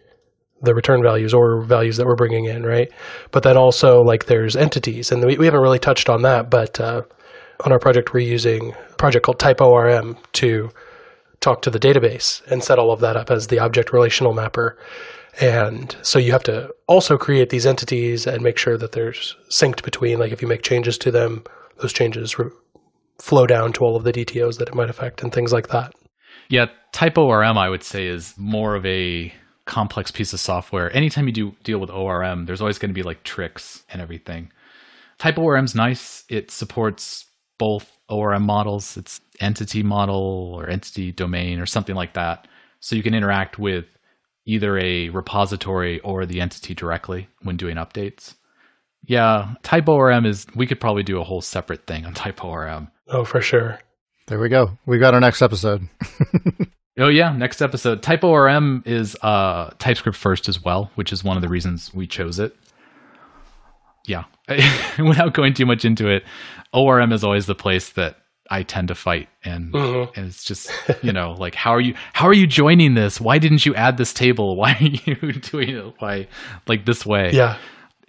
the 0.63 0.75
return 0.75 1.03
values 1.03 1.35
or 1.35 1.63
values 1.63 1.99
that 1.99 2.07
we're 2.07 2.17
bringing 2.17 2.47
in, 2.47 2.63
right? 2.63 2.91
But 3.31 3.43
then 3.43 3.57
also 3.57 4.01
like 4.01 4.27
there's 4.27 4.57
entities, 4.57 5.13
and 5.13 5.25
we, 5.25 5.37
we 5.37 5.45
haven't 5.45 5.61
really 5.61 5.79
touched 5.79 6.09
on 6.09 6.23
that, 6.23 6.51
but 6.51 6.81
uh, 6.81 7.03
on 7.65 7.73
our 7.73 7.79
project 7.79 8.13
we're 8.15 8.21
using 8.21 8.73
a 8.73 8.97
project 8.97 9.27
called 9.27 9.39
TypeORM 9.39 10.17
to 10.33 10.71
talk 11.41 11.61
to 11.63 11.71
the 11.71 11.79
database 11.79 12.43
and 12.51 12.65
set 12.65 12.79
all 12.79 12.93
of 12.93 13.01
that 13.01 13.17
up 13.17 13.31
as 13.31 13.49
the 13.49 13.59
object 13.59 13.93
relational 13.93 14.33
mapper. 14.33 14.79
And 15.41 15.97
so 16.03 16.19
you 16.19 16.33
have 16.33 16.45
to 16.45 16.73
also 16.87 17.17
create 17.17 17.51
these 17.51 17.67
entities 17.67 18.27
and 18.27 18.43
make 18.43 18.59
sure 18.59 18.77
that 18.77 18.93
they're 18.93 19.13
synced 19.13 19.83
between, 19.83 20.19
like 20.19 20.33
if 20.33 20.41
you 20.41 20.49
make 20.49 20.63
changes 20.63 20.97
to 20.99 21.11
them, 21.11 21.45
those 21.81 21.93
changes 21.93 22.39
re- 22.39 22.51
flow 23.19 23.47
down 23.47 23.73
to 23.75 23.81
all 23.81 23.97
of 23.97 24.05
the 24.05 24.13
DTOs 24.13 24.59
that 24.59 24.69
it 24.69 24.75
might 24.75 24.91
affect 24.91 25.23
and 25.23 25.33
things 25.33 25.53
like 25.53 25.69
that. 25.69 25.93
Yeah, 26.49 26.67
TypeORM, 26.93 27.57
I 27.57 27.69
would 27.69 27.83
say, 27.83 28.07
is 28.07 28.35
more 28.37 28.77
of 28.77 28.85
a 28.87 29.33
complex 29.65 30.11
piece 30.11 30.33
of 30.33 30.41
software. 30.41 30.95
Anytime 30.95 31.27
you 31.27 31.33
do 31.33 31.53
deal 31.65 31.81
with 31.81 31.91
ORM, 31.91 32.45
there's 32.47 32.61
always 32.61 32.79
going 32.79 32.91
to 32.91 32.95
be 32.95 33.03
like 33.03 33.23
tricks 33.23 33.83
and 33.91 34.01
everything. 34.03 34.53
TypeORM's 35.19 35.75
nice. 35.75 36.25
It 36.29 36.51
supports 36.51 37.27
both 37.59 37.91
ORM 38.09 38.45
models. 38.45 38.97
It's 38.97 39.21
entity 39.41 39.83
model 39.83 40.53
or 40.55 40.69
entity 40.69 41.13
domain 41.13 41.59
or 41.59 41.67
something 41.67 41.95
like 41.95 42.15
that. 42.15 42.47
So 42.81 42.95
you 42.95 43.03
can 43.03 43.15
interact 43.15 43.59
with 43.59 43.87
either 44.47 44.79
a 44.79 45.09
repository 45.11 46.01
or 46.01 46.27
the 46.27 46.41
entity 46.41 46.75
directly 46.75 47.29
when 47.43 47.57
doing 47.57 47.77
updates. 47.77 48.35
Yeah, 49.07 49.55
TypeORM 49.63 50.27
is, 50.27 50.47
we 50.55 50.67
could 50.67 50.81
probably 50.81 51.03
do 51.03 51.21
a 51.21 51.25
whole 51.25 51.41
separate 51.41 51.87
thing 51.87 52.07
on 52.07 52.15
TypeORM. 52.15 52.91
Oh, 53.09 53.25
for 53.25 53.41
sure. 53.41 53.81
There 54.27 54.41
we 54.41 54.49
go. 54.49 54.79
We 54.87 54.99
got 54.99 55.15
our 55.15 55.21
next 55.21 55.43
episode. 55.43 55.89
Oh 56.97 57.09
yeah, 57.09 57.33
next 57.33 57.61
episode. 57.61 58.03
TypeORM 58.03 58.87
is 58.87 59.17
uh, 59.21 59.71
TypeScript 59.79 60.17
first 60.17 60.49
as 60.49 60.63
well, 60.63 60.93
which 60.95 61.13
is 61.13 61.25
one 61.25 61.37
of 61.37 61.43
the 61.43 61.49
reasons 61.49 61.93
we 61.93 62.07
chose 62.07 62.39
it. 62.39 62.55
Yeah, 64.07 64.25
without 64.99 65.35
going 65.35 65.55
too 65.55 65.67
much 65.67 65.85
into 65.85 66.09
it, 66.09 66.23
ORM 66.73 67.13
is 67.13 67.25
always 67.25 67.47
the 67.47 67.55
place 67.55 67.91
that 67.91 68.19
I 68.51 68.63
tend 68.63 68.89
to 68.89 68.95
fight, 68.95 69.29
and 69.45 69.73
Mhm. 69.73 70.17
and 70.17 70.27
it's 70.27 70.45
just 70.45 70.71
you 71.03 71.13
know 71.13 71.33
like 71.39 71.55
how 71.55 71.71
are 71.71 71.81
you 71.81 71.95
how 72.13 72.27
are 72.27 72.35
you 72.35 72.47
joining 72.47 72.95
this? 72.95 73.21
Why 73.21 73.39
didn't 73.39 73.65
you 73.67 73.75
add 73.75 73.97
this 73.97 74.13
table? 74.13 74.57
Why 74.61 74.73
are 74.81 74.85
you 74.85 75.33
doing 75.33 75.71
it? 75.71 75.95
Why 75.99 76.27
like 76.67 76.85
this 76.85 77.05
way? 77.07 77.31
Yeah. 77.33 77.57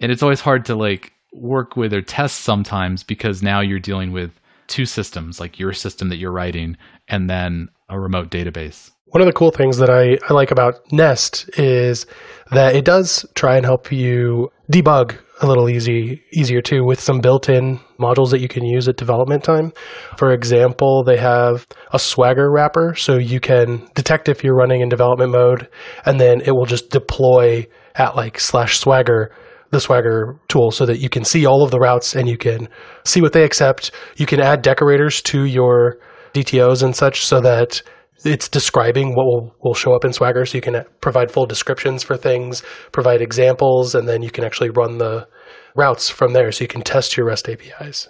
and 0.00 0.12
it's 0.12 0.22
always 0.22 0.40
hard 0.40 0.66
to 0.66 0.74
like 0.74 1.12
work 1.32 1.76
with 1.76 1.92
or 1.94 2.02
test 2.02 2.40
sometimes 2.40 3.02
because 3.02 3.42
now 3.42 3.60
you're 3.60 3.78
dealing 3.80 4.12
with 4.12 4.30
two 4.66 4.84
systems 4.86 5.38
like 5.40 5.58
your 5.58 5.72
system 5.72 6.08
that 6.10 6.16
you're 6.16 6.32
writing 6.32 6.76
and 7.08 7.30
then 7.30 7.68
a 7.88 7.98
remote 8.00 8.30
database 8.30 8.90
One 9.06 9.20
of 9.20 9.26
the 9.26 9.32
cool 9.32 9.52
things 9.52 9.78
that 9.78 9.88
I, 9.88 10.18
I 10.28 10.34
like 10.34 10.50
about 10.50 10.80
Nest 10.92 11.48
is 11.56 12.06
that 12.50 12.74
it 12.74 12.84
does 12.84 13.24
try 13.36 13.56
and 13.56 13.64
help 13.64 13.92
you 13.92 14.50
debug 14.70 15.16
a 15.40 15.46
little 15.46 15.68
easy 15.68 16.24
easier 16.32 16.60
too 16.60 16.82
with 16.84 16.98
some 16.98 17.20
built-in 17.20 17.78
modules 18.00 18.30
that 18.30 18.40
you 18.40 18.48
can 18.48 18.64
use 18.64 18.88
at 18.88 18.96
development 18.96 19.44
time. 19.44 19.72
For 20.16 20.32
example, 20.32 21.04
they 21.04 21.18
have 21.18 21.68
a 21.92 22.00
Swagger 22.00 22.50
wrapper 22.50 22.94
so 22.96 23.16
you 23.16 23.38
can 23.38 23.88
detect 23.94 24.28
if 24.28 24.42
you're 24.42 24.56
running 24.56 24.80
in 24.80 24.88
development 24.88 25.30
mode 25.30 25.68
and 26.04 26.18
then 26.18 26.40
it 26.40 26.50
will 26.50 26.66
just 26.66 26.90
deploy 26.90 27.66
at 27.94 28.16
like 28.16 28.40
slash 28.40 28.78
Swagger 28.78 29.32
the 29.70 29.80
Swagger 29.80 30.36
tool 30.48 30.72
so 30.72 30.84
that 30.84 30.98
you 30.98 31.08
can 31.08 31.24
see 31.24 31.46
all 31.46 31.62
of 31.62 31.70
the 31.70 31.78
routes 31.78 32.16
and 32.16 32.28
you 32.28 32.38
can 32.38 32.68
see 33.04 33.20
what 33.20 33.32
they 33.32 33.44
accept. 33.44 33.92
You 34.16 34.26
can 34.26 34.40
add 34.40 34.62
decorators 34.62 35.22
to 35.22 35.44
your 35.44 35.98
DTOs 36.34 36.82
and 36.82 36.94
such 36.94 37.24
so 37.24 37.40
that 37.40 37.82
it's 38.26 38.48
describing 38.48 39.14
what 39.14 39.24
will, 39.24 39.54
will 39.62 39.74
show 39.74 39.94
up 39.94 40.04
in 40.04 40.12
Swagger. 40.12 40.44
So 40.44 40.58
you 40.58 40.62
can 40.62 40.74
uh, 40.76 40.84
provide 41.00 41.30
full 41.30 41.46
descriptions 41.46 42.02
for 42.02 42.16
things, 42.16 42.62
provide 42.92 43.22
examples, 43.22 43.94
and 43.94 44.08
then 44.08 44.22
you 44.22 44.30
can 44.30 44.44
actually 44.44 44.70
run 44.70 44.98
the 44.98 45.28
routes 45.76 46.10
from 46.10 46.32
there 46.32 46.50
so 46.52 46.64
you 46.64 46.68
can 46.68 46.80
test 46.82 47.16
your 47.16 47.26
REST 47.26 47.48
APIs. 47.48 48.08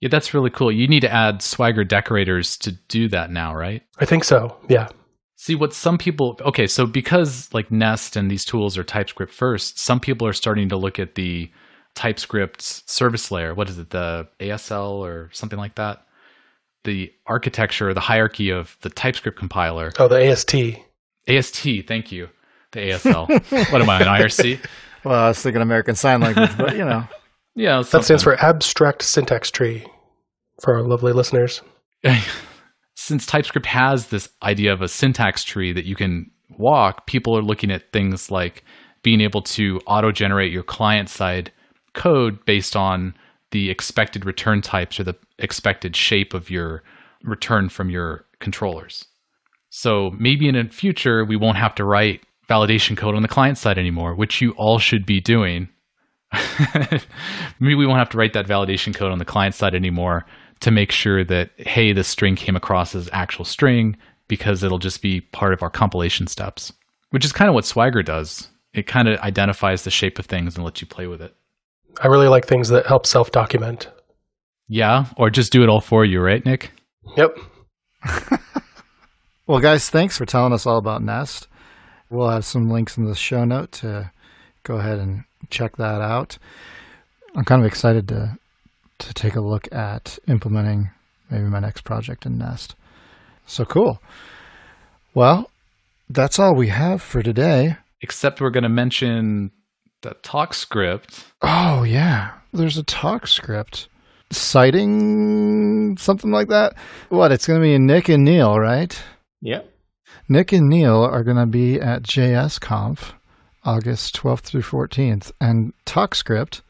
yeah 0.00 0.08
that's 0.10 0.34
really 0.34 0.50
cool 0.50 0.70
you 0.72 0.88
need 0.88 1.00
to 1.00 1.12
add 1.12 1.40
swagger 1.40 1.84
decorators 1.84 2.56
to 2.58 2.72
do 2.88 3.08
that 3.08 3.30
now 3.30 3.54
right 3.54 3.82
I 3.98 4.04
think 4.04 4.24
so. 4.24 4.56
Yeah. 4.68 4.88
see 5.36 5.54
what 5.54 5.72
some 5.72 5.96
people 5.96 6.36
okay 6.44 6.66
so 6.66 6.86
because 6.86 7.48
like 7.54 7.70
nest 7.70 8.16
and 8.16 8.30
these 8.30 8.44
tools 8.44 8.76
are 8.76 8.82
typescript 8.84 9.32
first 9.32 9.78
some 9.78 10.00
people 10.00 10.26
are 10.26 10.32
starting 10.32 10.68
to 10.70 10.76
look 10.76 10.98
at 10.98 11.14
the 11.14 11.50
typescript 11.94 12.60
service 12.90 13.30
layer 13.30 13.54
what 13.54 13.68
is 13.70 13.78
it 13.78 13.90
the 13.90 14.26
asl 14.40 14.94
or 14.98 15.30
something 15.32 15.58
like 15.58 15.76
that 15.76 16.03
the 16.84 17.12
architecture 17.26 17.92
the 17.94 18.00
hierarchy 18.00 18.50
of 18.50 18.76
the 18.82 18.90
typescript 18.90 19.38
compiler 19.38 19.92
Oh, 19.98 20.08
the 20.08 20.30
AST. 20.30 20.54
ast 21.28 21.56
thank 21.56 22.12
you 22.12 22.28
the 22.72 22.80
asl 22.80 23.28
what 23.72 23.82
am 23.82 23.90
i 23.90 24.00
an 24.00 24.06
irc 24.22 24.60
Well, 25.04 25.14
I 25.24 25.28
was 25.28 25.42
thinking 25.42 25.60
American 25.60 25.96
Sign 25.96 26.20
Language, 26.22 26.56
but 26.56 26.76
you 26.76 26.84
know. 26.84 27.06
yeah 27.54 27.82
That 27.82 28.04
stands 28.04 28.22
for 28.22 28.42
Abstract 28.42 29.02
Syntax 29.02 29.50
Tree 29.50 29.86
for 30.62 30.74
our 30.74 30.82
lovely 30.82 31.12
listeners. 31.12 31.60
since 32.94 33.26
TypeScript 33.26 33.66
has 33.66 34.06
this 34.06 34.28
idea 34.42 34.72
of 34.72 34.80
a 34.80 34.88
syntax 34.88 35.44
tree 35.44 35.72
that 35.72 35.84
you 35.84 35.94
can 35.94 36.30
walk, 36.56 37.06
people 37.06 37.36
are 37.36 37.42
looking 37.42 37.70
at 37.70 37.92
things 37.92 38.30
like 38.30 38.64
being 39.02 39.20
able 39.20 39.42
to 39.42 39.78
auto 39.86 40.10
generate 40.10 40.52
your 40.52 40.62
client 40.62 41.10
side 41.10 41.52
code 41.92 42.42
based 42.46 42.74
on 42.74 43.14
the 43.54 43.70
expected 43.70 44.26
return 44.26 44.60
types 44.60 44.98
or 44.98 45.04
the 45.04 45.14
expected 45.38 45.94
shape 45.94 46.34
of 46.34 46.50
your 46.50 46.82
return 47.22 47.68
from 47.68 47.88
your 47.88 48.26
controllers. 48.40 49.04
So 49.70 50.10
maybe 50.18 50.48
in 50.48 50.56
the 50.56 50.64
future, 50.64 51.24
we 51.24 51.36
won't 51.36 51.56
have 51.56 51.72
to 51.76 51.84
write 51.84 52.22
validation 52.50 52.96
code 52.96 53.14
on 53.14 53.22
the 53.22 53.28
client 53.28 53.56
side 53.56 53.78
anymore, 53.78 54.16
which 54.16 54.40
you 54.40 54.50
all 54.56 54.80
should 54.80 55.06
be 55.06 55.20
doing. 55.20 55.68
maybe 57.60 57.76
we 57.76 57.86
won't 57.86 58.00
have 58.00 58.10
to 58.10 58.18
write 58.18 58.32
that 58.32 58.48
validation 58.48 58.92
code 58.92 59.12
on 59.12 59.18
the 59.18 59.24
client 59.24 59.54
side 59.54 59.72
anymore 59.72 60.26
to 60.58 60.72
make 60.72 60.90
sure 60.90 61.22
that 61.22 61.50
hey 61.58 61.92
the 61.92 62.02
string 62.02 62.34
came 62.34 62.56
across 62.56 62.92
as 62.92 63.08
actual 63.12 63.44
string 63.44 63.96
because 64.26 64.64
it'll 64.64 64.80
just 64.80 65.00
be 65.00 65.20
part 65.20 65.52
of 65.52 65.62
our 65.62 65.70
compilation 65.70 66.26
steps 66.26 66.72
which 67.10 67.24
is 67.24 67.32
kind 67.32 67.48
of 67.48 67.54
what 67.54 67.64
swagger 67.64 68.02
does 68.02 68.48
it 68.72 68.88
kind 68.88 69.06
of 69.06 69.18
identifies 69.20 69.84
the 69.84 69.90
shape 69.90 70.18
of 70.18 70.26
things 70.26 70.56
and 70.56 70.64
lets 70.64 70.80
you 70.80 70.88
play 70.88 71.06
with 71.06 71.22
it 71.22 71.36
I 72.00 72.06
really 72.08 72.28
like 72.28 72.46
things 72.46 72.68
that 72.70 72.86
help 72.86 73.06
self 73.06 73.30
document. 73.30 73.88
yeah 74.68 75.06
or 75.16 75.30
just 75.30 75.52
do 75.52 75.62
it 75.62 75.68
all 75.68 75.80
for 75.80 76.04
you 76.04 76.20
right 76.20 76.44
nick 76.44 76.72
Yep. 77.16 77.36
Well, 79.46 79.60
guys, 79.60 79.90
thanks 79.90 80.16
for 80.16 80.24
telling 80.24 80.54
us 80.54 80.64
all 80.64 80.78
about 80.78 81.02
Nest. 81.02 81.48
We'll 82.08 82.30
have 82.30 82.46
some 82.46 82.70
links 82.70 82.96
in 82.96 83.04
the 83.04 83.14
show 83.14 83.44
note 83.44 83.72
to 83.72 84.10
go 84.62 84.76
ahead 84.76 84.98
and 84.98 85.24
check 85.50 85.76
that 85.76 86.00
out. 86.00 86.38
I'm 87.36 87.44
kind 87.44 87.60
of 87.60 87.66
excited 87.66 88.08
to 88.08 88.38
to 89.00 89.12
take 89.12 89.34
a 89.36 89.42
look 89.42 89.70
at 89.70 90.18
implementing 90.28 90.90
maybe 91.30 91.44
my 91.44 91.58
next 91.60 91.82
project 91.84 92.24
in 92.24 92.38
Nest. 92.38 92.74
So 93.44 93.66
cool. 93.66 94.00
Well, 95.12 95.50
that's 96.08 96.38
all 96.38 96.54
we 96.54 96.68
have 96.68 97.02
for 97.02 97.22
today. 97.22 97.76
except 98.00 98.40
we're 98.40 98.48
going 98.50 98.62
to 98.62 98.68
mention 98.70 99.50
the 100.04 100.14
talk 100.22 100.54
script 100.54 101.24
Oh 101.42 101.82
yeah, 101.82 102.32
there's 102.52 102.78
a 102.78 102.82
talk 102.82 103.26
script 103.26 103.88
citing 104.30 105.96
something 105.98 106.30
like 106.30 106.48
that. 106.48 106.74
What? 107.08 107.32
It's 107.32 107.46
going 107.46 107.60
to 107.60 107.64
be 107.64 107.78
Nick 107.78 108.08
and 108.08 108.24
Neil, 108.24 108.58
right? 108.58 108.98
Yep. 109.42 109.70
Nick 110.28 110.52
and 110.52 110.68
Neil 110.68 111.02
are 111.02 111.22
going 111.22 111.36
to 111.36 111.46
be 111.46 111.80
at 111.80 112.02
JSConf 112.02 113.12
August 113.64 114.16
12th 114.16 114.40
through 114.40 114.62
14th, 114.62 115.32
and 115.40 115.72
TalkScript 115.86 116.60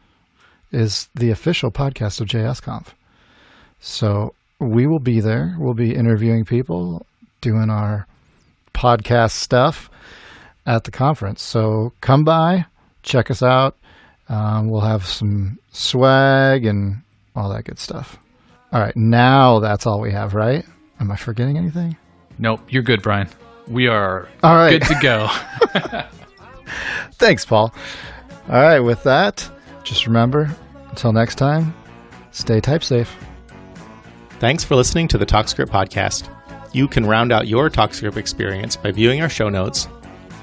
is 0.72 1.08
the 1.14 1.30
official 1.30 1.70
podcast 1.70 2.20
of 2.20 2.28
JSConf. 2.28 2.88
So 3.80 4.34
we 4.58 4.86
will 4.86 5.00
be 5.00 5.20
there. 5.20 5.56
We'll 5.58 5.74
be 5.74 5.94
interviewing 5.94 6.44
people, 6.44 7.06
doing 7.40 7.70
our 7.70 8.06
podcast 8.72 9.32
stuff 9.32 9.90
at 10.66 10.84
the 10.84 10.90
conference. 10.90 11.42
So 11.42 11.92
come 12.00 12.24
by, 12.24 12.66
check 13.04 13.30
us 13.30 13.42
out. 13.42 13.76
Um, 14.28 14.68
we'll 14.68 14.80
have 14.80 15.06
some 15.06 15.58
swag 15.70 16.64
and 16.66 17.02
all 17.36 17.48
that 17.50 17.64
good 17.64 17.78
stuff. 17.78 18.18
All 18.72 18.80
right, 18.80 18.96
now 18.96 19.60
that's 19.60 19.86
all 19.86 20.00
we 20.00 20.10
have, 20.10 20.34
right? 20.34 20.64
Am 20.98 21.10
I 21.10 21.16
forgetting 21.16 21.56
anything? 21.56 21.96
nope 22.36 22.60
you're 22.68 22.82
good 22.82 23.00
Bryan 23.00 23.28
we 23.68 23.86
are 23.86 24.28
All 24.42 24.56
right. 24.56 24.70
good 24.82 24.88
to 24.88 24.98
go 25.00 25.28
Thanks, 27.12 27.44
Paul. 27.44 27.72
All 28.48 28.60
right, 28.60 28.80
with 28.80 29.02
that, 29.04 29.48
just 29.84 30.06
remember 30.06 30.50
until 30.90 31.12
next 31.12 31.36
time, 31.36 31.74
stay 32.32 32.60
type 32.60 32.82
safe. 32.82 33.14
Thanks 34.40 34.64
for 34.64 34.74
listening 34.74 35.08
to 35.08 35.18
the 35.18 35.24
TalkScript 35.26 35.68
podcast. 35.68 36.28
You 36.74 36.88
can 36.88 37.06
round 37.06 37.32
out 37.32 37.46
your 37.46 37.70
TalkScript 37.70 38.16
experience 38.16 38.76
by 38.76 38.90
viewing 38.90 39.22
our 39.22 39.28
show 39.28 39.48
notes, 39.48 39.86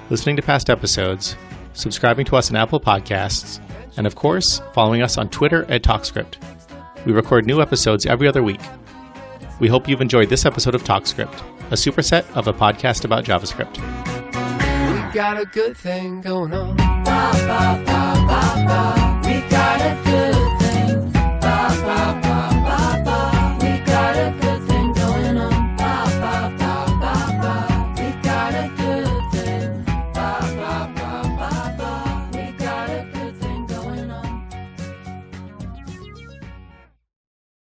listening 0.09 0.37
to 0.37 0.41
past 0.41 0.69
episodes, 0.69 1.35
subscribing 1.73 2.25
to 2.25 2.35
us 2.35 2.49
on 2.49 2.55
Apple 2.55 2.79
Podcasts, 2.79 3.59
and 3.97 4.07
of 4.07 4.15
course, 4.15 4.61
following 4.73 5.01
us 5.01 5.17
on 5.17 5.29
Twitter 5.29 5.65
at 5.69 5.83
TalkScript. 5.83 6.35
We 7.05 7.13
record 7.13 7.45
new 7.45 7.61
episodes 7.61 8.05
every 8.05 8.27
other 8.27 8.43
week. 8.43 8.61
We 9.59 9.67
hope 9.67 9.87
you've 9.87 10.01
enjoyed 10.01 10.29
this 10.29 10.45
episode 10.45 10.75
of 10.75 10.83
TalkScript, 10.83 11.39
a 11.67 11.75
superset 11.75 12.29
of 12.35 12.47
a 12.47 12.53
podcast 12.53 13.05
about 13.05 13.25
JavaScript. 13.25 13.77
We 13.77 15.13
got 15.13 15.39
a 15.39 15.45
good 15.45 15.77
thing 15.77 16.21
going 16.21 16.53
on. 16.53 16.71
We 16.71 16.83
got 17.05 17.79
a 17.79 18.95
good 18.95 19.00